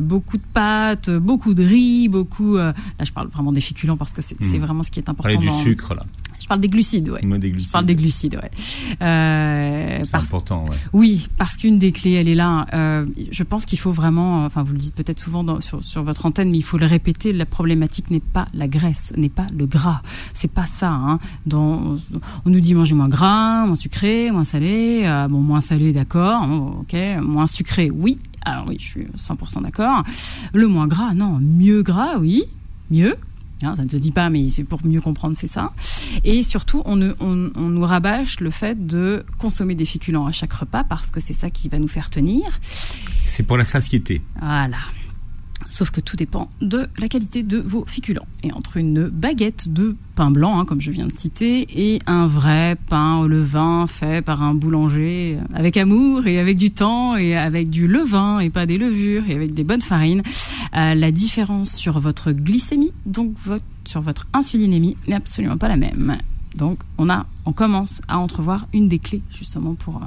beaucoup 0.02 0.38
de 0.38 0.44
pâtes, 0.54 1.10
beaucoup 1.12 1.54
de 1.54 1.64
riz, 1.64 2.08
beaucoup. 2.08 2.56
là, 2.56 2.74
je 3.04 3.12
parle 3.12 3.28
vraiment 3.28 3.52
des 3.52 3.62
féculents 3.62 3.98
parce 3.98 4.14
que 4.14 4.22
c'est, 4.22 4.40
mm. 4.40 4.58
vraiment 4.60 4.84
ce 4.84 4.92
qui 4.92 5.00
est 5.00 5.10
important. 5.10 5.40
du 5.40 5.50
sucre 5.64 5.94
là. 5.94 6.04
Je 6.46 6.48
parle 6.48 6.62
des 6.62 6.70
glucides, 6.70 7.10
ouais. 7.10 7.22
Moi, 7.24 7.40
des 7.40 7.50
glucides. 7.50 7.70
Je 7.70 7.74
parle 7.74 7.86
des 7.88 7.96
glucides, 7.96 8.36
ouais. 8.36 8.52
Euh, 9.02 10.00
c'est 10.04 10.16
important, 10.16 10.64
ouais. 10.66 10.76
Oui, 10.94 11.28
parce 11.40 11.58
qu'une 11.58 11.80
des 11.80 11.92
clés, 11.92 12.12
elle 12.12 12.28
est 12.28 12.36
là. 12.36 12.68
Euh, 12.72 13.08
je 13.32 13.42
pense 13.42 13.66
qu'il 13.66 13.80
faut 13.80 13.92
vraiment, 13.92 14.46
enfin, 14.46 14.62
vous 14.62 14.74
le 14.74 14.78
dites 14.78 14.94
peut-être 14.94 15.20
souvent 15.20 15.44
dans, 15.44 15.60
sur, 15.60 15.82
sur 15.82 16.04
votre 16.04 16.24
antenne, 16.28 16.52
mais 16.52 16.60
il 16.60 16.64
faut 16.64 16.78
le 16.78 16.86
répéter. 16.86 17.34
La 17.34 17.48
problématique 17.48 18.12
n'est 18.12 18.20
pas 18.20 18.46
la 18.54 18.68
graisse, 18.68 19.12
n'est 19.18 19.30
pas 19.30 19.48
le 19.58 19.66
gras. 19.66 20.04
C'est 20.36 20.52
pas 20.52 20.68
ça. 20.68 20.92
Hein. 20.92 21.18
Dans, 21.48 21.98
on 22.46 22.50
nous 22.52 22.60
dit 22.60 22.76
manger 22.76 22.94
moins 22.94 23.10
gras, 23.10 23.66
moins 23.66 23.76
sucré, 23.76 24.30
moins 24.30 24.44
salé. 24.44 25.02
Euh, 25.06 25.28
bon, 25.28 25.40
moins 25.40 25.62
salé, 25.62 25.94
d'accord. 25.94 26.44
ok. 26.82 26.96
Moins 27.24 27.48
sucré, 27.48 27.90
oui. 27.90 28.20
Alors 28.44 28.68
oui, 28.68 28.78
je 28.80 28.86
suis 28.86 29.08
100% 29.18 29.64
d'accord. 29.64 30.04
Le 30.54 30.68
moins 30.68 30.86
gras, 30.86 31.16
non. 31.16 31.40
Mieux 31.42 31.82
gras, 31.82 32.20
oui. 32.20 32.44
Mieux. 32.92 33.16
Hein, 33.66 33.76
ça 33.76 33.84
ne 33.84 33.88
te 33.88 33.96
dit 33.96 34.12
pas, 34.12 34.30
mais 34.30 34.50
c'est 34.50 34.64
pour 34.64 34.86
mieux 34.86 35.02
comprendre, 35.02 35.36
c'est 35.38 35.48
ça. 35.48 35.74
Et 36.24 36.44
surtout, 36.44 36.82
on, 36.86 36.96
nous 36.96 37.82
rabâche 37.82 38.40
le 38.40 38.50
fait 38.50 38.86
de 38.86 39.26
consommer 39.38 39.76
des 39.76 39.86
féculents 39.86 40.26
à 40.26 40.32
chaque 40.32 40.54
repas 40.54 40.84
parce 40.84 41.10
que 41.10 41.20
c'est 41.20 41.34
ça 41.34 41.50
qui 41.50 41.70
va 41.70 41.80
nous 41.80 41.88
faire 41.88 42.10
tenir. 42.10 42.60
C'est 43.26 43.44
pour 43.44 43.58
la 43.58 43.66
satiété. 43.66 44.22
Voilà. 44.40 44.78
Sauf 45.70 45.90
que 45.90 46.00
tout 46.00 46.16
dépend 46.16 46.50
de 46.62 46.88
la 47.00 47.08
qualité 47.08 47.44
de 47.44 47.58
vos 47.58 47.86
féculents. 47.88 48.28
Et 48.44 48.52
entre 48.52 48.78
une 48.78 49.08
baguette 49.08 49.74
de 49.74 49.96
pain 50.16 50.32
blanc, 50.32 50.60
hein, 50.60 50.66
comme 50.66 50.82
je 50.82 50.92
viens 50.92 51.08
de 51.08 51.12
citer, 51.12 51.66
et 51.70 52.00
un 52.06 52.28
vrai 52.28 52.78
pain 52.88 53.18
au 53.18 53.28
levain 53.28 53.88
fait 53.88 54.24
par 54.24 54.44
un 54.44 54.54
boulanger 54.54 55.38
avec 55.54 55.76
amour 55.78 56.28
et 56.28 56.40
avec 56.40 56.58
du 56.58 56.72
temps 56.72 57.18
et 57.18 57.36
avec 57.36 57.70
du 57.70 57.88
levain 57.88 58.40
et 58.40 58.50
pas 58.50 58.66
des 58.66 58.78
levures 58.78 59.24
et 59.28 59.34
avec 59.34 59.54
des 59.54 59.64
bonnes 59.64 59.82
farines, 59.82 60.24
euh, 60.76 60.94
la 60.94 61.12
différence 61.12 61.74
sur 61.74 62.00
votre 62.00 62.32
glycémie, 62.32 62.94
donc 63.06 63.34
sur 63.86 64.02
votre 64.02 64.28
insulinémie, 64.34 64.98
n'est 65.08 65.16
absolument 65.16 65.58
pas 65.58 65.68
la 65.68 65.78
même. 65.78 66.18
Donc 66.56 66.80
on 66.98 67.10
a, 67.10 67.26
on 67.46 67.54
commence 67.54 68.02
à 68.08 68.18
entrevoir 68.18 68.68
une 68.74 68.88
des 68.88 69.00
clés 69.00 69.22
justement 69.38 69.76
pour 69.76 70.02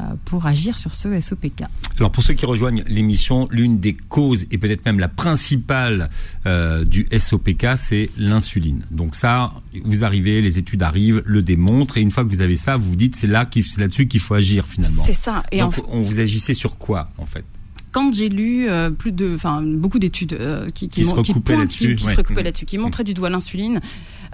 euh, 0.00 0.04
pour 0.24 0.46
agir 0.46 0.78
sur 0.78 0.94
ce 0.94 1.20
SOPK. 1.20 1.62
Alors 1.98 2.10
pour 2.10 2.22
ceux 2.22 2.34
qui 2.34 2.44
rejoignent 2.44 2.82
l'émission, 2.86 3.48
l'une 3.50 3.78
des 3.78 3.94
causes 3.94 4.46
et 4.50 4.58
peut-être 4.58 4.84
même 4.84 4.98
la 4.98 5.08
principale 5.08 6.10
euh, 6.46 6.84
du 6.84 7.06
SOPK, 7.16 7.76
c'est 7.76 8.10
l'insuline. 8.16 8.84
Donc 8.90 9.14
ça, 9.14 9.52
vous 9.84 10.04
arrivez, 10.04 10.40
les 10.40 10.58
études 10.58 10.82
arrivent, 10.82 11.22
le 11.24 11.42
démontrent, 11.42 11.98
et 11.98 12.00
une 12.00 12.10
fois 12.10 12.24
que 12.24 12.30
vous 12.30 12.42
avez 12.42 12.56
ça, 12.56 12.76
vous 12.76 12.90
vous 12.90 12.96
dites 12.96 13.16
c'est 13.16 13.26
là 13.26 13.48
c'est 13.52 13.78
là-dessus 13.78 14.06
qu'il 14.06 14.20
faut 14.20 14.34
agir 14.34 14.66
finalement. 14.66 15.04
C'est 15.06 15.12
ça. 15.12 15.44
Et 15.52 15.60
Donc 15.60 15.74
on 15.88 16.02
vous 16.02 16.18
agissez 16.20 16.54
sur 16.54 16.78
quoi 16.78 17.10
en 17.18 17.26
fait? 17.26 17.44
Quand 17.92 18.12
j'ai 18.14 18.28
lu 18.28 18.68
euh, 18.68 18.90
plus 18.90 19.12
de, 19.12 19.34
enfin 19.34 19.62
beaucoup 19.62 19.98
d'études 19.98 20.34
euh, 20.34 20.68
qui, 20.68 20.90
qui, 20.90 21.00
qui, 21.00 21.04
se 21.06 21.14
recoupaient 21.14 21.56
là-dessus, 21.56 21.94
qui, 21.94 22.04
se 22.04 22.42
là-dessus, 22.42 22.66
qui 22.66 22.76
montraient 22.76 23.04
du 23.04 23.14
doigt 23.14 23.30
l'insuline, 23.30 23.80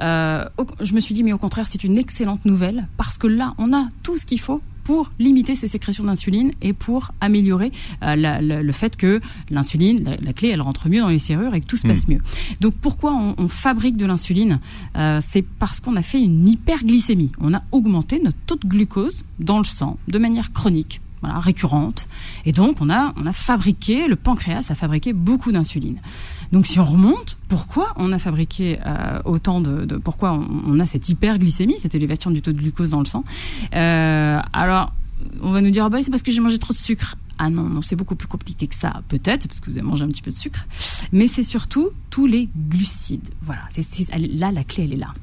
euh, 0.01 0.45
je 0.81 0.95
me 0.95 1.01
suis 1.01 1.15
dit 1.15 1.23
mais 1.23 1.33
au 1.33 1.39
contraire 1.39 1.69
c'est 1.69 1.85
une 1.85 1.97
excellente 1.97 2.45
nouvelle 2.45 2.89
parce 2.97 3.19
que 3.19 3.27
là 3.27 3.55
on 3.59 3.73
a 3.73 3.89
tout 4.03 4.17
ce 4.17 4.27
qu'il 4.27 4.41
faut 4.41 4.61
pour 4.85 5.11
limiter 5.21 5.55
ces 5.55 5.69
sécrétions 5.69 6.03
d'insuline 6.03 6.51
et 6.61 6.73
pour 6.73 7.13
améliorer 7.21 7.71
le 8.03 8.73
fait 8.73 8.97
que 8.97 9.21
l'insuline, 9.49 10.03
la, 10.21 10.33
clé, 10.33 10.49
elle 10.49 10.61
rentre 10.61 10.89
mieux 10.89 10.99
dans 10.99 11.09
les 11.09 11.21
serrures 11.21 11.55
et 11.55 11.61
que 11.61 11.67
tout 11.67 11.77
se 11.77 11.87
passe 11.87 12.09
hmm. 12.09 12.15
mieux. 12.15 12.21
Donc 12.61 12.75
pourquoi 12.75 13.13
on, 13.13 13.37
on 13.39 13.47
fabrique 13.47 13.97
de 13.97 14.07
l'insuline 14.07 14.59
C'est 15.21 15.43
parce 15.43 15.79
qu'on 15.79 15.95
a 15.95 16.03
fait 16.03 16.21
une 16.21 16.49
hyperglycémie. 16.49 17.31
On 17.41 17.55
a 17.55 17.63
augmenté 17.71 18.21
notre 18.21 18.39
taux 18.45 18.57
de 18.57 18.67
glucose 18.67 19.23
dans 19.39 19.59
le 19.59 19.65
sang 19.65 19.99
de 20.09 20.19
manière 20.19 20.53
chronique 20.53 21.01
voilà, 21.23 21.39
récurrente. 21.39 22.09
Et 22.45 22.53
donc, 22.53 22.81
on 22.81 22.91
a, 22.91 23.15
on 23.17 23.27
a 23.27 23.33
fabriqué, 23.33 24.09
le 24.09 24.17
pancréas 24.17 24.67
a 24.71 24.75
fabriqué 24.75 25.13
beaucoup 25.13 25.53
d'insuline. 25.53 26.01
Donc, 26.53 26.67
si 26.67 26.79
on 26.81 26.85
remonte, 26.85 27.39
pourquoi 27.49 27.93
on 27.97 28.13
a 28.13 28.19
fabriqué 28.19 28.79
euh, 28.85 29.21
autant 29.25 29.61
de, 29.61 29.97
pourquoi 29.97 30.33
on, 30.33 30.79
a 30.81 30.87
cette 30.87 31.09
hyperglycémie, 31.09 31.77
cette 31.79 31.95
élévation 31.95 32.31
du 32.31 32.43
taux 32.43 32.53
de 32.53 32.59
glucose 32.59 32.91
dans 32.91 32.99
le 32.99 33.07
sang 33.07 33.25
euh, 33.75 34.39
Alors, 34.53 34.93
on 35.41 35.51
va 35.51 35.61
nous 35.61 35.71
dire, 35.71 35.85
ah 35.85 35.89
bah, 35.89 35.99
c'est 36.03 36.11
parce 36.11 36.23
que 36.23 36.33
j'ai 36.33 36.41
mangé 36.41 36.59
trop 36.59 36.73
de 36.73 36.79
sucre. 36.79 37.17
Ah 37.39 37.51
non, 37.51 37.81
c'est 37.83 37.97
beaucoup 37.97 38.17
plus 38.17 38.29
compliqué 38.29 38.67
que 38.67 38.75
ça, 38.75 39.03
peut-être, 39.09 39.49
parce 39.49 39.61
que 39.61 39.71
vous 39.71 39.79
avez 39.79 39.87
mangé 39.87 40.05
un 40.05 40.09
petit 40.09 40.23
peu 40.23 40.31
de 40.31 40.37
sucre. 40.37 40.67
Mais 41.13 41.27
c'est 41.27 41.43
surtout 41.43 41.91
tous 42.11 42.27
les 42.27 42.49
glucides. 42.69 43.31
Voilà, 43.43 43.63
là, 44.19 44.53
la 44.53 44.65
clé, 44.65 44.85
elle 44.85 44.93
est 44.93 44.97
là. 44.97 45.15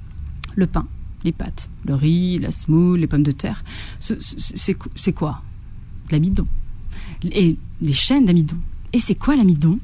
Le 0.55 0.65
pain, 0.65 0.87
les 1.23 1.31
pâtes, 1.31 1.69
le 1.85 1.95
riz, 1.95 2.39
la 2.39 2.51
semoule, 2.51 2.99
les 2.99 3.07
pommes 3.07 3.23
de 3.23 3.31
terre. 3.31 3.63
C'est 3.99 5.13
quoi? 5.13 5.41
L'amidon. 6.11 6.47
Et 7.23 7.57
des 7.81 7.93
chaînes 7.93 8.25
d'amidon. 8.25 8.57
Et 8.93 8.99
c'est 8.99 9.15
quoi 9.15 9.35
l'amidon? 9.35 9.77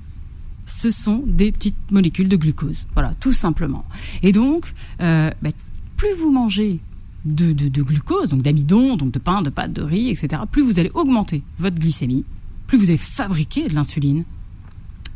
Ce 0.66 0.90
sont 0.90 1.24
des 1.26 1.52
petites 1.52 1.92
molécules 1.92 2.30
de 2.30 2.36
glucose. 2.36 2.88
Voilà, 2.94 3.14
tout 3.20 3.34
simplement. 3.34 3.86
Et 4.24 4.32
donc, 4.32 4.74
euh, 5.02 5.30
bah, 5.42 5.50
plus 5.98 6.14
vous 6.16 6.32
mangez 6.32 6.80
de, 7.26 7.54
glucose, 7.82 8.30
donc 8.30 8.42
d'amidon, 8.42 8.98
donc 8.98 9.12
de 9.12 9.20
pain, 9.20 9.42
de 9.42 9.50
pâte, 9.50 9.74
de 9.74 9.82
riz, 9.82 10.10
etc., 10.10 10.44
plus 10.52 10.64
vous 10.64 10.80
allez 10.80 10.92
augmenter 10.94 11.44
votre 11.60 11.78
glycémie, 11.78 12.24
plus 12.68 12.78
vous 12.78 12.90
allez 12.90 12.98
fabriquer 12.98 13.68
de 13.68 13.74
l'insuline. 13.74 14.24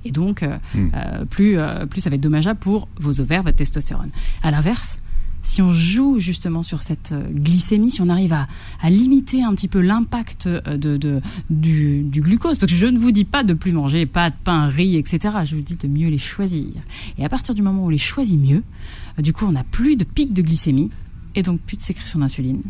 Et 0.06 0.12
donc, 0.12 0.43
euh, 0.43 0.58
hmm. 0.74 0.89
euh, 0.93 1.26
plus, 1.26 1.58
plus 1.89 2.02
ça 2.02 2.10
va 2.10 2.15
être 2.15 2.22
dommageable 2.22 2.60
pour 2.60 2.88
vos 3.00 3.19
ovaires, 3.19 3.43
votre 3.43 3.58
testostérone. 3.58 4.12
À 4.43 4.52
l'inverse, 4.52 5.00
si 5.41 5.62
on 5.62 5.73
joue 5.73 6.19
justement 6.19 6.63
sur 6.63 6.82
cette 6.82 7.12
euh, 7.12 7.23
glycémie, 7.32 7.91
si 7.91 8.02
on 8.02 8.10
arrive 8.10 8.34
à, 8.34 8.47
limiter 8.89 9.43
un 9.43 9.54
petit 9.56 9.67
peu 9.67 9.80
l'impact 9.80 10.47
euh, 10.47 10.78
de, 10.78 11.21
du, 11.49 12.06
glucose, 12.21 12.58
parce 12.58 12.71
que 12.71 12.78
je 12.78 12.86
ne 12.86 12.97
vous 12.97 13.12
dis 13.12 13.25
pas 13.25 13.43
de 13.43 13.54
plus 13.54 13.71
manger 13.71 14.06
pâtes, 14.06 14.36
pain, 14.43 14.67
riz, 14.67 14.97
etc. 14.97 15.38
Je 15.45 15.56
vous 15.56 15.62
dis 15.62 15.75
de 15.75 15.88
mieux 15.88 16.10
les 16.10 16.17
choisir. 16.17 16.71
Et 17.17 17.25
à 17.25 17.30
partir 17.30 17.56
du 17.56 17.62
moment 17.62 17.84
où 17.84 17.86
on 17.88 17.89
les 17.89 17.97
choisit 17.97 18.39
mieux, 18.39 18.63
euh, 19.17 19.21
du 19.21 19.34
coup, 19.34 19.45
on 19.45 19.54
n'a 19.54 19.63
plus 19.63 19.95
de 19.95 20.04
pic 20.04 20.34
de 20.34 20.41
glycémie 20.41 20.91
et 21.36 21.43
donc 21.43 21.62
plus 21.62 21.78
de 21.78 21.82
sécrétion 21.82 22.19
d'insuline. 22.19 22.62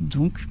Donc, 0.00 0.46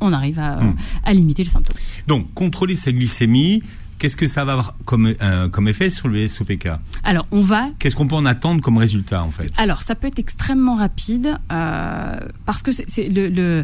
on 0.00 0.12
arrive 0.12 0.38
à, 0.38 0.60
hmm. 0.60 0.76
à 1.04 1.14
limiter 1.14 1.44
les 1.44 1.50
symptômes. 1.50 1.76
Donc, 2.08 2.32
contrôler 2.34 2.74
sa 2.74 2.92
glycémie, 2.92 3.62
Qu'est-ce 4.02 4.16
que 4.16 4.26
ça 4.26 4.44
va 4.44 4.54
avoir 4.54 4.74
comme, 4.84 5.14
euh, 5.22 5.48
comme 5.48 5.68
effet 5.68 5.88
sur 5.88 6.08
le 6.08 6.26
SOPK 6.26 6.70
Alors, 7.04 7.24
on 7.30 7.40
va. 7.40 7.68
Qu'est-ce 7.78 7.94
qu'on 7.94 8.08
peut 8.08 8.16
en 8.16 8.26
attendre 8.26 8.60
comme 8.60 8.76
résultat, 8.76 9.22
en 9.22 9.30
fait? 9.30 9.52
Alors, 9.56 9.84
ça 9.84 9.94
peut 9.94 10.08
être 10.08 10.18
extrêmement 10.18 10.74
rapide 10.74 11.38
euh, 11.52 12.18
parce 12.44 12.62
que 12.62 12.72
c'est 12.72 13.08
le, 13.08 13.62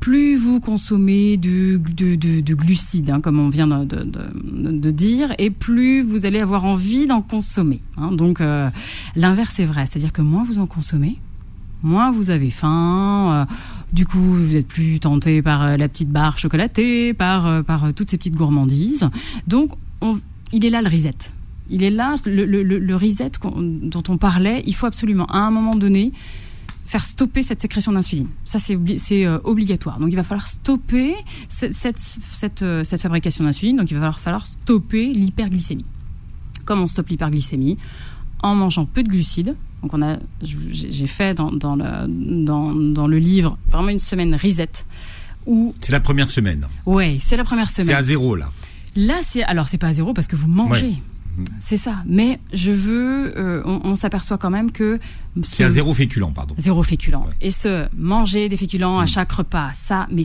plus 0.00 0.34
vous 0.38 0.58
consommez 0.58 1.36
de, 1.36 1.76
de, 1.76 2.54
glucides, 2.56 3.10
hein, 3.10 3.20
comme 3.20 3.38
on 3.38 3.48
vient 3.48 3.68
de, 3.68 4.90
dire, 4.90 5.32
et 5.38 5.50
plus 5.50 6.02
vous 6.02 6.26
allez 6.26 6.40
avoir 6.40 6.64
envie 6.64 7.06
d'en 7.06 7.22
consommer. 7.22 7.80
Hein. 7.96 8.10
Donc, 8.10 8.40
euh, 8.40 8.68
l'inverse 9.14 9.60
est 9.60 9.66
vrai, 9.66 9.86
c'est-à-dire 9.86 10.12
que 10.12 10.22
moins 10.22 10.42
vous 10.42 10.58
en 10.58 10.66
consommez, 10.66 11.20
moins 11.82 12.10
vous 12.10 12.30
avez 12.30 12.50
faim. 12.50 13.46
Du 13.92 14.04
coup, 14.04 14.18
vous 14.18 14.56
êtes 14.56 14.66
plus 14.66 14.98
tenté 15.00 15.42
par 15.42 15.62
euh, 15.62 15.76
la 15.76 15.88
petite 15.88 16.10
barre 16.10 16.38
chocolatée, 16.38 17.14
par, 17.14 17.46
euh, 17.46 17.62
euh, 17.68 17.92
toutes 17.92 18.10
ces 18.10 18.18
petites 18.18 18.34
gourmandises. 18.34 19.08
Donc, 19.46 19.70
il 20.52 20.64
est 20.64 20.70
là 20.70 20.82
le 20.82 20.88
reset. 20.88 21.14
Il 21.70 21.82
est 21.82 21.90
là 21.90 22.16
le, 22.26 22.44
le, 22.44 23.88
dont 23.88 24.02
on 24.08 24.18
parlait. 24.18 24.62
Il 24.66 24.74
faut 24.74 24.86
absolument, 24.86 25.26
à 25.26 25.38
un 25.38 25.50
moment 25.50 25.74
donné, 25.76 26.12
faire 26.84 27.04
stopper 27.04 27.42
cette 27.42 27.60
sécrétion 27.60 27.92
d'insuline. 27.92 28.28
Ça, 28.44 28.58
c'est 28.58 29.26
obligatoire. 29.44 29.98
Donc, 29.98 30.10
il 30.10 30.16
va 30.16 30.22
falloir 30.22 30.46
stopper 30.46 31.14
cette, 31.48 33.00
fabrication 33.00 33.44
d'insuline. 33.44 33.76
Donc, 33.76 33.90
il 33.90 33.94
va 33.94 34.00
falloir, 34.00 34.20
falloir 34.20 34.46
stopper 34.46 35.12
l'hyperglycémie. 35.12 35.84
Comment 36.64 36.82
on 36.82 36.86
stoppe 36.86 37.08
l'hyperglycémie? 37.08 37.78
En 38.42 38.54
mangeant 38.54 38.84
peu 38.84 39.02
de 39.02 39.08
glucides, 39.08 39.56
donc 39.82 39.94
on 39.94 40.02
a, 40.02 40.16
j'ai 40.42 41.06
fait 41.06 41.34
dans, 41.34 41.52
dans, 41.52 41.76
le, 41.76 42.44
dans, 42.44 42.74
dans, 42.74 43.06
le 43.06 43.18
livre 43.18 43.58
vraiment 43.70 43.90
une 43.90 43.98
semaine 43.98 44.34
reset. 44.34 44.68
C'est 45.80 45.92
la 45.92 46.00
première 46.00 46.28
semaine. 46.28 46.66
Oui, 46.86 47.18
c'est 47.20 47.36
la 47.36 47.44
première 47.44 47.70
semaine. 47.70 47.86
C'est 47.86 47.94
à 47.94 48.02
zéro 48.02 48.34
là. 48.34 48.50
Là, 48.96 49.20
c'est 49.22 49.44
alors 49.44 49.68
c'est 49.68 49.78
pas 49.78 49.88
à 49.88 49.92
zéro 49.92 50.12
parce 50.12 50.26
que 50.26 50.36
vous 50.36 50.48
mangez. 50.48 50.96
Mhm. 51.36 51.44
C'est 51.60 51.76
ça. 51.76 51.96
Mais 52.06 52.40
je 52.52 52.70
veux, 52.70 53.38
euh, 53.38 53.62
on, 53.64 53.94
s'aperçoit 53.94 54.38
quand 54.38 54.50
même 54.50 54.72
que 54.72 54.98
c'est 55.42 55.64
à 55.64 55.70
zéro 55.70 55.92
féculent, 55.92 56.32
pardon. 56.34 56.54
Zéro 56.56 56.82
féculent. 56.82 57.18
Et 57.42 57.50
ce 57.50 57.86
manger 57.94 58.48
des 58.48 58.56
féculents 58.56 58.98
à 58.98 59.02
mhm. 59.02 59.08
chaque 59.08 59.32
repas, 59.32 59.70
ça, 59.74 60.08
mais 60.10 60.24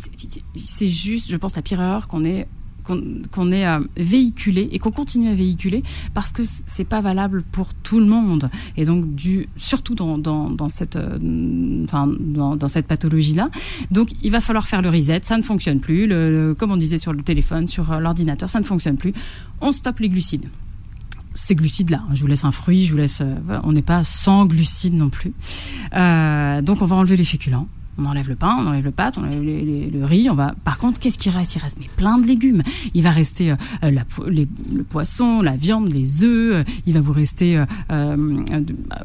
c'est 0.55 0.87
juste, 0.87 1.29
je 1.29 1.35
pense, 1.35 1.55
la 1.55 1.61
pire 1.61 1.81
erreur 1.81 2.07
qu'on 2.07 2.23
ait 2.23 2.47
qu'on 2.83 3.51
ait 3.51 3.65
véhiculé 3.97 4.69
et 4.71 4.79
qu'on 4.79 4.91
continue 4.91 5.29
à 5.29 5.35
véhiculer 5.35 5.83
parce 6.13 6.31
que 6.31 6.43
c'est 6.65 6.85
pas 6.85 7.01
valable 7.01 7.43
pour 7.43 7.73
tout 7.73 7.99
le 7.99 8.05
monde 8.05 8.49
et 8.77 8.85
donc 8.85 9.05
surtout 9.55 9.95
dans, 9.95 10.17
dans, 10.17 10.69
cette 10.69 10.95
euh, 10.95 11.17
dans, 11.19 12.67
cette 12.67 12.87
pathologie 12.87 13.33
là 13.33 13.49
donc 13.91 14.09
il 14.23 14.31
va 14.31 14.41
falloir 14.41 14.67
faire 14.67 14.81
le 14.81 14.89
reset 14.89 15.21
ça 15.23 15.37
ne 15.37 15.43
fonctionne 15.43 15.79
plus 15.79 16.07
comme 16.57 16.71
on 16.71 16.77
disait 16.77 16.97
sur 16.97 17.13
le 17.13 17.23
téléphone 17.23 17.67
sur 17.67 17.91
euh, 17.91 17.99
l'ordinateur 17.99 18.49
ça 18.49 18.59
ne 18.59 18.65
fonctionne 18.65 18.97
plus 18.97 19.13
on 19.61 19.71
stoppe 19.71 19.99
les 19.99 20.09
glucides 20.09 20.47
ces 21.33 21.55
glucides-là. 21.55 22.03
Je 22.11 22.19
vous 22.19 22.27
laisse 22.27 22.43
un 22.43 22.51
fruit, 22.51 22.83
je 22.83 22.91
vous 22.91 22.97
laisse. 22.97 23.21
Euh, 23.21 23.59
on 23.63 23.71
n'est 23.71 23.81
pas 23.81 24.03
sans 24.03 24.45
glucides 24.45 24.93
non 24.93 25.09
plus. 25.09 25.31
donc 25.91 26.81
on 26.81 26.85
va 26.85 26.97
enlever 26.97 27.15
les 27.15 27.23
féculents 27.23 27.69
on 27.97 28.05
enlève 28.05 28.29
le 28.29 28.35
pain, 28.35 28.57
on 28.59 28.67
enlève 28.67 28.83
le 28.83 28.91
pâte, 28.91 29.17
on 29.17 29.23
enlève 29.23 29.43
le 29.43 30.05
riz. 30.05 30.29
On 30.29 30.33
va. 30.33 30.55
Par 30.63 30.77
contre, 30.77 30.99
qu'est-ce 30.99 31.17
qui 31.17 31.29
reste? 31.29 31.55
Il 31.55 31.59
reste 31.59 31.77
mais 31.79 31.89
plein 31.95 32.17
de 32.17 32.27
légumes. 32.27 32.63
Il 32.93 33.03
va 33.03 33.11
rester 33.11 33.51
euh, 33.51 33.55
la, 33.81 34.03
le 34.27 34.83
poisson, 34.83 35.41
la 35.41 35.55
viande, 35.55 35.91
les 35.91 36.23
œufs. 36.23 36.55
Euh, 36.55 36.63
il 36.85 36.93
va 36.93 37.01
vous 37.01 37.13
rester. 37.13 37.63
Euh, 37.91 38.43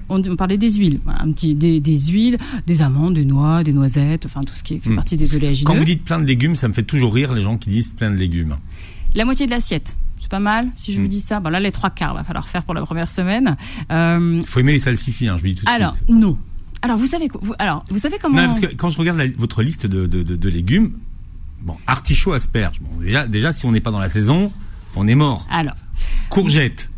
on, 0.09 0.37
parlait 0.37 0.59
des 0.59 0.71
huiles, 0.73 1.01
un 1.07 1.33
petit 1.33 1.55
des, 1.55 1.81
huiles, 1.81 2.39
des 2.67 2.83
amandes, 2.83 3.15
des 3.15 3.25
noix, 3.25 3.65
des 3.65 3.73
noisettes, 3.73 4.27
enfin 4.27 4.43
tout 4.43 4.55
ce 4.55 4.63
qui 4.63 4.79
fait 4.79 4.91
hmm. 4.91 4.97
partie 4.97 5.17
des 5.17 5.35
oléagineux. 5.35 5.67
Quand 5.67 5.75
vous 5.75 5.85
dites 5.85 6.05
plein 6.05 6.19
de 6.19 6.27
légumes, 6.27 6.55
ça 6.55 6.69
me 6.69 6.73
fait 6.73 6.83
toujours 6.83 7.15
rire 7.15 7.33
les 7.33 7.43
gens 7.43 7.59
qui 7.59 7.71
disent 7.71 7.89
plein 7.89 8.11
de 8.11 8.17
légumes. 8.17 8.57
La 9.15 9.25
moitié 9.25 9.47
de 9.47 9.51
l'assiette. 9.51 9.97
C'est 10.19 10.31
pas 10.31 10.41
mal 10.41 10.69
si 10.77 10.93
je 10.93 11.01
vous 11.01 11.07
hmm. 11.07 11.11
dis 11.11 11.21
ça. 11.21 11.41
Bon 11.41 11.51
là 11.51 11.61
les 11.61 11.73
trois 11.73 11.91
quarts, 11.91 12.15
va 12.15 12.25
falloir 12.25 12.49
faire 12.49 12.63
pour 12.63 12.75
la 12.75 12.83
première 12.83 13.11
semaine. 13.11 13.57
Il 13.91 14.45
faut 14.47 14.61
aimer 14.61 14.73
les 14.73 14.79
salsifis, 14.79 15.29
hein, 15.29 15.37
je 15.37 15.43
vous 15.43 15.49
dis 15.49 15.55
tout 15.55 15.65
de 15.65 15.71
suite. 15.71 15.81
Alors 15.81 15.95
non. 16.09 16.37
Alors 16.83 16.97
vous 16.97 17.07
savez, 17.07 17.29
vous, 17.41 17.55
alors 17.59 17.85
vous 17.89 17.99
savez 17.99 18.17
comment 18.21 18.37
Non, 18.37 18.47
parce 18.47 18.61
que 18.61 18.75
quand 18.75 18.91
je 18.91 18.99
regarde 18.99 19.21
votre 19.37 19.63
liste 19.63 19.87
de, 19.87 20.07
de, 20.07 20.23
de, 20.23 20.49
légumes, 20.49 20.93
bon, 21.63 21.77
artichaut, 21.87 22.33
asperge. 22.33 22.81
Bon, 22.81 23.01
déjà, 23.01 23.27
déjà, 23.27 23.53
si 23.53 23.67
on 23.67 23.73
n'est 23.73 23.81
pas 23.81 23.91
dans 23.91 23.99
la 23.99 24.09
saison, 24.09 24.53
on 24.95 25.07
est 25.07 25.15
mort. 25.15 25.47
Alors. 25.51 25.77
Courgettes. 26.29 26.91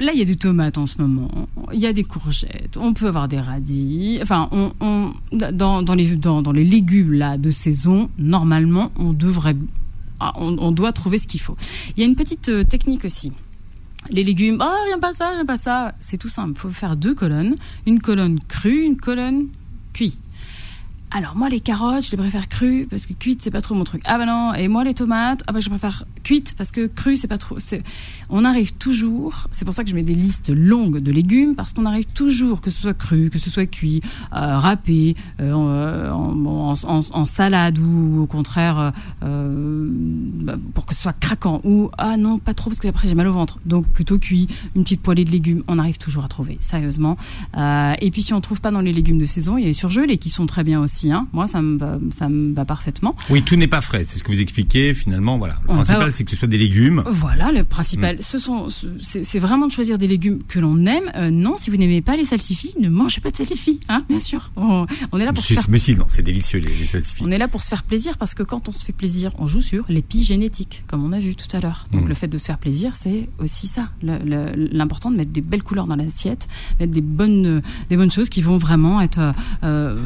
Là, 0.00 0.12
il 0.12 0.18
y 0.18 0.22
a 0.22 0.24
des 0.24 0.36
tomates 0.36 0.78
en 0.78 0.86
ce 0.86 1.00
moment. 1.02 1.28
Il 1.72 1.80
y 1.80 1.86
a 1.86 1.92
des 1.92 2.04
courgettes. 2.04 2.76
On 2.76 2.94
peut 2.94 3.08
avoir 3.08 3.26
des 3.26 3.40
radis. 3.40 4.20
Enfin, 4.22 4.48
on, 4.52 4.72
on 4.80 5.12
dans, 5.32 5.82
dans, 5.82 5.94
les, 5.94 6.16
dans, 6.16 6.40
dans, 6.40 6.52
les 6.52 6.64
légumes 6.64 7.14
là 7.14 7.36
de 7.36 7.50
saison, 7.50 8.08
normalement, 8.16 8.92
on 8.96 9.12
devrait, 9.12 9.56
ah, 10.20 10.32
on, 10.36 10.56
on 10.58 10.70
doit 10.70 10.92
trouver 10.92 11.18
ce 11.18 11.26
qu'il 11.26 11.40
faut. 11.40 11.56
Il 11.96 12.00
y 12.00 12.04
a 12.04 12.06
une 12.06 12.14
petite 12.14 12.48
euh, 12.48 12.62
technique 12.62 13.04
aussi 13.04 13.32
les 14.10 14.24
légumes, 14.24 14.58
oh, 14.60 14.84
rien 14.86 14.98
pas 14.98 15.12
ça, 15.12 15.30
rien 15.30 15.44
pas 15.44 15.56
ça. 15.56 15.94
C'est 16.00 16.18
tout 16.18 16.28
simple. 16.28 16.52
Il 16.56 16.60
faut 16.60 16.70
faire 16.70 16.96
deux 16.96 17.14
colonnes. 17.14 17.56
Une 17.86 18.00
colonne 18.00 18.40
crue, 18.48 18.82
une 18.82 18.96
colonne 18.96 19.48
cuite. 19.92 20.18
Alors 21.10 21.34
moi 21.36 21.48
les 21.48 21.60
carottes, 21.60 22.04
je 22.04 22.10
les 22.10 22.18
préfère 22.18 22.48
crues 22.48 22.86
parce 22.88 23.06
que 23.06 23.14
cuites 23.14 23.40
c'est 23.40 23.50
pas 23.50 23.62
trop 23.62 23.74
mon 23.74 23.84
truc. 23.84 24.02
Ah 24.04 24.18
bah 24.18 24.26
non, 24.26 24.52
et 24.52 24.68
moi 24.68 24.84
les 24.84 24.92
tomates, 24.92 25.42
ah 25.46 25.52
bah 25.52 25.60
je 25.60 25.70
préfère 25.70 26.04
cuites 26.22 26.54
parce 26.56 26.70
que 26.70 26.86
crues 26.86 27.16
c'est 27.16 27.28
pas 27.28 27.38
trop. 27.38 27.56
On 28.28 28.44
arrive 28.44 28.74
toujours, 28.74 29.46
c'est 29.50 29.64
pour 29.64 29.72
ça 29.72 29.84
que 29.84 29.90
je 29.90 29.94
mets 29.94 30.02
des 30.02 30.14
listes 30.14 30.50
longues 30.50 30.98
de 30.98 31.10
légumes 31.10 31.54
parce 31.54 31.72
qu'on 31.72 31.86
arrive 31.86 32.04
toujours 32.04 32.60
que 32.60 32.70
ce 32.70 32.82
soit 32.82 32.92
cru, 32.92 33.30
que 33.30 33.38
ce 33.38 33.48
soit 33.48 33.64
cuit, 33.64 34.02
euh, 34.34 34.58
râpé, 34.58 35.16
euh, 35.40 35.54
euh, 35.54 36.10
en, 36.10 37.24
salade 37.24 37.78
ou 37.78 38.22
au 38.22 38.26
contraire 38.26 38.92
bah, 39.22 40.54
pour 40.74 40.84
que 40.84 40.94
ce 40.94 41.00
soit 41.00 41.14
craquant 41.14 41.62
ou 41.64 41.90
ah 41.96 42.18
non 42.18 42.38
pas 42.38 42.52
trop 42.52 42.68
parce 42.68 42.80
que 42.80 42.88
après 42.88 43.08
j'ai 43.08 43.14
mal 43.14 43.28
au 43.28 43.32
ventre. 43.32 43.60
Donc 43.64 43.86
plutôt 43.86 44.18
cuit, 44.18 44.46
une 44.76 44.82
petite 44.82 45.00
poêlée 45.00 45.24
de 45.24 45.30
légumes, 45.30 45.64
on 45.68 45.78
arrive 45.78 45.96
toujours 45.96 46.24
à 46.24 46.28
trouver 46.28 46.58
sérieusement. 46.60 47.16
et 47.56 48.10
puis 48.10 48.22
si 48.22 48.34
on 48.34 48.42
trouve 48.42 48.60
pas 48.60 48.70
dans 48.70 48.82
les 48.82 48.92
légumes 48.92 49.18
de 49.18 49.26
saison, 49.26 49.56
il 49.56 49.62
y 49.62 49.64
a 49.64 49.68
les 49.68 49.72
surgelés 49.72 50.18
qui 50.18 50.28
sont 50.28 50.46
très 50.46 50.64
bien 50.64 50.80
aussi 50.82 50.97
Hein. 51.06 51.26
Moi, 51.32 51.46
ça 51.46 51.62
me 51.62 51.78
va, 51.78 51.98
ça 52.10 52.28
me 52.28 52.52
va 52.52 52.64
parfaitement. 52.64 53.14
Oui, 53.30 53.42
tout 53.42 53.56
n'est 53.56 53.68
pas 53.68 53.80
frais. 53.80 54.04
C'est 54.04 54.18
ce 54.18 54.24
que 54.24 54.30
vous 54.30 54.40
expliquez 54.40 54.94
finalement. 54.94 55.38
Voilà. 55.38 55.56
Le 55.62 55.74
principal, 55.74 56.12
c'est 56.12 56.24
que 56.24 56.30
ce 56.30 56.36
soit 56.36 56.48
des 56.48 56.58
légumes. 56.58 57.02
Voilà, 57.06 57.52
le 57.52 57.64
principal. 57.64 58.16
Mm. 58.16 58.20
Ce 58.20 58.38
sont, 58.38 58.68
c'est 59.00 59.38
vraiment 59.38 59.66
de 59.66 59.72
choisir 59.72 59.98
des 59.98 60.06
légumes 60.06 60.40
que 60.46 60.58
l'on 60.58 60.84
aime. 60.86 61.10
Euh, 61.14 61.30
non, 61.30 61.56
si 61.56 61.70
vous 61.70 61.76
n'aimez 61.76 62.02
pas 62.02 62.16
les 62.16 62.24
salsifis, 62.24 62.74
ne 62.78 62.88
mangez 62.88 63.20
pas 63.20 63.30
de 63.30 63.36
salsifis, 63.36 63.80
hein, 63.88 64.04
bien 64.08 64.20
sûr. 64.20 64.50
On, 64.56 64.86
est 65.18 65.24
là 65.24 65.32
pour 65.32 65.44
se 65.44 65.54
faire. 65.54 65.64
Mais 65.68 65.78
si, 65.78 65.94
non, 65.94 66.06
c'est 66.08 66.22
délicieux 66.22 66.60
les, 66.60 66.74
les, 66.74 66.86
salsifis. 66.86 67.22
On 67.24 67.30
est 67.30 67.38
là 67.38 67.48
pour 67.48 67.62
se 67.62 67.68
faire 67.68 67.84
plaisir 67.84 68.18
parce 68.18 68.34
que 68.34 68.42
quand 68.42 68.68
on 68.68 68.72
se 68.72 68.84
fait 68.84 68.92
plaisir, 68.92 69.32
on 69.38 69.46
joue 69.46 69.60
sur 69.60 69.84
l'épigénétique, 69.88 70.84
comme 70.86 71.04
on 71.04 71.12
a 71.12 71.20
vu 71.20 71.36
tout 71.36 71.56
à 71.56 71.60
l'heure. 71.60 71.84
Donc 71.92 72.04
mm. 72.04 72.08
le 72.08 72.14
fait 72.14 72.28
de 72.28 72.38
se 72.38 72.46
faire 72.46 72.58
plaisir, 72.58 72.96
c'est 72.96 73.28
aussi 73.38 73.66
ça. 73.66 73.90
L'important 74.02 75.10
de 75.10 75.16
mettre 75.16 75.30
des 75.30 75.40
belles 75.40 75.62
couleurs 75.62 75.86
dans 75.86 75.96
l'assiette, 75.96 76.48
mettre 76.80 76.92
des 76.92 77.00
bonnes, 77.00 77.62
des 77.88 77.96
bonnes 77.96 78.10
choses 78.10 78.28
qui 78.28 78.42
vont 78.42 78.58
vraiment 78.58 79.00
être, 79.00 79.20
euh, 79.62 79.96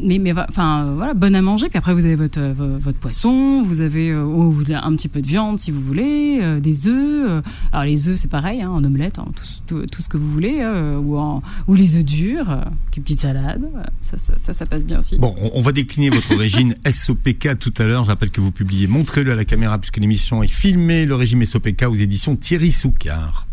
mais 0.00 0.18
mais 0.18 0.27
voilà, 0.32 1.14
bonne 1.14 1.34
à 1.34 1.42
manger. 1.42 1.68
Puis 1.68 1.78
après, 1.78 1.94
vous 1.94 2.04
avez 2.04 2.16
votre 2.16 2.40
votre 2.40 2.98
poisson, 2.98 3.62
vous 3.62 3.80
avez 3.80 4.10
un 4.12 4.96
petit 4.96 5.08
peu 5.08 5.20
de 5.20 5.26
viande 5.26 5.58
si 5.58 5.70
vous 5.70 5.80
voulez, 5.80 6.60
des 6.60 6.88
œufs. 6.88 7.42
alors 7.72 7.84
les 7.84 8.08
œufs, 8.08 8.18
c'est 8.18 8.30
pareil, 8.30 8.62
hein, 8.62 8.70
en 8.70 8.82
omelette, 8.84 9.18
hein, 9.18 9.26
tout, 9.66 10.02
ce 10.02 10.08
que 10.08 10.16
vous 10.16 10.28
voulez, 10.28 10.64
ou 11.02 11.18
ou 11.66 11.74
les 11.74 11.96
œufs 11.96 12.04
durs, 12.04 12.64
une 12.98 13.04
petite 13.04 13.20
salade, 13.20 13.62
ça 14.00 14.16
ça, 14.18 14.52
ça, 14.52 14.66
passe 14.66 14.84
bien 14.84 14.98
aussi. 14.98 15.16
Bon, 15.18 15.34
on, 15.54 15.60
va 15.60 15.70
décliner 15.70 16.10
votre 16.10 16.34
régime 16.34 16.74
SOPK 16.84 17.58
tout 17.60 17.72
à 17.78 17.84
l'heure. 17.84 18.02
Je 18.02 18.08
rappelle 18.08 18.30
que 18.30 18.40
vous 18.40 18.50
publiez, 18.50 18.88
montrez-le 18.88 19.32
à 19.32 19.34
la 19.36 19.44
caméra 19.44 19.78
puisque 19.78 19.98
l'émission 19.98 20.42
est 20.42 20.48
filmée, 20.48 21.06
le 21.06 21.14
régime 21.14 21.44
SOPK 21.44 21.84
aux 21.88 21.94
éditions 21.94 22.34
Thierry 22.34 22.72
Soucard. 22.72 23.46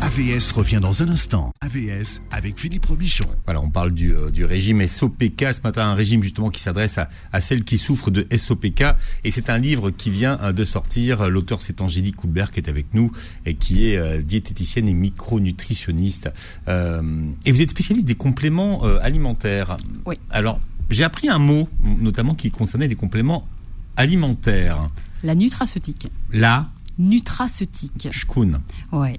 AVS 0.00 0.52
revient 0.52 0.80
dans 0.80 1.02
un 1.02 1.08
instant. 1.08 1.52
AVS 1.60 2.20
avec 2.30 2.58
Philippe 2.58 2.84
Robichon. 2.86 3.24
Voilà, 3.46 3.60
on 3.60 3.70
parle 3.70 3.92
du, 3.92 4.14
euh, 4.14 4.30
du 4.30 4.44
régime 4.44 4.86
SOPK 4.86 5.52
ce 5.52 5.60
matin, 5.62 5.88
un 5.88 5.94
régime 5.94 6.22
justement 6.22 6.50
qui 6.50 6.60
s'adresse 6.60 6.98
à, 6.98 7.08
à 7.32 7.40
celles 7.40 7.64
qui 7.64 7.78
souffrent 7.78 8.10
de 8.10 8.26
SOPK. 8.36 8.84
Et 9.24 9.30
c'est 9.30 9.50
un 9.50 9.58
livre 9.58 9.90
qui 9.90 10.10
vient 10.10 10.38
euh, 10.42 10.52
de 10.52 10.64
sortir. 10.64 11.28
L'auteur, 11.30 11.62
c'est 11.62 11.80
Angélique 11.80 12.16
Coulbert 12.16 12.50
qui 12.50 12.60
est 12.60 12.68
avec 12.68 12.92
nous 12.92 13.12
et 13.46 13.54
qui 13.54 13.88
est 13.88 13.96
euh, 13.96 14.22
diététicienne 14.22 14.88
et 14.88 14.94
micronutritionniste. 14.94 16.30
Euh, 16.68 17.24
et 17.46 17.52
vous 17.52 17.62
êtes 17.62 17.70
spécialiste 17.70 18.06
des 18.06 18.14
compléments 18.14 18.84
alimentaires. 18.84 19.76
Oui. 20.06 20.16
Alors, 20.30 20.60
j'ai 20.90 21.04
appris 21.04 21.28
un 21.28 21.38
mot, 21.38 21.68
notamment 21.82 22.34
qui 22.34 22.50
concernait 22.50 22.88
les 22.88 22.94
compléments 22.94 23.48
alimentaires. 23.96 24.86
La 25.22 25.34
nutraceutique. 25.34 26.08
La 26.32 26.68
nutraceutique. 26.98 28.08
Shkun. 28.10 28.60
Ouais. 28.92 29.18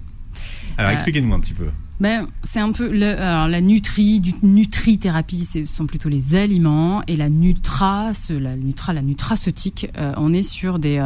Alors 0.77 0.91
euh, 0.91 0.93
expliquez-nous 0.93 1.33
un 1.33 1.39
petit 1.39 1.53
peu. 1.53 1.69
Ben, 2.01 2.27
c'est 2.43 2.59
un 2.59 2.73
peu 2.73 2.91
alors, 3.01 3.47
la 3.47 3.61
nutri, 3.61 4.19
du 4.19 4.33
nutrithérapie, 4.43 5.45
ce 5.45 5.63
sont 5.63 5.85
plutôt 5.85 6.09
les 6.09 6.35
aliments 6.35 7.01
et 7.07 7.15
la 7.15 7.29
nutra, 7.29 8.11
la 8.29 8.55
nutra, 8.57 8.91
la 8.91 9.01
nutraceutique. 9.01 9.87
Euh, 9.97 10.13
on 10.17 10.33
est 10.33 10.43
sur 10.43 10.77
des 10.77 10.97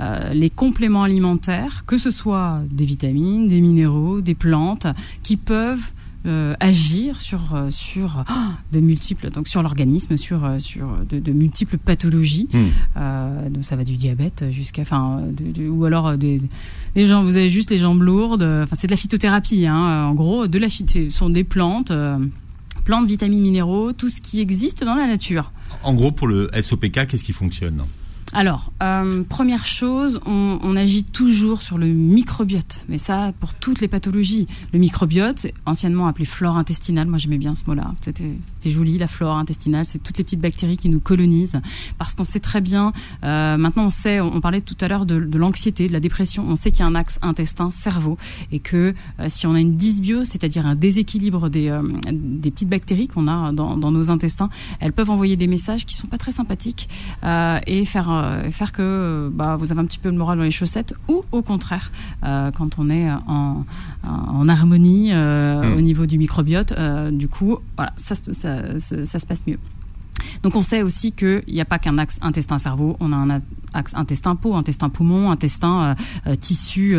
euh, 0.00 0.32
les 0.32 0.48
compléments 0.48 1.02
alimentaires, 1.02 1.84
que 1.86 1.98
ce 1.98 2.10
soit 2.10 2.62
des 2.70 2.86
vitamines, 2.86 3.48
des 3.48 3.60
minéraux, 3.60 4.22
des 4.22 4.34
plantes, 4.34 4.86
qui 5.22 5.36
peuvent 5.36 5.92
euh, 6.24 6.54
agir 6.60 7.20
sur 7.20 7.54
euh, 7.54 7.70
sur 7.70 8.24
oh, 8.28 8.32
de 8.72 8.80
multiples 8.80 9.30
donc 9.30 9.48
sur 9.48 9.62
l'organisme 9.62 10.16
sur 10.16 10.44
euh, 10.44 10.58
sur 10.58 10.88
de, 11.08 11.18
de, 11.18 11.32
multiples 11.32 11.78
pathologies. 11.78 12.48
Hmm. 12.52 12.68
euh, 12.96 13.48
donc 13.48 13.64
ça 13.64 13.74
va 13.74 13.84
du 13.84 13.96
diabète 13.96 14.44
jusqu'à 14.50 14.82
enfin 14.82 15.20
ou 15.68 15.84
alors 15.84 16.16
des, 16.16 16.40
des 16.94 17.06
gens 17.06 17.24
vous 17.24 17.36
avez 17.36 17.50
juste 17.50 17.70
les 17.70 17.78
jambes 17.78 18.02
lourdes 18.02 18.42
enfin 18.42 18.76
c'est 18.76 18.86
de 18.86 18.92
la 18.92 18.96
phytothérapie 18.96 19.66
hein, 19.66 20.04
en 20.04 20.14
gros 20.14 20.46
de 20.46 20.58
la 20.58 20.68
ce 20.68 21.10
sont 21.10 21.30
des 21.30 21.44
plantes 21.44 21.92
plantes 22.84 23.08
vitamines 23.08 23.42
minéraux 23.42 23.92
tout 23.92 24.10
ce 24.10 24.20
qui 24.20 24.40
existe 24.40 24.84
dans 24.84 24.94
la 24.94 25.06
nature. 25.06 25.52
En 25.82 25.94
gros 25.94 26.12
pour 26.12 26.28
le 26.28 26.50
SOPK 26.60 27.06
qu'est-ce 27.06 27.24
qui 27.24 27.32
fonctionne? 27.32 27.82
Alors, 28.34 28.72
euh, 28.82 29.24
première 29.24 29.66
chose, 29.66 30.18
on, 30.24 30.58
on, 30.62 30.74
agit 30.74 31.04
toujours 31.04 31.60
sur 31.60 31.76
le 31.76 31.86
microbiote, 31.86 32.82
mais 32.88 32.96
ça 32.96 33.32
pour 33.40 33.52
toutes 33.52 33.82
les 33.82 33.88
pathologies. 33.88 34.46
Le 34.72 34.78
microbiote, 34.78 35.48
anciennement 35.66 36.06
appelé 36.06 36.24
flore 36.24 36.56
intestinale, 36.56 37.08
moi 37.08 37.18
j'aimais 37.18 37.36
bien 37.36 37.54
ce 37.54 37.64
mot-là, 37.66 37.92
c'était 38.00 38.70
joli, 38.70 38.96
la 38.96 39.06
flore 39.06 39.36
intestinale, 39.36 39.84
c'est 39.84 40.02
toutes 40.02 40.16
les 40.16 40.24
petites 40.24 40.40
bactéries 40.40 40.78
qui 40.78 40.88
nous 40.88 40.98
colonisent, 40.98 41.60
parce 41.98 42.14
qu'on 42.14 42.24
sait 42.24 42.40
très 42.40 42.62
bien, 42.62 42.94
euh, 43.22 43.58
maintenant 43.58 43.84
on 43.84 43.90
sait, 43.90 44.20
on, 44.20 44.40
parlait 44.40 44.62
tout 44.62 44.78
à 44.80 44.88
l'heure 44.88 45.04
de, 45.04 45.20
de 45.20 45.38
l'anxiété, 45.38 45.88
de 45.88 45.92
la 45.92 46.00
dépression, 46.00 46.44
on 46.48 46.56
sait 46.56 46.70
qu'il 46.70 46.80
y 46.80 46.84
a 46.84 46.86
un 46.86 46.94
axe 46.94 47.18
intestin-cerveau, 47.20 48.16
et 48.50 48.60
que 48.60 48.94
euh, 49.20 49.26
si 49.28 49.46
on 49.46 49.54
a 49.54 49.60
une 49.60 49.76
dysbiose, 49.76 50.28
c'est-à-dire 50.28 50.66
un 50.66 50.74
déséquilibre 50.74 51.50
des, 51.50 51.68
euh, 51.68 51.82
des 52.10 52.50
petites 52.50 52.70
bactéries 52.70 53.08
qu'on 53.08 53.28
a 53.28 53.52
dans, 53.52 53.76
dans, 53.76 53.90
nos 53.90 54.10
intestins, 54.10 54.48
elles 54.80 54.94
peuvent 54.94 55.10
envoyer 55.10 55.36
des 55.36 55.48
messages 55.48 55.84
qui 55.84 55.96
sont 55.96 56.06
pas 56.06 56.16
très 56.16 56.32
sympathiques 56.32 56.88
et 57.66 57.84
faire 57.84 58.21
euh, 58.22 58.50
faire 58.50 58.72
que 58.72 58.82
euh, 58.82 59.30
bah, 59.32 59.56
vous 59.56 59.72
avez 59.72 59.80
un 59.80 59.84
petit 59.84 59.98
peu 59.98 60.10
le 60.10 60.16
moral 60.16 60.38
dans 60.38 60.44
les 60.44 60.50
chaussettes, 60.50 60.94
ou 61.08 61.24
au 61.32 61.42
contraire, 61.42 61.90
euh, 62.24 62.50
quand 62.50 62.78
on 62.78 62.90
est 62.90 63.10
en, 63.26 63.64
en 64.04 64.48
harmonie 64.48 65.12
hmm. 65.12 65.76
au 65.76 65.80
niveau 65.80 66.06
du 66.06 66.18
microbiote, 66.18 66.74
du 67.12 67.28
coup, 67.28 67.58
voilà, 67.76 67.92
ça, 67.96 68.14
ça, 68.14 68.78
ça, 68.78 69.18
se 69.18 69.26
passe 69.26 69.46
mieux. 69.46 69.58
Donc 70.42 70.56
on 70.56 70.62
sait 70.62 70.82
aussi 70.82 71.12
qu'il 71.12 71.42
n'y 71.48 71.60
a 71.60 71.64
pas 71.64 71.78
qu'un 71.78 71.98
axe 71.98 72.18
intestin-cerveau, 72.22 72.96
on 73.00 73.12
a 73.12 73.16
un 73.16 73.40
axe 73.74 73.92
intestin-peau, 73.94 74.54
intestin-poumon, 74.54 75.30
intestin, 75.30 75.96
tissu, 76.40 76.96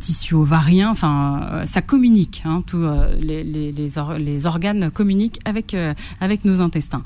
tissu 0.00 0.34
ovarien. 0.34 0.90
Enfin, 0.90 1.62
ça 1.64 1.82
communique. 1.82 2.42
Hein, 2.44 2.62
tous 2.66 2.84
les, 3.20 3.42
les, 3.44 3.72
les, 3.72 3.88
les, 4.18 4.46
organes 4.46 4.90
communiquent 4.90 5.40
avec 5.44 5.76
avec 6.20 6.44
nos 6.44 6.60
intestins. 6.60 7.02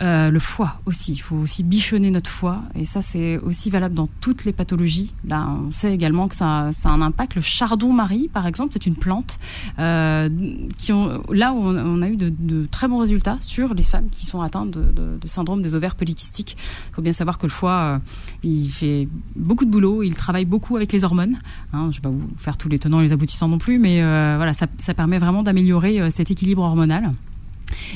Euh, 0.00 0.30
le 0.30 0.38
foie 0.38 0.80
aussi, 0.84 1.12
il 1.12 1.18
faut 1.18 1.36
aussi 1.36 1.62
bichonner 1.62 2.10
notre 2.10 2.28
foie 2.28 2.60
et 2.74 2.84
ça 2.84 3.00
c'est 3.00 3.38
aussi 3.38 3.70
valable 3.70 3.94
dans 3.94 4.08
toutes 4.20 4.44
les 4.44 4.52
pathologies. 4.52 5.14
Là, 5.26 5.48
on 5.66 5.70
sait 5.70 5.92
également 5.92 6.28
que 6.28 6.34
ça, 6.34 6.68
a 6.68 6.88
un 6.88 7.00
impact. 7.00 7.34
Le 7.34 7.40
chardon-marie, 7.40 8.28
par 8.28 8.46
exemple, 8.46 8.70
c'est 8.74 8.86
une 8.86 8.96
plante 8.96 9.38
euh, 9.78 10.28
qui 10.76 10.92
là 11.32 11.52
où 11.52 11.58
on, 11.58 12.02
a 12.02 12.08
eu 12.08 12.16
de, 12.16 12.66
très 12.66 12.88
bons 12.88 12.98
résultats 12.98 13.38
sur 13.40 13.74
les 13.74 13.82
femmes 13.82 14.08
qui 14.10 14.26
sont 14.26 14.42
atteintes 14.42 14.70
de, 14.70 15.18
syndrome 15.24 15.62
des 15.62 15.74
ovaires 15.74 15.94
polykystiques. 15.94 16.56
Il 16.90 16.94
faut 16.94 17.02
bien 17.02 17.12
savoir 17.12 17.38
que 17.38 17.46
le 17.46 17.52
foie, 17.52 17.72
euh, 17.72 17.98
il 18.42 18.68
fait 18.68 19.08
beaucoup 19.34 19.64
de 19.64 19.70
boulot, 19.70 20.02
il 20.02 20.14
travaille 20.14 20.44
beaucoup 20.44 20.76
avec 20.76 20.92
les 20.92 21.04
hormones. 21.04 21.38
Hein, 21.72 21.88
je 21.90 21.96
vais 21.96 22.02
pas 22.02 22.10
vous 22.10 22.28
faire 22.36 22.56
tous 22.56 22.68
les 22.68 22.78
tenants 22.78 23.00
et 23.00 23.04
les 23.04 23.12
aboutissants 23.12 23.48
non 23.48 23.58
plus, 23.58 23.78
mais 23.78 24.00
voilà, 24.36 24.52
ça, 24.52 24.66
permet 24.94 25.18
vraiment 25.18 25.42
d'améliorer 25.42 26.10
cet 26.10 26.30
équilibre 26.30 26.62
hormonal. 26.62 27.12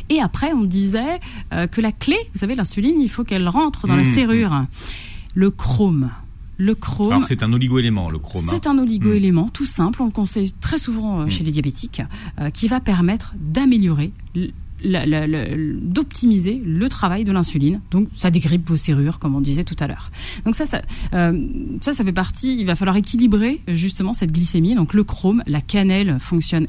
Et 0.09 0.21
après, 0.21 0.53
on 0.53 0.65
disait 0.65 1.21
euh, 1.53 1.67
que 1.67 1.81
la 1.81 1.93
clé, 1.93 2.17
vous 2.33 2.41
savez, 2.41 2.55
l'insuline, 2.55 3.01
il 3.01 3.09
faut 3.09 3.25
qu'elle 3.25 3.49
rentre 3.49 3.87
dans 3.87 3.97
la 3.97 4.03
mmh. 4.03 4.15
serrure. 4.15 4.67
Le 5.35 5.51
chrome. 5.51 6.11
Le 6.57 6.75
chrome. 6.75 7.25
C'est 7.27 7.43
un 7.43 7.53
oligoélément, 7.53 8.11
le 8.11 8.19
chrome. 8.19 8.45
Hein. 8.49 8.53
C'est 8.53 8.67
un 8.67 8.79
oligoélément, 8.79 9.47
mmh. 9.47 9.51
tout 9.51 9.67
simple. 9.67 10.03
On 10.03 10.07
le 10.07 10.11
conseille 10.11 10.53
très 10.61 10.79
souvent 10.79 11.21
euh, 11.21 11.29
chez 11.29 11.43
mmh. 11.43 11.47
les 11.47 11.53
diabétiques, 11.53 12.03
euh, 12.41 12.51
qui 12.51 12.69
va 12.69 12.81
permettre 12.81 13.35
d'améliorer 13.39 14.13
d'optimiser 14.83 16.61
le 16.65 16.89
travail 16.89 17.25
de 17.25 17.33
l'insuline. 17.33 17.81
Donc 17.91 18.09
ça 18.15 18.31
dégrippe 18.31 18.69
vos 18.69 18.77
serrures, 18.77 19.19
comme 19.19 19.35
on 19.35 19.41
disait 19.41 19.65
tout 19.65 19.77
à 19.81 19.87
l'heure. 19.87 20.11
Donc 20.45 20.55
ça, 20.55 20.67
ça, 20.67 20.83
euh, 21.15 21.47
ça, 21.81 21.93
ça 21.93 22.05
fait 22.05 22.13
partie. 22.13 22.61
Il 22.61 22.67
va 22.67 22.75
falloir 22.75 22.97
équilibrer 22.97 23.61
justement 23.69 24.13
cette 24.13 24.33
glycémie. 24.33 24.75
Donc 24.75 24.95
le 24.95 25.05
chrome, 25.05 25.43
la 25.47 25.61
cannelle 25.61 26.19
fonctionne 26.19 26.67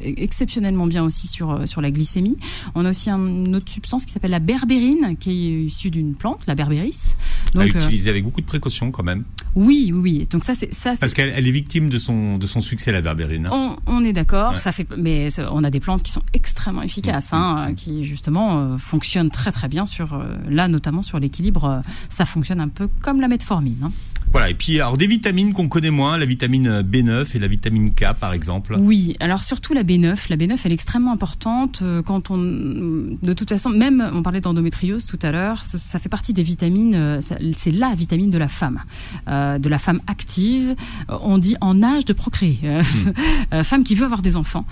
exceptionnellement 0.00 0.86
bien 0.86 1.04
aussi 1.04 1.26
sur 1.26 1.50
euh, 1.50 1.66
sur 1.66 1.80
la 1.80 1.90
glycémie. 1.90 2.36
On 2.74 2.84
a 2.84 2.90
aussi 2.90 3.10
une 3.10 3.54
autre 3.56 3.70
substance 3.70 4.04
qui 4.04 4.12
s'appelle 4.12 4.30
la 4.30 4.38
berbérine, 4.38 5.16
qui 5.18 5.30
est 5.30 5.64
issue 5.64 5.90
d'une 5.90 6.14
plante, 6.14 6.40
la 6.46 6.54
berbéris. 6.54 7.14
Donc, 7.54 7.64
à 7.64 7.78
utiliser 7.78 8.10
avec 8.10 8.24
beaucoup 8.24 8.40
de 8.40 8.46
précaution 8.46 8.90
quand 8.90 9.02
même. 9.02 9.24
Oui, 9.54 9.90
oui, 9.92 10.00
oui. 10.00 10.28
Donc 10.30 10.44
ça, 10.44 10.54
c'est 10.54 10.72
ça. 10.72 10.94
Parce 10.98 11.14
qu'elle 11.14 11.46
est 11.46 11.50
victime 11.50 11.88
de 11.88 11.98
son 11.98 12.38
de 12.38 12.46
son 12.46 12.60
succès, 12.60 12.92
la 12.92 13.02
berbérine. 13.02 13.48
On, 13.50 13.76
on 13.86 14.04
est 14.04 14.12
d'accord. 14.12 14.58
Ça 14.60 14.72
fait, 14.72 14.86
mais 14.96 15.28
on 15.50 15.64
a 15.64 15.70
des 15.70 15.80
plantes 15.80 16.02
qui 16.02 16.12
sont 16.12 16.22
extrêmement 16.32 16.82
efficaces. 16.82 17.25
Hein, 17.32 17.74
qui 17.74 18.04
justement 18.04 18.58
euh, 18.58 18.78
fonctionne 18.78 19.30
très 19.30 19.52
très 19.52 19.68
bien 19.68 19.84
sur 19.84 20.14
euh, 20.14 20.36
là 20.48 20.68
notamment 20.68 21.02
sur 21.02 21.18
l'équilibre. 21.18 21.64
Euh, 21.64 21.80
ça 22.08 22.24
fonctionne 22.24 22.60
un 22.60 22.68
peu 22.68 22.88
comme 23.02 23.20
la 23.20 23.28
metformine. 23.28 23.78
Hein. 23.84 23.92
Voilà, 24.32 24.50
et 24.50 24.54
puis 24.54 24.80
alors 24.80 24.96
des 24.96 25.06
vitamines 25.06 25.52
qu'on 25.52 25.68
connaît 25.68 25.90
moins, 25.90 26.18
la 26.18 26.26
vitamine 26.26 26.80
B9 26.82 27.34
et 27.34 27.38
la 27.38 27.48
vitamine 27.48 27.94
K 27.94 28.12
par 28.14 28.32
exemple. 28.32 28.76
Oui, 28.78 29.16
alors 29.20 29.42
surtout 29.42 29.72
la 29.72 29.82
B9, 29.82 30.28
la 30.28 30.36
B9 30.36 30.58
elle 30.64 30.72
est 30.72 30.74
extrêmement 30.74 31.12
importante 31.12 31.82
quand 32.04 32.30
on 32.30 32.36
de 32.36 33.32
toute 33.32 33.48
façon 33.48 33.70
même 33.70 34.08
on 34.12 34.22
parlait 34.22 34.40
d'endométriose 34.40 35.06
tout 35.06 35.18
à 35.22 35.32
l'heure, 35.32 35.64
ça 35.64 35.98
fait 35.98 36.08
partie 36.08 36.32
des 36.32 36.42
vitamines 36.42 37.20
c'est 37.56 37.70
la 37.70 37.94
vitamine 37.94 38.30
de 38.30 38.38
la 38.38 38.48
femme, 38.48 38.80
de 39.26 39.68
la 39.68 39.78
femme 39.78 40.00
active, 40.06 40.74
on 41.08 41.38
dit 41.38 41.56
en 41.60 41.82
âge 41.82 42.04
de 42.04 42.12
procréer, 42.12 42.58
hmm. 42.62 43.62
femme 43.64 43.84
qui 43.84 43.94
veut 43.94 44.04
avoir 44.04 44.22
des 44.22 44.36
enfants 44.36 44.64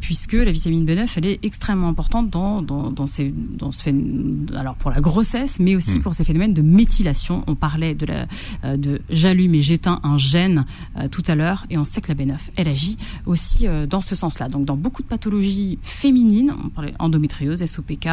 puisque 0.00 0.34
la 0.34 0.52
vitamine 0.52 0.86
B9 0.86 1.08
elle 1.16 1.26
est 1.26 1.44
extrêmement 1.44 1.88
importante 1.88 2.30
dans, 2.30 2.62
dans, 2.62 2.90
dans, 2.90 3.06
ces, 3.06 3.32
dans 3.32 3.70
ce 3.70 3.82
phénomène, 3.82 4.46
alors 4.56 4.74
pour 4.74 4.90
la 4.90 5.00
grossesse, 5.00 5.58
mais 5.58 5.76
aussi 5.76 5.98
hmm. 5.98 6.02
pour 6.02 6.14
ces 6.14 6.24
phénomènes 6.24 6.54
de 6.54 6.62
méthylation. 6.62 7.44
On 7.46 7.54
parlait 7.54 7.94
de, 7.94 8.06
la, 8.06 8.26
euh, 8.64 8.76
j'allume 9.10 9.54
et 9.54 9.62
j'éteins 9.62 10.00
un 10.02 10.18
gène 10.18 10.64
euh, 10.96 11.08
tout 11.08 11.22
à 11.26 11.34
l'heure, 11.34 11.66
et 11.70 11.78
on 11.78 11.84
sait 11.84 12.00
que 12.00 12.08
la 12.08 12.14
B9, 12.14 12.36
elle 12.56 12.68
agit 12.68 12.98
aussi 13.26 13.66
euh, 13.66 13.86
dans 13.86 14.00
ce 14.00 14.16
sens-là. 14.16 14.48
Donc 14.48 14.64
dans 14.64 14.76
beaucoup 14.76 15.02
de 15.02 15.08
pathologies 15.08 15.78
féminines, 15.82 16.54
on 16.64 16.68
parlait 16.68 16.94
endométriose, 16.98 17.64
SOPK, 17.64 18.06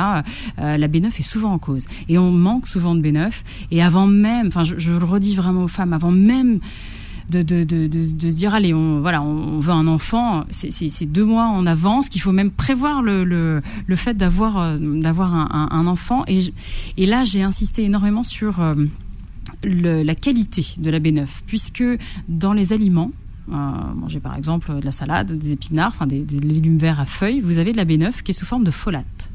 la 0.57 0.87
B9 0.87 1.07
est 1.07 1.21
souvent 1.23 1.53
en 1.53 1.59
cause. 1.59 1.85
Et 2.07 2.17
on 2.17 2.31
manque 2.31 2.67
souvent 2.67 2.95
de 2.95 3.01
B9. 3.01 3.31
Et 3.71 3.81
avant 3.81 4.07
même, 4.07 4.47
enfin 4.47 4.63
je, 4.63 4.91
le 4.91 4.97
redis 4.97 5.35
vraiment 5.35 5.63
aux 5.63 5.67
femmes, 5.67 5.93
avant 5.93 6.11
même 6.11 6.59
de, 7.29 7.43
se 7.43 8.35
dire 8.35 8.55
allez 8.55 8.73
on 8.73 9.01
voilà 9.01 9.21
on 9.21 9.59
veut 9.59 9.71
un 9.71 9.87
enfant 9.87 10.45
c'est 10.49 11.05
deux 11.05 11.25
mois 11.25 11.45
en 11.45 11.65
avance 11.65 12.09
qu'il 12.09 12.21
faut 12.21 12.31
même 12.31 12.51
prévoir 12.51 13.01
le, 13.01 13.61
fait 13.95 14.15
d'avoir 14.15 14.57
euh, 14.57 14.77
d'avoir 14.79 15.33
un, 15.35 15.87
enfant 15.87 16.23
et, 16.27 16.51
là 17.05 17.23
j'ai 17.23 17.43
insisté 17.43 17.83
énormément 17.83 18.23
sur 18.23 18.61
euh, 18.61 18.73
le, 19.63 20.03
la 20.03 20.15
qualité 20.15 20.65
de 20.77 20.89
la 20.89 20.99
B9 20.99 21.25
puisque 21.45 21.83
dans 22.27 22.53
les 22.53 22.73
aliments 22.73 23.11
euh, 23.51 23.53
manger 23.95 24.19
par 24.19 24.35
exemple 24.35 24.79
de 24.79 24.85
la 24.85 24.91
salade, 24.91 25.31
des 25.31 25.51
épinards, 25.53 25.87
enfin 25.89 26.05
des, 26.05 26.19
des 26.19 26.39
légumes 26.39 26.77
verts 26.77 26.99
à 26.99 27.05
feuilles, 27.05 27.41
vous 27.41 27.57
avez 27.57 27.71
de 27.71 27.77
la 27.77 27.85
B9 27.85 28.21
qui 28.21 28.31
est 28.31 28.33
sous 28.33 28.45
forme 28.45 28.63
de 28.63 28.71
folate. 28.71 29.29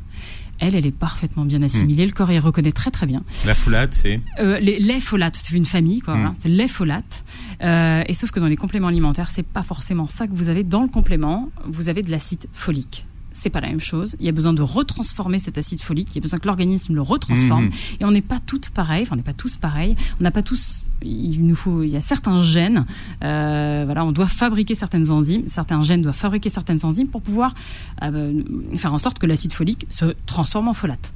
Elle, 0.60 0.76
elle 0.76 0.86
est 0.86 0.92
parfaitement 0.92 1.44
bien 1.44 1.62
assimilée. 1.62 2.06
Le 2.06 2.12
corps 2.12 2.30
y 2.30 2.38
reconnaît 2.38 2.72
très 2.72 2.92
très 2.92 3.06
bien. 3.06 3.24
La 3.44 3.54
folate, 3.54 3.92
c'est 3.94 4.20
Euh, 4.38 4.60
les, 4.60 4.78
les 4.78 5.00
folates, 5.00 5.36
c'est 5.40 5.56
une 5.56 5.64
famille, 5.64 6.00
quoi. 6.00 6.14
Mm. 6.14 6.20
voilà. 6.20 6.34
C'est 6.38 6.48
les 6.48 6.68
folates. 6.68 7.24
Euh, 7.62 8.04
et 8.06 8.14
sauf 8.14 8.30
que 8.30 8.38
dans 8.38 8.46
les 8.46 8.56
compléments 8.56 8.88
alimentaires, 8.88 9.30
c'est 9.32 9.46
pas 9.46 9.64
forcément 9.64 10.06
ça 10.06 10.28
que 10.28 10.32
vous 10.32 10.48
avez 10.48 10.62
dans 10.62 10.82
le 10.82 10.88
complément. 10.88 11.50
Vous 11.66 11.88
avez 11.88 12.02
de 12.02 12.10
l'acide 12.10 12.46
folique. 12.52 13.04
C'est 13.34 13.50
pas 13.50 13.60
la 13.60 13.68
même 13.68 13.80
chose. 13.80 14.16
Il 14.20 14.26
y 14.26 14.28
a 14.28 14.32
besoin 14.32 14.52
de 14.52 14.62
retransformer 14.62 15.38
cet 15.40 15.58
acide 15.58 15.82
folique. 15.82 16.08
Il 16.12 16.14
y 16.14 16.18
a 16.18 16.22
besoin 16.22 16.38
que 16.38 16.46
l'organisme 16.46 16.94
le 16.94 17.02
retransforme. 17.02 17.66
Mhm. 17.66 17.72
Et 18.00 18.04
on 18.04 18.12
n'est 18.12 18.22
pas 18.22 18.38
toutes 18.38 18.70
pareilles. 18.70 19.02
Enfin, 19.02 19.14
on 19.14 19.16
n'est 19.16 19.22
pas 19.22 19.32
tous 19.32 19.56
pareils. 19.56 19.96
On 20.20 20.22
n'a 20.22 20.30
pas 20.30 20.42
tous. 20.42 20.88
Il 21.02 21.44
nous 21.44 21.56
faut. 21.56 21.82
Il 21.82 21.90
y 21.90 21.96
a 21.96 22.00
certains 22.00 22.40
gènes. 22.42 22.86
Euh, 23.22 23.82
voilà, 23.84 24.04
on 24.04 24.12
doit 24.12 24.28
fabriquer 24.28 24.76
certaines 24.76 25.10
enzymes. 25.10 25.48
Certains 25.48 25.82
gènes 25.82 26.02
doivent 26.02 26.16
fabriquer 26.16 26.48
certaines 26.48 26.84
enzymes 26.84 27.08
pour 27.08 27.22
pouvoir 27.22 27.54
euh, 28.02 28.42
faire 28.76 28.94
en 28.94 28.98
sorte 28.98 29.18
que 29.18 29.26
l'acide 29.26 29.52
folique 29.52 29.86
se 29.90 30.14
transforme 30.26 30.68
en 30.68 30.74
folate. 30.74 31.12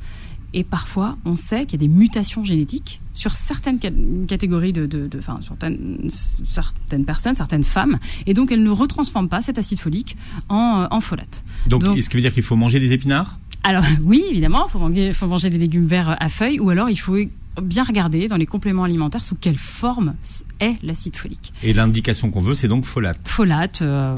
Et 0.55 0.65
parfois, 0.65 1.19
on 1.25 1.37
sait 1.37 1.67
qu'il 1.67 1.81
y 1.81 1.85
a 1.85 1.87
des 1.87 1.93
mutations 1.95 2.43
génétiques 2.45 3.01
sur 3.13 3.33
certaines 3.33 3.79
ca- 3.81 3.91
catégories 4.27 4.73
de, 4.73 4.87
de, 4.87 5.07
de- 5.07 5.19
enfin, 5.19 5.41
certaines, 5.47 6.09
certaines 6.11 7.05
personnes, 7.05 7.35
certaines 7.37 7.65
femmes, 7.65 7.99
et 8.27 8.33
donc 8.35 8.51
elles 8.53 8.63
ne 8.63 8.71
retransforment 8.71 9.29
pas 9.29 9.43
cet 9.43 9.59
acide 9.59 9.81
folique 9.81 10.17
en, 10.49 10.83
euh, 10.83 10.87
en 10.91 11.01
folate. 11.01 11.45
Donc, 11.67 11.85
Donc- 11.85 11.99
ce 11.99 12.09
qui 12.09 12.17
veut 12.17 12.23
dire 12.23 12.33
qu'il 12.33 12.43
faut 12.43 12.57
manger 12.57 12.81
des 12.81 12.93
épinards? 12.93 13.39
Alors 13.65 13.85
oui, 14.03 14.25
évidemment, 14.31 14.67
il 14.67 14.71
faut 14.71 14.79
manger, 14.79 15.13
faut 15.13 15.27
manger 15.27 15.51
des 15.51 15.59
légumes 15.59 15.87
verts 15.87 16.17
à 16.19 16.29
feuilles, 16.29 16.61
ou 16.61 16.71
alors 16.71 16.89
il 16.89 16.97
faut 16.97 17.17
bien 17.61 17.83
regarder 17.83 18.29
dans 18.29 18.37
les 18.37 18.47
compléments 18.47 18.85
alimentaires 18.85 19.25
sous 19.25 19.35
quelle 19.35 19.59
forme 19.59 20.15
est 20.61 20.77
l'acide 20.83 21.17
folique. 21.17 21.53
Et 21.65 21.73
l'indication 21.75 22.31
qu'on 22.31 22.41
veut, 22.41 22.55
c'est 22.55 22.69
donc 22.69 22.85
folate. 22.85 23.19
Folate, 23.29 23.83
euh, 23.83 24.17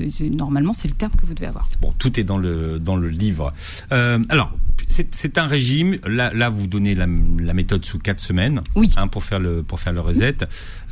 euh, 0.00 0.08
normalement, 0.30 0.72
c'est 0.72 0.88
le 0.88 0.94
terme 0.94 1.12
que 1.12 1.26
vous 1.26 1.34
devez 1.34 1.46
avoir. 1.48 1.68
Bon, 1.82 1.92
tout 1.98 2.18
est 2.18 2.24
dans 2.24 2.38
le 2.38 2.78
dans 2.78 2.96
le 2.96 3.08
livre. 3.10 3.52
Euh, 3.92 4.18
alors, 4.30 4.56
c'est 4.88 5.38
un 5.38 5.46
régime. 5.46 5.96
Là, 6.06 6.32
là, 6.34 6.48
vous 6.48 6.66
donnez 6.66 6.94
la, 6.94 7.06
la 7.40 7.54
méthode 7.54 7.84
sous 7.84 7.98
quatre 7.98 8.20
semaines. 8.20 8.60
Oui. 8.74 8.90
hein, 8.96 9.06
pour 9.08 9.22
faire 9.24 9.38
le 9.40 9.62
pour 9.62 9.80
faire 9.80 9.92
le 9.92 10.00
reset. 10.00 10.36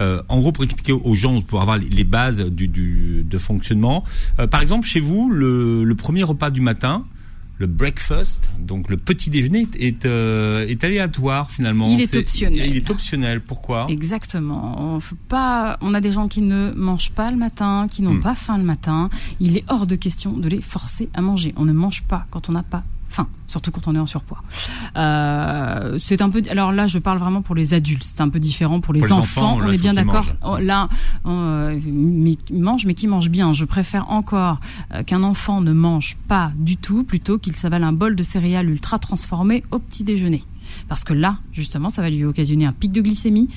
Euh, 0.00 0.22
en 0.28 0.40
gros, 0.40 0.52
pour 0.52 0.64
expliquer 0.64 0.92
aux 0.92 1.14
gens 1.14 1.40
pour 1.42 1.61
avoir 1.62 1.78
les, 1.78 2.04
bases 2.04 2.44
du, 2.44 2.68
du 2.68 3.24
de 3.24 3.38
fonctionnement. 3.38 4.04
Euh, 4.38 4.46
par 4.46 4.61
exemple, 4.62 4.87
chez 4.87 5.00
vous, 5.00 5.30
le, 5.30 5.85
le 5.85 5.94
premier 5.94 6.22
repas 6.22 6.50
du 6.50 6.61
matin. 6.61 7.04
Le 7.59 7.66
breakfast, 7.66 8.50
donc 8.59 8.90
le 8.90 8.98
petit 8.98 9.30
déjeuner, 9.30 9.66
est, 9.80 9.82
est, 9.82 10.04
euh, 10.04 10.66
est 10.68 10.85
aléatoire 10.85 11.50
finalement. 11.50 11.88
Il 11.88 12.02
est 12.02 12.14
optionnel. 12.14 12.68
Il 12.68 12.76
est 12.76 12.90
optionnel. 12.90 13.40
Pourquoi? 13.40 13.87
Exactement. 13.88 14.76
On, 14.78 15.00
faut 15.00 15.16
pas, 15.28 15.78
on 15.80 15.94
a 15.94 16.02
des 16.02 16.12
gens 16.12 16.28
qui 16.28 16.42
ne 16.42 16.72
mangent 16.76 17.12
pas 17.12 17.30
le 17.30 17.38
matin, 17.38 17.88
qui 17.90 18.02
n'ont 18.02 18.12
Hmm. 18.12 18.20
pas 18.20 18.35
faim 18.35 18.59
le 18.59 18.62
matin. 18.64 19.09
Il 19.40 19.56
est 19.56 19.64
hors 19.68 19.87
de 19.87 19.96
question 19.96 20.32
de 20.35 20.50
les 20.50 20.61
forcer 20.61 21.09
à 21.14 21.22
manger. 21.22 21.54
On 21.56 21.64
ne 21.64 21.72
mange 21.72 22.02
pas 22.02 22.26
quand 22.30 22.50
on 22.50 22.52
n'a 22.52 22.62
pas 22.62 22.85
faim, 23.16 23.29
surtout 23.46 23.70
quand 23.70 23.88
on 23.88 23.94
est 23.94 23.98
en 23.98 24.07
surpoids. 24.07 24.42
Euh, 24.96 25.98
c'est 25.98 26.20
un 26.20 26.29
peu. 26.29 26.42
Alors 26.50 26.72
là, 26.72 26.87
je 26.87 26.98
parle 26.98 27.18
vraiment 27.18 27.42
pour 27.42 27.55
les 27.55 27.72
adultes. 27.72 28.05
C'est 28.05 28.20
un 28.20 28.29
peu 28.29 28.38
différent 28.38 28.81
pour 28.81 28.92
les, 28.92 29.00
Pour 29.00 29.09
les 29.09 29.12
enfants, 29.12 29.59
on 29.61 29.72
est 29.72 29.79
bien 29.79 29.94
d'accord. 29.94 30.26
Oh, 30.44 30.59
Là, 30.59 30.88
euh, 31.26 31.79
mais 31.87 32.37
qui 32.37 32.52
mange, 32.55 32.85
mais 32.87 32.94
qui 32.94 33.07
mange 33.07 33.31
bien. 33.31 33.52
Je 33.52 33.64
préfère 33.64 34.11
encore 34.11 34.61
euh, 34.92 35.02
qu'un 35.02 35.22
enfant 35.22 35.61
ne 35.61 35.72
mange 35.72 36.16
pas 36.29 36.52
du 36.57 36.76
tout, 36.76 37.05
plutôt 37.05 37.38
qu'il 37.38 37.57
s'avale 37.57 37.85
un 37.85 37.92
bol 37.92 38.16
de 38.16 38.22
céréales 38.22 38.68
ultra 38.68 38.98
transformées 38.98 39.62
au 39.70 39.79
petit 39.79 40.05
déjeuner. 40.05 40.44
Parce 40.88 41.05
que 41.05 41.14
là, 41.14 41.38
justement, 41.52 41.90
ça 41.90 42.02
va 42.02 42.11
lui 42.11 42.24
occasionner 42.24 42.66
un 42.66 42.72
pic 42.72 42.92
de 42.92 43.00
glycémie. 43.00 43.48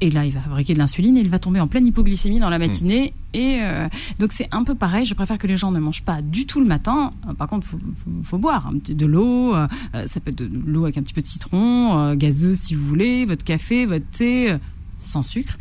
Et 0.00 0.10
là, 0.10 0.24
il 0.24 0.32
va 0.32 0.40
fabriquer 0.40 0.72
de 0.74 0.78
l'insuline 0.78 1.16
et 1.16 1.20
il 1.20 1.28
va 1.28 1.38
tomber 1.38 1.60
en 1.60 1.66
pleine 1.68 1.86
hypoglycémie 1.86 2.38
dans 2.40 2.48
la 2.48 2.58
matinée. 2.58 3.12
Et 3.34 3.58
euh, 3.60 3.86
donc 4.18 4.32
c'est 4.32 4.48
un 4.52 4.64
peu 4.64 4.74
pareil. 4.74 5.04
Je 5.04 5.14
préfère 5.14 5.36
que 5.38 5.46
les 5.46 5.56
gens 5.56 5.70
ne 5.72 5.78
mangent 5.78 6.02
pas 6.04 6.22
du 6.22 6.46
tout 6.46 6.60
le 6.60 6.66
matin. 6.66 7.12
Euh, 7.28 7.34
Par 7.34 7.48
contre, 7.48 7.66
faut, 7.66 7.78
faut, 7.96 8.10
faut 8.22 8.38
boire 8.38 8.70
de 8.72 9.06
l'eau. 9.06 9.54
euh, 9.54 9.66
ça 10.06 10.20
peut 10.20 10.30
être 10.30 10.38
de, 10.38 10.46
de 10.46 10.58
l'eau 10.70 10.84
avec 10.84 10.96
un 10.96 11.02
petit 11.02 11.12
peu 11.14 11.20
de 11.22 11.26
citron, 11.26 11.98
euh, 11.98 12.14
gazeuse 12.14 12.58
si 12.58 12.74
vous 12.74 12.84
voulez, 12.86 13.26
votre 13.26 13.44
café, 13.44 13.84
votre 13.86 14.06
thé. 14.10 14.56
sans 14.98 15.22
sucre, 15.22 15.56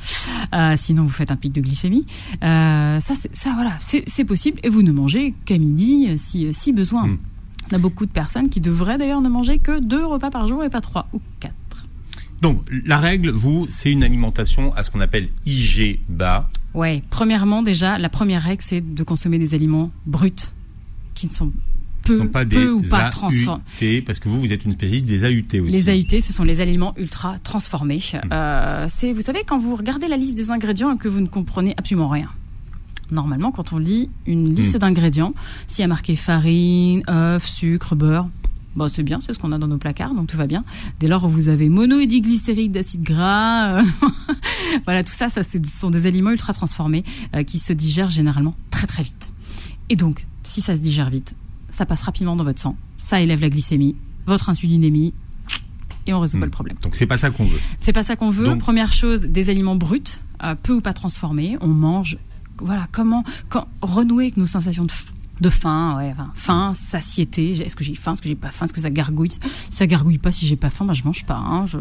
Euh, 0.54 0.76
sinon 0.78 1.04
vous 1.04 1.10
faites 1.10 1.32
un 1.32 1.36
pic 1.38 1.52
de 1.54 1.62
glycémie. 1.62 2.06
Euh, 2.44 3.00
ça, 3.00 3.14
ça 3.34 3.52
voilà, 3.56 3.74
c'est 3.80 4.26
possible. 4.26 4.60
Et 4.64 4.70
vous 4.70 4.82
ne 4.84 4.92
mangez 4.92 5.34
qu'à 5.46 5.58
midi 5.58 6.18
si, 6.18 6.54
si 6.54 6.72
besoin. 6.74 7.08
Mm. 7.08 7.18
On 7.72 7.76
a 7.76 7.78
beaucoup 7.78 8.06
de 8.06 8.12
personnes 8.12 8.50
qui 8.50 8.62
devraient 8.62 8.98
d'ailleurs 8.98 9.22
ne 9.22 9.30
manger 9.30 9.60
que 9.60 9.80
deux 9.80 10.04
repas 10.06 10.30
par 10.32 10.48
jour 10.48 10.64
et 10.64 10.70
pas 10.70 10.82
trois 10.82 11.08
ou 11.14 11.20
quatre. 11.40 11.54
Donc, 12.42 12.62
la 12.86 12.98
règle, 12.98 13.30
vous, 13.30 13.68
c'est 13.70 13.92
une 13.92 14.04
alimentation 14.04 14.74
à 14.76 14.84
ce 14.84 14.92
qu'on 14.92 15.02
appelle 15.02 15.30
IG 15.46 16.00
bas. 16.08 16.50
Ouais, 16.74 17.02
premièrement 17.10 17.64
déjà, 17.64 17.98
la 17.98 18.10
première 18.10 18.44
règle 18.44 18.62
c'est 18.62 18.82
de 18.82 19.04
consommer 19.04 19.40
des 19.40 19.54
aliments 19.56 19.92
bruts 20.06 20.32
qui 21.16 21.28
ne 21.28 21.32
sont 21.32 21.52
peu, 22.04 22.18
sont 22.18 22.28
pas 22.28 22.46
peu 22.46 22.46
des 22.46 22.68
ou 22.68 22.82
pas 22.82 23.10
transformés. 23.10 23.64
AUT, 23.82 24.04
parce 24.06 24.20
que 24.20 24.30
vous, 24.30 24.40
vous 24.40 24.54
êtes 24.54 24.66
une 24.66 24.74
spécialiste 24.74 25.08
des 25.08 25.24
AUT 25.26 25.66
aussi. 25.66 25.82
Les 25.82 25.90
AUT, 25.90 26.22
ce 26.22 26.32
sont 26.32 26.44
les 26.44 26.62
aliments 26.62 26.94
ultra 26.98 27.38
transformés. 27.40 28.02
Hmm. 28.14 28.30
Euh, 28.32 28.86
c'est, 28.88 29.14
vous 29.14 29.22
savez, 29.22 29.44
quand 29.46 29.60
vous 29.60 29.76
regardez 29.76 30.08
la 30.08 30.18
liste 30.18 30.36
des 30.36 30.52
ingrédients 30.52 30.94
et 30.94 30.98
que 30.98 31.08
vous 31.08 31.20
ne 31.20 31.28
comprenez 31.28 31.74
absolument 31.78 32.08
rien. 32.08 32.30
Normalement, 33.12 33.52
quand 33.52 33.74
on 33.74 33.80
lit 33.80 34.10
une 34.28 34.54
liste 34.54 34.76
Hmm. 34.76 34.80
d'ingrédients, 34.80 35.32
s'il 35.66 35.82
y 35.82 35.86
a 35.86 35.88
marqué 35.88 36.16
farine, 36.16 37.02
œuf, 37.10 37.48
sucre, 37.48 37.96
beurre, 37.96 38.30
bon, 38.76 38.88
c'est 38.90 39.04
bien, 39.04 39.20
c'est 39.20 39.34
ce 39.34 39.40
qu'on 39.40 39.52
a 39.52 39.58
dans 39.58 39.68
nos 39.68 39.78
placards, 39.78 40.14
donc 40.14 40.28
tout 40.28 40.38
va 40.38 40.48
bien. 40.48 40.64
Dès 41.00 41.08
lors 41.08 41.28
vous 41.28 41.50
avez 41.50 41.70
monoédiglycérique 41.70 42.72
d'acide 42.72 43.02
gras, 43.04 43.78
euh, 43.80 43.82
voilà, 44.86 45.04
tout 45.04 45.12
ça, 45.12 45.30
ça 45.30 45.44
ce 45.44 45.58
sont 45.66 45.90
des 45.90 46.06
aliments 46.06 46.32
ultra 46.32 46.54
transformés 46.54 47.04
euh, 47.36 47.44
qui 47.44 47.60
se 47.60 47.74
digèrent 47.74 48.10
généralement 48.10 48.56
très 48.72 48.88
très 48.88 49.04
vite. 49.04 49.32
Et 49.90 49.96
donc, 49.96 50.26
si 50.44 50.62
ça 50.62 50.76
se 50.76 50.82
digère 50.82 51.10
vite, 51.10 51.34
ça 51.72 51.86
passe 51.86 52.02
rapidement 52.02 52.36
dans 52.36 52.44
votre 52.44 52.60
sang, 52.62 52.76
ça 52.98 53.22
élève 53.22 53.42
la 53.42 53.50
glycémie, 53.50 53.96
votre 54.26 54.50
insulinémie, 54.50 55.14
et 56.08 56.14
on 56.14 56.20
résout 56.20 56.38
Hmm. 56.38 56.42
pas 56.42 56.46
le 56.46 56.52
problème. 56.52 56.78
Donc, 56.82 56.96
c'est 56.96 57.06
pas 57.06 57.18
ça 57.18 57.30
qu'on 57.30 57.46
veut. 57.46 57.60
C'est 57.80 57.94
pas 57.94 58.04
ça 58.04 58.16
qu'on 58.16 58.30
veut. 58.32 58.46
Donc- 58.46 58.60
Première 58.60 58.94
chose, 58.94 59.22
des 59.24 59.50
aliments 59.50 59.76
bruts, 59.76 60.02
euh, 60.44 60.56
peu 60.56 60.74
ou 60.74 60.82
pas 60.82 60.94
transformés. 60.94 61.58
On 61.62 61.68
mange. 61.68 62.18
Voilà, 62.62 62.88
comment 62.92 63.24
quand, 63.50 63.68
renouer 63.82 64.26
avec 64.26 64.38
nos 64.38 64.48
sensations 64.48 64.86
de, 64.86 64.92
de 65.42 65.50
faim, 65.50 65.96
ouais, 65.98 66.12
enfin, 66.12 66.32
faim, 66.36 66.74
satiété. 66.74 67.52
Est-ce 67.52 67.76
que 67.76 67.84
j'ai 67.84 67.96
faim, 67.96 68.14
est-ce 68.14 68.22
que 68.22 68.28
j'ai 68.28 68.36
pas 68.36 68.52
faim, 68.52 68.66
est-ce 68.66 68.74
que 68.74 68.82
ça 68.82 68.90
gargouille 68.90 69.32
Si 69.32 69.40
ça 69.70 69.88
gargouille 69.88 70.18
pas, 70.18 70.32
si 70.32 70.46
j'ai 70.46 70.56
pas 70.56 70.70
faim, 70.70 70.86
bah, 70.86 70.94
je 70.94 71.04
mange 71.04 71.26
pas. 71.26 71.38
hein, 71.38 71.66
je... 71.68 71.78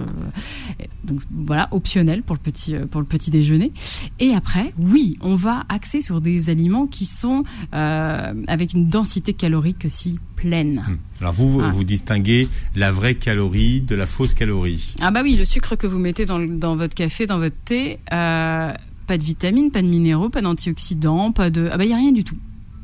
Donc 1.05 1.21
voilà, 1.31 1.69
optionnel 1.73 2.23
pour 2.23 2.37
le 2.37 2.41
petit 2.41 2.75
euh, 2.75 2.87
pour 2.87 3.01
le 3.01 3.07
petit 3.07 3.31
déjeuner. 3.31 3.73
Et 4.21 4.35
après, 4.35 4.73
oui, 4.79 5.17
on 5.21 5.35
va 5.35 5.65
axer 5.69 6.01
sur 6.03 6.21
des 6.21 6.51
aliments 6.51 6.87
qui 6.87 7.05
sont 7.05 7.43
euh, 7.75 8.35
avec 8.47 8.73
une 8.75 8.89
densité 8.89 9.33
calorique 9.35 9.85
aussi 9.85 10.19
pleine. 10.37 10.85
Hmm. 10.89 10.97
Alors, 11.21 11.33
vous, 11.33 11.61
Ah. 11.63 11.71
vous 11.71 11.85
distinguez 11.85 12.49
la 12.77 12.93
vraie 12.93 13.17
calorie 13.17 13.81
de 13.81 13.95
la 13.95 14.07
fausse 14.07 14.35
calorie. 14.35 14.95
Ah 15.01 15.11
bah 15.11 15.23
oui, 15.25 15.37
le 15.37 15.45
sucre 15.45 15.75
que 15.77 15.87
vous 15.87 15.99
mettez 15.99 16.27
dans, 16.27 16.77
votre 16.77 16.95
café, 16.95 17.27
dans 17.27 17.39
votre 17.39 17.57
thé, 17.65 17.99
euh, 18.13 18.73
pas 19.07 19.19
de 19.19 19.23
vitamines, 19.25 19.71
pas 19.71 19.83
de 19.83 19.89
minéraux, 19.89 20.29
pas 20.29 20.43
d'antioxydants, 20.43 21.33
pas 21.33 21.51
de... 21.51 21.69
Ah 21.73 21.77
bah 21.79 21.85
il 21.85 21.91
y 21.91 21.95
a 21.95 21.97
rien 21.97 22.13
du 22.13 22.23
tout, 22.25 22.37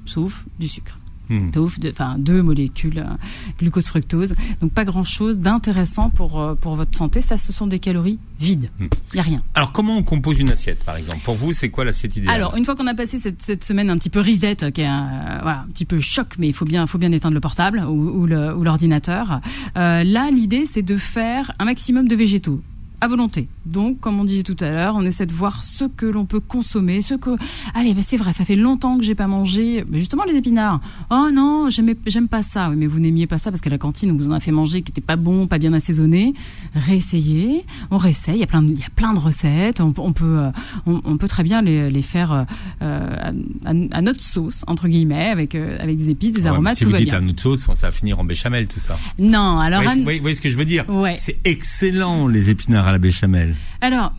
sauf 0.06 0.44
du 0.58 0.68
sucre. 0.68 0.98
Hmm. 1.30 1.50
Sauf 1.54 1.78
de- 1.80 1.88
enfin 1.90 2.16
deux 2.18 2.42
molécules, 2.42 2.98
euh, 2.98 3.14
glucose, 3.58 3.86
fructose. 3.86 4.34
Donc 4.60 4.72
pas 4.72 4.84
grand-chose 4.84 5.38
d'intéressant 5.38 6.10
pour, 6.10 6.38
euh, 6.38 6.54
pour 6.54 6.76
votre 6.76 6.94
santé. 6.94 7.22
Ça, 7.22 7.38
ce 7.38 7.50
sont 7.50 7.66
des 7.66 7.78
calories 7.78 8.18
vides. 8.38 8.68
Hmm. 8.78 8.88
Il 9.14 9.16
y 9.16 9.20
a 9.20 9.22
rien. 9.22 9.42
Alors, 9.54 9.72
comment 9.72 9.96
on 9.96 10.02
compose 10.02 10.38
une 10.38 10.50
assiette, 10.50 10.84
par 10.84 10.96
exemple? 10.98 11.20
Pour 11.24 11.34
vous, 11.34 11.54
c'est 11.54 11.70
quoi 11.70 11.86
l'assiette 11.86 12.14
idéale? 12.16 12.34
Alors, 12.34 12.56
une 12.56 12.66
fois 12.66 12.76
qu'on 12.76 12.86
a 12.86 12.94
passé 12.94 13.16
cette, 13.16 13.40
cette 13.40 13.64
semaine 13.64 13.88
un 13.88 13.96
petit 13.96 14.10
peu 14.10 14.20
reset, 14.20 14.70
qui 14.74 14.82
est 14.82 14.86
un, 14.86 15.06
euh, 15.06 15.38
voilà, 15.40 15.60
un 15.66 15.70
petit 15.72 15.86
peu 15.86 15.98
choc, 15.98 16.34
mais 16.38 16.48
il 16.48 16.52
faut 16.52 16.66
bien, 16.66 16.86
faut 16.86 16.98
bien 16.98 17.10
éteindre 17.10 17.34
le 17.34 17.40
portable 17.40 17.78
ou, 17.88 18.24
ou 18.24 18.26
l'ordinateur. 18.26 19.40
Là, 19.74 20.30
l'idée, 20.30 20.66
c'est 20.66 20.82
de 20.82 20.98
faire 20.98 21.52
un 21.58 21.64
maximum 21.64 22.06
de 22.06 22.16
végétaux 22.16 22.60
à 23.04 23.08
volonté. 23.08 23.48
Donc, 23.66 24.00
comme 24.00 24.18
on 24.20 24.24
disait 24.24 24.42
tout 24.42 24.56
à 24.60 24.70
l'heure, 24.70 24.94
on 24.96 25.02
essaie 25.04 25.26
de 25.26 25.32
voir 25.32 25.62
ce 25.64 25.84
que 25.84 26.06
l'on 26.06 26.24
peut 26.26 26.40
consommer, 26.40 27.02
ce 27.02 27.14
que. 27.14 27.30
Allez, 27.74 27.94
bah, 27.94 28.00
c'est 28.04 28.16
vrai, 28.16 28.32
ça 28.32 28.44
fait 28.44 28.56
longtemps 28.56 28.98
que 28.98 29.04
j'ai 29.04 29.14
pas 29.14 29.26
mangé. 29.26 29.84
Mais 29.90 29.98
justement, 29.98 30.24
les 30.24 30.36
épinards. 30.36 30.80
Oh 31.10 31.28
non, 31.32 31.68
j'aime 31.70 32.28
pas 32.28 32.42
ça. 32.42 32.70
Oui, 32.70 32.76
mais 32.76 32.86
vous 32.86 32.98
n'aimiez 33.00 33.26
pas 33.26 33.38
ça 33.38 33.50
parce 33.50 33.60
qu'à 33.60 33.70
la 33.70 33.78
cantine, 33.78 34.10
on 34.10 34.16
vous 34.16 34.28
en 34.28 34.32
a 34.32 34.40
fait 34.40 34.52
manger 34.52 34.82
qui 34.82 34.90
était 34.90 35.00
pas 35.00 35.16
bon, 35.16 35.46
pas 35.46 35.58
bien 35.58 35.72
assaisonné. 35.72 36.34
Réessayez. 36.74 37.64
On 37.90 37.96
réessaye. 37.98 38.36
Il 38.36 38.40
y 38.40 38.44
a 38.44 38.46
plein 38.46 38.62
de, 38.62 38.68
il 38.72 38.78
y 38.78 38.82
a 38.84 38.90
plein 38.94 39.14
de 39.14 39.20
recettes. 39.20 39.80
On, 39.80 39.92
peut- 39.92 40.02
on 40.02 40.12
peut, 40.12 40.24
euh, 40.38 40.50
on, 40.86 41.00
on 41.04 41.16
peut 41.16 41.28
très 41.28 41.42
bien 41.42 41.62
les, 41.62 41.90
les 41.90 42.02
faire 42.02 42.32
euh, 42.32 43.16
à, 43.16 43.28
à- 43.68 43.74
à 43.98 44.02
notre 44.02 44.20
sauce 44.20 44.64
entre 44.66 44.88
guillemets, 44.88 45.28
avec 45.28 45.54
euh, 45.54 45.76
avec 45.80 45.96
des 45.96 46.10
épices, 46.10 46.32
des 46.32 46.38
Ouais, 46.40 46.44
mais 46.44 46.50
aromates, 46.50 46.76
Si 46.76 46.80
tout 46.82 46.86
vous 46.88 46.92
va 46.92 46.98
dites 46.98 47.10
bien. 47.10 47.18
un 47.20 47.28
autre 47.28 47.40
sauce, 47.42 47.60
ça 47.60 47.72
va 47.86 47.92
finir 47.92 48.18
en 48.18 48.24
béchamel, 48.24 48.68
tout 48.68 48.80
ça. 48.80 48.98
Non, 49.18 49.58
alors 49.58 49.82
vous, 49.82 50.02
voyez, 50.02 50.18
vous 50.18 50.22
voyez- 50.22 50.34
ce 50.34 50.40
que 50.40 50.50
je 50.50 50.56
veux 50.56 50.64
dire? 50.64 50.84
Ouais. 50.88 51.16
C'est 51.18 51.38
excellent, 51.44 52.26
les 52.28 52.50
épinards 52.50 52.86
à 52.88 52.92
la 52.94 52.98
béchamel. 52.98 53.54
Alors, 53.80 54.12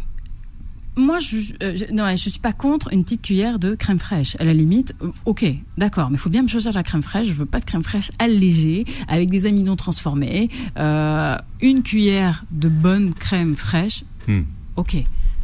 moi, 0.97 1.19
je, 1.19 1.37
euh, 1.63 1.75
je, 1.75 1.91
non, 1.93 2.09
je 2.11 2.29
suis 2.29 2.39
pas 2.39 2.53
contre 2.53 2.93
une 2.93 3.03
petite 3.03 3.21
cuillère 3.21 3.59
de 3.59 3.75
crème 3.75 3.99
fraîche. 3.99 4.35
À 4.39 4.43
la 4.43 4.53
limite, 4.53 4.93
euh, 5.01 5.11
ok, 5.25 5.45
d'accord, 5.77 6.09
mais 6.09 6.15
il 6.15 6.19
faut 6.19 6.29
bien 6.29 6.41
me 6.43 6.47
choisir 6.47 6.71
la 6.73 6.83
crème 6.83 7.01
fraîche. 7.01 7.27
Je 7.27 7.33
veux 7.33 7.45
pas 7.45 7.59
de 7.59 7.65
crème 7.65 7.83
fraîche 7.83 8.11
allégée 8.19 8.85
avec 9.07 9.29
des 9.29 9.45
amidons 9.45 9.75
transformés. 9.75 10.49
Euh, 10.77 11.35
une 11.61 11.83
cuillère 11.83 12.45
de 12.51 12.69
bonne 12.69 13.13
crème 13.13 13.55
fraîche, 13.55 14.03
Hmm. 14.27 14.41
ok. 14.75 14.95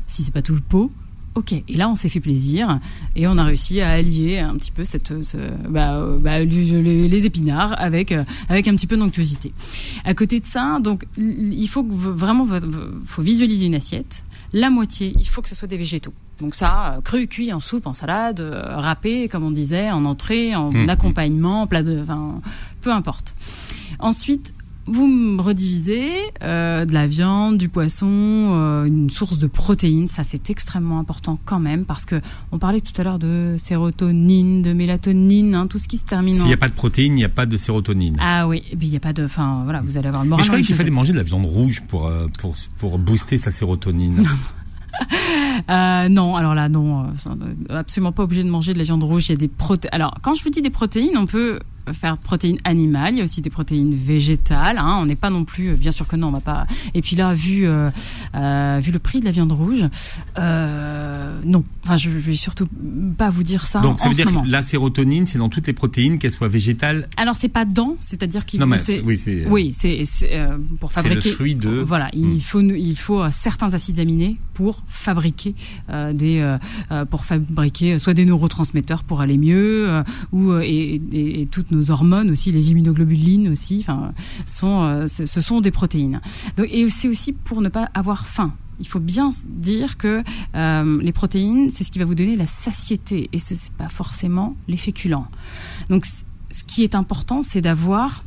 Si 0.07 0.23
c'est 0.23 0.33
pas 0.33 0.41
tout 0.41 0.55
le 0.55 0.61
pot, 0.61 0.91
Ok, 1.33 1.53
et 1.53 1.63
là 1.77 1.87
on 1.89 1.95
s'est 1.95 2.09
fait 2.09 2.19
plaisir 2.19 2.79
et 3.15 3.25
on 3.25 3.37
a 3.37 3.43
réussi 3.45 3.79
à 3.79 3.91
allier 3.91 4.39
un 4.39 4.55
petit 4.55 4.71
peu 4.71 4.83
cette, 4.83 5.23
ce, 5.23 5.37
bah, 5.69 5.95
euh, 5.95 6.17
bah, 6.19 6.39
les, 6.39 7.07
les, 7.07 7.25
épinards 7.25 7.73
avec 7.79 8.11
euh, 8.11 8.23
avec 8.49 8.67
un 8.67 8.75
petit 8.75 8.87
peu 8.87 8.97
d'onctuosité. 8.97 9.53
À 10.03 10.13
côté 10.13 10.41
de 10.41 10.45
ça, 10.45 10.79
donc 10.81 11.05
il 11.17 11.67
faut 11.69 11.85
vraiment 11.87 12.45
faut 13.05 13.21
visualiser 13.21 13.65
une 13.65 13.75
assiette. 13.75 14.25
La 14.51 14.69
moitié, 14.69 15.13
il 15.17 15.27
faut 15.27 15.41
que 15.41 15.47
ce 15.47 15.55
soit 15.55 15.69
des 15.69 15.77
végétaux. 15.77 16.13
Donc 16.41 16.53
ça, 16.53 16.95
euh, 16.97 17.01
cru, 17.01 17.25
cuit, 17.27 17.53
en 17.53 17.61
soupe, 17.61 17.87
en 17.87 17.93
salade, 17.93 18.41
râpé, 18.41 19.29
comme 19.29 19.45
on 19.45 19.51
disait, 19.51 19.89
en 19.89 20.03
entrée, 20.03 20.53
en 20.53 20.71
mmh. 20.71 20.89
accompagnement, 20.89 21.65
plat 21.65 21.83
de, 21.83 22.01
enfin, 22.01 22.41
peu 22.81 22.91
importe. 22.91 23.35
Ensuite, 23.99 24.53
vous 24.87 25.07
me 25.07 25.41
redivisez 25.41 26.11
euh, 26.41 26.85
de 26.85 26.93
la 26.93 27.07
viande, 27.07 27.57
du 27.57 27.69
poisson, 27.69 28.07
euh, 28.09 28.85
une 28.85 29.09
source 29.09 29.37
de 29.37 29.47
protéines. 29.47 30.07
Ça, 30.07 30.23
c'est 30.23 30.49
extrêmement 30.49 30.99
important 30.99 31.39
quand 31.45 31.59
même 31.59 31.85
parce 31.85 32.05
que 32.05 32.19
on 32.51 32.57
parlait 32.57 32.81
tout 32.81 32.99
à 32.99 33.03
l'heure 33.03 33.19
de 33.19 33.55
sérotonine, 33.57 34.61
de 34.61 34.73
mélatonine, 34.73 35.55
hein, 35.55 35.67
tout 35.67 35.79
ce 35.79 35.87
qui 35.87 35.97
se 35.97 36.05
termine. 36.05 36.35
S'il 36.35 36.45
n'y 36.45 36.53
a 36.53 36.57
pas 36.57 36.67
de 36.67 36.73
protéines, 36.73 37.13
il 37.13 37.17
n'y 37.17 37.23
a 37.25 37.29
pas 37.29 37.45
de 37.45 37.57
sérotonine. 37.57 38.17
Ah 38.19 38.47
oui, 38.47 38.63
et 38.71 38.75
puis 38.75 38.87
il 38.87 38.91
n'y 38.91 38.97
a 38.97 39.01
pas 39.01 39.13
de. 39.13 39.23
Enfin, 39.23 39.61
voilà, 39.63 39.81
vous 39.81 39.97
allez 39.97 40.07
avoir 40.07 40.23
le 40.23 40.29
moral. 40.29 40.41
Mais 40.41 40.45
je 40.45 40.49
croyais 40.49 40.65
qu'il 40.65 40.75
fallait 40.75 40.89
manger 40.89 41.11
de 41.11 41.17
la 41.17 41.23
viande 41.23 41.45
rouge 41.45 41.81
pour 41.87 42.07
euh, 42.07 42.27
pour 42.39 42.55
pour 42.77 42.97
booster 42.97 43.37
sa 43.37 43.51
sérotonine. 43.51 44.23
Euh, 45.69 46.09
non, 46.09 46.35
alors 46.35 46.53
là, 46.53 46.69
non, 46.69 47.07
absolument 47.69 48.11
pas 48.11 48.23
obligé 48.23 48.43
de 48.43 48.49
manger 48.49 48.73
de 48.73 48.77
la 48.77 48.83
viande 48.83 49.03
rouge. 49.03 49.29
Il 49.29 49.31
y 49.31 49.35
a 49.35 49.37
des 49.37 49.47
protéines. 49.47 49.93
Alors, 49.93 50.15
quand 50.21 50.33
je 50.33 50.43
vous 50.43 50.49
dis 50.49 50.61
des 50.61 50.69
protéines, 50.69 51.17
on 51.17 51.25
peut 51.25 51.59
faire 51.93 52.17
protéines 52.17 52.57
animales, 52.63 53.09
il 53.11 53.17
y 53.17 53.21
a 53.21 53.23
aussi 53.23 53.41
des 53.41 53.49
protéines 53.49 53.95
végétales. 53.95 54.77
Hein. 54.77 54.97
On 55.01 55.05
n'est 55.05 55.15
pas 55.15 55.29
non 55.29 55.45
plus, 55.45 55.75
bien 55.75 55.91
sûr 55.91 56.07
que 56.07 56.15
non, 56.15 56.27
on 56.27 56.31
va 56.31 56.39
pas. 56.39 56.65
Et 56.93 57.01
puis 57.01 57.15
là, 57.15 57.33
vu 57.33 57.65
euh, 57.65 57.89
euh, 58.35 58.79
vu 58.81 58.91
le 58.91 58.99
prix 58.99 59.19
de 59.19 59.25
la 59.25 59.31
viande 59.31 59.51
rouge, 59.51 59.83
euh, 60.37 61.39
non. 61.45 61.63
Enfin, 61.83 61.97
je 61.97 62.09
vais 62.09 62.35
surtout 62.35 62.67
pas 63.17 63.29
vous 63.29 63.43
dire 63.43 63.65
ça. 63.65 63.79
Donc 63.81 63.99
ça 63.99 64.09
veut 64.09 64.15
dire 64.15 64.27
que 64.27 64.47
la 64.47 64.61
sérotonine, 64.61 65.27
c'est 65.27 65.37
dans 65.37 65.49
toutes 65.49 65.67
les 65.67 65.73
protéines, 65.73 66.19
qu'elles 66.19 66.31
soient 66.31 66.47
végétales. 66.47 67.07
Alors 67.17 67.35
c'est 67.35 67.49
pas 67.49 67.65
dans, 67.65 67.95
c'est-à-dire 67.99 68.45
qu'il 68.45 68.59
non 68.59 68.67
mais 68.67 68.79
oui 69.03 69.17
c'est 69.17 69.45
oui 69.47 69.71
c'est 69.73 70.03
pour 70.79 70.91
fabriquer. 70.91 71.29
le 71.29 71.35
fruit 71.35 71.55
de. 71.55 71.69
Voilà, 71.69 72.09
il 72.13 72.25
hmm. 72.25 72.41
faut 72.41 72.61
il 72.61 72.97
faut 72.97 73.23
certains 73.31 73.73
acides 73.73 73.99
aminés 73.99 74.37
pour 74.53 74.83
fabriquer 74.87 75.55
des 76.13 76.57
pour 77.09 77.25
fabriquer 77.25 77.99
soit 77.99 78.13
des 78.13 78.25
neurotransmetteurs 78.25 79.03
pour 79.03 79.21
aller 79.21 79.37
mieux 79.37 80.03
ou 80.31 80.53
et, 80.53 81.01
et, 81.11 81.41
et 81.41 81.45
toutes 81.47 81.71
nos 81.71 81.80
hormones 81.89 82.29
aussi, 82.29 82.51
les 82.51 82.71
immunoglobulines 82.71 83.47
aussi, 83.49 83.79
enfin, 83.81 84.13
sont, 84.45 84.81
euh, 84.83 85.07
ce 85.07 85.41
sont 85.41 85.61
des 85.61 85.71
protéines. 85.71 86.21
Et 86.69 86.87
c'est 86.89 87.07
aussi 87.07 87.33
pour 87.33 87.61
ne 87.61 87.69
pas 87.69 87.89
avoir 87.93 88.27
faim. 88.27 88.53
Il 88.79 88.87
faut 88.87 88.99
bien 88.99 89.31
dire 89.45 89.97
que 89.97 90.23
euh, 90.55 91.01
les 91.01 91.11
protéines, 91.11 91.69
c'est 91.69 91.83
ce 91.83 91.91
qui 91.91 91.99
va 91.99 92.05
vous 92.05 92.15
donner 92.15 92.35
la 92.35 92.47
satiété, 92.47 93.29
et 93.31 93.39
ce 93.39 93.53
n'est 93.53 93.59
pas 93.77 93.89
forcément 93.89 94.55
les 94.67 94.77
féculents. 94.77 95.27
Donc, 95.89 96.05
ce 96.05 96.63
qui 96.65 96.83
est 96.83 96.95
important, 96.95 97.43
c'est 97.43 97.61
d'avoir 97.61 98.23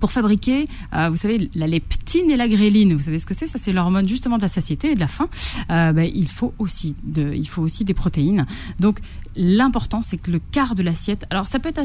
pour 0.00 0.12
fabriquer, 0.12 0.66
euh, 0.92 1.08
vous 1.08 1.16
savez, 1.16 1.48
la 1.54 1.66
leptine 1.66 2.30
et 2.30 2.36
la 2.36 2.48
gréline. 2.48 2.92
Vous 2.92 3.04
savez 3.04 3.18
ce 3.18 3.24
que 3.24 3.32
c'est? 3.32 3.46
Ça, 3.46 3.58
c'est 3.58 3.72
l'hormone 3.72 4.06
justement 4.06 4.36
de 4.36 4.42
la 4.42 4.48
satiété 4.48 4.90
et 4.90 4.94
de 4.94 5.00
la 5.00 5.08
faim. 5.08 5.28
Ben, 5.70 6.10
il 6.14 6.28
faut 6.28 6.52
aussi 6.58 6.94
il 7.16 7.48
faut 7.48 7.62
aussi 7.62 7.82
des 7.84 7.94
protéines. 7.94 8.44
Donc, 8.78 9.00
l'important, 9.36 10.02
c'est 10.02 10.18
que 10.18 10.30
le 10.30 10.38
quart 10.38 10.74
de 10.74 10.82
l'assiette. 10.82 11.24
Alors, 11.30 11.46
ça 11.46 11.58
peut 11.58 11.70
être 11.70 11.78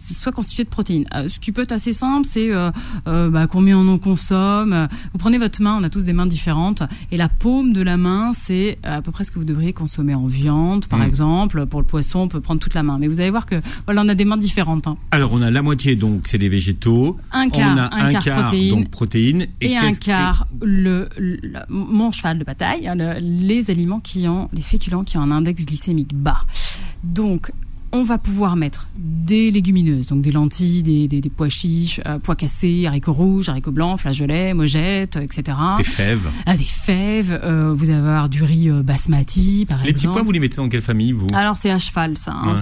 soit 0.00 0.32
constitué 0.32 0.64
de 0.64 0.68
protéines. 0.68 1.04
Euh, 1.14 1.28
ce 1.28 1.38
qui 1.38 1.52
peut 1.52 1.62
être 1.62 1.72
assez 1.72 1.92
simple, 1.92 2.26
c'est 2.26 2.50
euh, 2.50 2.70
euh, 3.06 3.30
bah, 3.30 3.46
combien 3.46 3.78
on 3.78 3.88
en 3.88 3.98
consomme. 3.98 4.88
Vous 5.12 5.18
prenez 5.18 5.38
votre 5.38 5.60
main, 5.62 5.76
on 5.80 5.84
a 5.84 5.90
tous 5.90 6.06
des 6.06 6.12
mains 6.12 6.26
différentes, 6.26 6.82
et 7.10 7.16
la 7.16 7.28
paume 7.28 7.72
de 7.72 7.82
la 7.82 7.96
main, 7.96 8.32
c'est 8.34 8.78
à 8.82 9.02
peu 9.02 9.10
près 9.10 9.24
ce 9.24 9.30
que 9.30 9.38
vous 9.38 9.44
devriez 9.44 9.72
consommer 9.72 10.14
en 10.14 10.26
viande, 10.26 10.86
par 10.86 11.00
mmh. 11.00 11.02
exemple. 11.02 11.66
Pour 11.66 11.80
le 11.80 11.86
poisson, 11.86 12.20
on 12.20 12.28
peut 12.28 12.40
prendre 12.40 12.60
toute 12.60 12.74
la 12.74 12.82
main. 12.82 12.98
Mais 12.98 13.08
vous 13.08 13.20
allez 13.20 13.30
voir 13.30 13.46
que 13.46 13.60
voilà, 13.86 14.02
on 14.02 14.08
a 14.08 14.14
des 14.14 14.24
mains 14.24 14.36
différentes. 14.36 14.86
Hein. 14.86 14.96
Alors, 15.10 15.32
on 15.32 15.42
a 15.42 15.50
la 15.50 15.62
moitié, 15.62 15.96
donc 15.96 16.22
c'est 16.26 16.38
des 16.38 16.48
végétaux. 16.48 17.18
Un 17.30 17.48
quart, 17.48 17.74
on 17.74 17.78
a 17.78 17.94
un, 17.94 18.12
quart, 18.14 18.42
protéines, 18.42 18.70
donc 18.70 18.90
protéines. 18.90 19.46
Et, 19.60 19.76
un 19.76 19.94
quart, 19.94 20.46
le, 20.60 21.08
mon 21.68 22.10
cheval 22.12 22.38
de 22.38 22.44
bataille, 22.44 22.88
hein, 22.88 22.96
les 23.20 23.70
aliments 23.70 24.00
qui 24.00 24.28
ont, 24.28 24.48
les 24.52 24.60
féculents 24.60 25.04
qui 25.04 25.18
ont 25.18 25.22
un 25.22 25.30
index 25.30 25.64
glycémique 25.64 26.14
bas. 26.14 26.40
Donc, 27.04 27.50
on 27.92 28.02
va 28.02 28.16
pouvoir 28.16 28.56
mettre 28.56 28.88
des 28.96 29.50
légumineuses, 29.50 30.08
donc 30.08 30.22
des 30.22 30.32
lentilles, 30.32 30.82
des, 30.82 31.08
des, 31.08 31.30
pois 31.30 31.48
chiches, 31.48 32.00
euh, 32.06 32.18
pois 32.18 32.36
cassés, 32.36 32.86
haricots 32.86 33.12
rouges, 33.12 33.48
haricots 33.48 33.70
blancs, 33.70 34.00
flageolets, 34.00 34.54
mojettes, 34.54 35.16
etc. 35.16 35.58
Des 35.76 35.84
fèves. 35.84 36.28
Ah, 36.46 36.56
des 36.56 36.64
fèves. 36.64 37.38
Euh, 37.42 37.74
vous 37.76 37.90
allez 37.90 37.98
avoir 37.98 38.28
du 38.28 38.42
riz 38.42 38.70
euh, 38.70 38.82
basmati, 38.82 39.66
par 39.68 39.78
exemple. 39.78 39.86
Les 39.86 39.92
petits 39.92 40.06
pois, 40.06 40.22
vous 40.22 40.32
les 40.32 40.40
mettez 40.40 40.56
dans 40.56 40.68
quelle 40.68 40.80
famille, 40.80 41.12
vous? 41.12 41.26
Alors, 41.34 41.56
c'est 41.56 41.70
à 41.70 41.78
cheval, 41.78 42.16
ça. 42.16 42.32
Hein, 42.32 42.56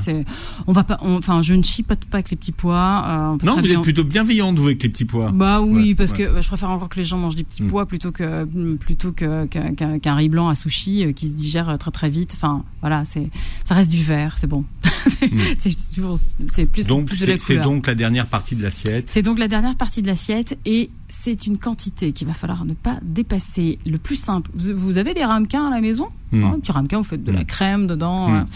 on 0.67 0.73
va 0.73 0.83
pas, 0.83 0.99
enfin, 1.01 1.43
je 1.43 1.55
ne 1.55 1.63
chipote 1.63 2.05
pas 2.07 2.19
avec 2.19 2.31
les 2.31 2.37
petits 2.37 2.53
pois. 2.53 3.37
non, 3.43 3.57
vous 3.57 3.71
êtes 3.71 3.83
plutôt 3.83 4.05
bienveillante, 4.05 4.59
vous, 4.59 4.67
avec 4.67 4.83
les 4.83 4.89
petits 4.89 5.05
pois. 5.05 5.31
Bah 5.31 5.61
oui, 5.61 5.95
parce 5.95 6.13
que 6.13 6.41
je 6.41 6.49
préfère 6.49 6.71
encore 6.71 6.89
que 6.89 6.99
les 6.99 7.05
gens 7.05 7.19
mangent 7.19 7.37
des 7.37 7.45
petits 7.45 7.63
mm. 7.63 7.69
pois 7.69 7.87
plutôt 7.87 8.11
que 8.11 8.45
plutôt 8.77 9.13
que 9.13 9.47
qu'un 9.47 10.15
riz 10.15 10.29
blanc 10.29 10.49
à 10.49 10.55
sushi 10.55 11.13
qui 11.15 11.29
se 11.29 11.33
digère 11.33 11.77
très 11.79 11.91
très 11.91 12.11
vite. 12.11 12.33
Enfin, 12.35 12.65
voilà, 12.81 13.05
c'est 13.05 13.31
ça 13.65 13.75
reste 13.75 13.91
du 13.91 14.03
vert, 14.03 14.35
c'est 14.37 14.47
bon. 14.49 14.65
c'est 15.59 16.67
plus, 16.67 16.87
donc, 16.87 17.11
C'est 17.39 17.59
donc 17.59 17.87
la 17.87 17.95
dernière 17.95 18.27
partie 18.27 18.57
de 18.57 18.63
l'assiette. 18.63 19.09
C'est 19.09 19.23
donc 19.23 19.39
la 19.39 19.49
dernière 19.49 19.77
partie 19.77 20.03
de 20.03 20.07
l'assiette 20.07 20.59
et 20.65 20.91
c'est 21.09 21.47
une 21.47 21.59
quantité 21.59 22.13
qu'il 22.13 22.27
va 22.27 22.35
falloir 22.35 22.65
ne 22.65 22.75
pas 22.75 22.99
dépasser. 23.03 23.79
Le 23.87 23.99
plus 23.99 24.17
simple, 24.17 24.51
vous, 24.55 24.99
avez 24.99 25.15
des 25.15 25.25
ramequins 25.25 25.67
à 25.67 25.71
la 25.71 25.81
maison 25.81 26.09
hmm. 26.33 26.45
Un 26.45 26.61
petit 26.61 26.73
ramequin, 26.73 26.99
vous 26.99 27.05
faites 27.05 27.25
de 27.25 27.33
la 27.33 27.43
hmm. 27.43 27.47
crème 27.47 27.87
dedans. 27.87 28.31
Hmm. 28.31 28.47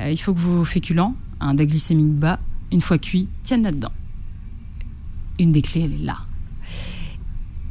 Euh, 0.00 0.10
il 0.10 0.18
faut 0.18 0.34
que 0.34 0.40
vos 0.40 0.64
féculents, 0.64 1.14
un 1.40 1.50
index 1.50 1.72
glycémique 1.72 2.14
bas, 2.14 2.38
une 2.72 2.80
fois 2.80 2.98
cuit, 2.98 3.28
tiennent 3.42 3.62
là-dedans. 3.62 3.92
Une 5.38 5.50
des 5.50 5.62
clés, 5.62 5.82
elle 5.82 5.94
est 5.94 6.04
là. 6.04 6.18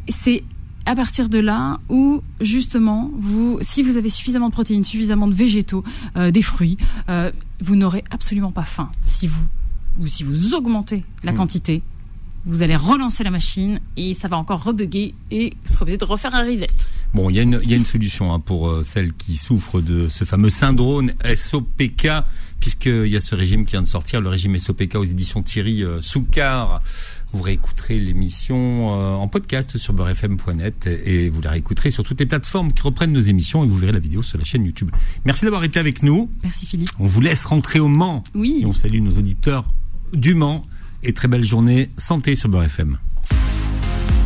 C'est 0.09 0.43
à 0.85 0.95
partir 0.95 1.29
de 1.29 1.39
là 1.39 1.79
où 1.89 2.21
justement 2.41 3.11
vous, 3.17 3.57
si 3.61 3.83
vous 3.83 3.97
avez 3.97 4.09
suffisamment 4.09 4.49
de 4.49 4.53
protéines, 4.53 4.83
suffisamment 4.83 5.27
de 5.27 5.33
végétaux, 5.33 5.83
euh, 6.17 6.31
des 6.31 6.41
fruits, 6.41 6.77
euh, 7.09 7.31
vous 7.61 7.75
n'aurez 7.75 8.03
absolument 8.11 8.51
pas 8.51 8.63
faim. 8.63 8.91
Si 9.03 9.27
vous, 9.27 9.47
ou 9.99 10.07
si 10.07 10.23
vous 10.23 10.53
augmentez 10.53 11.05
la 11.23 11.31
mmh. 11.31 11.35
quantité, 11.35 11.83
vous 12.45 12.61
allez 12.61 12.75
relancer 12.75 13.23
la 13.23 13.31
machine 13.31 13.79
et 13.95 14.13
ça 14.13 14.27
va 14.27 14.35
encore 14.37 14.63
rebugger 14.63 15.15
et 15.31 15.53
sera 15.63 15.83
obligé 15.83 15.97
de 15.97 16.03
refaire 16.03 16.35
un 16.35 16.43
reset. 16.45 16.67
Bon, 17.13 17.29
il 17.29 17.37
y, 17.37 17.39
y, 17.39 17.73
a 17.73 17.77
une 17.77 17.85
solution 17.85 18.33
hein, 18.33 18.39
pour 18.41 18.67
euh, 18.67 18.83
celles 18.83 19.13
qui 19.13 19.37
souffrent 19.37 19.79
de 19.79 20.09
ce 20.09 20.25
fameux 20.25 20.49
syndrome 20.49 21.11
SOPK, 21.23 22.09
puisqu'il 22.59 23.07
y 23.07 23.15
a 23.15 23.21
ce 23.21 23.35
régime 23.35 23.63
qui 23.63 23.71
vient 23.71 23.81
de 23.81 23.87
sortir, 23.87 24.19
le 24.19 24.27
régime 24.27 24.57
SOPK 24.59 24.95
aux 24.95 25.05
éditions 25.05 25.41
Thierry 25.41 25.85
Soucard. 26.01 26.81
Vous 27.33 27.41
réécouterez 27.41 27.99
l'émission 27.99 28.93
euh, 28.93 29.15
en 29.15 29.27
podcast 29.27 29.77
sur 29.77 29.93
beurrefm.net 29.93 30.87
et 30.87 31.29
vous 31.29 31.41
la 31.41 31.51
réécouterez 31.51 31.89
sur 31.89 32.03
toutes 32.03 32.19
les 32.19 32.27
plateformes 32.27 32.71
qui 32.73 32.83
reprennent 32.83 33.11
nos 33.11 33.21
émissions 33.21 33.63
et 33.63 33.67
vous 33.67 33.75
verrez 33.75 33.91
la 33.91 33.99
vidéo 33.99 34.21
sur 34.21 34.37
la 34.37 34.43
chaîne 34.43 34.63
YouTube. 34.63 34.91
Merci 35.25 35.45
d'avoir 35.45 35.63
été 35.63 35.79
avec 35.79 36.03
nous. 36.03 36.29
Merci 36.43 36.67
Philippe. 36.67 36.89
On 36.99 37.07
vous 37.07 37.21
laisse 37.21 37.45
rentrer 37.45 37.79
au 37.79 37.87
Mans. 37.87 38.23
Oui. 38.35 38.59
Et 38.61 38.65
on 38.65 38.73
salue 38.73 38.99
nos 38.99 39.17
auditeurs 39.17 39.73
du 40.13 40.35
Mans 40.35 40.63
et 41.01 41.13
très 41.13 41.27
belle 41.27 41.43
journée 41.43 41.89
santé 41.97 42.35
sur 42.35 42.49
Beurre 42.49 42.65
FM. 42.65 42.97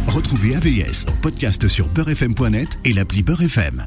Retrouvez 0.07 0.55
AVS 0.55 1.05
en 1.07 1.13
podcast 1.21 1.67
sur 1.67 1.87
beurrefm.net 1.89 2.77
et 2.83 2.93
l'appli 2.93 3.23
Beurre 3.23 3.43
FM. 3.43 3.85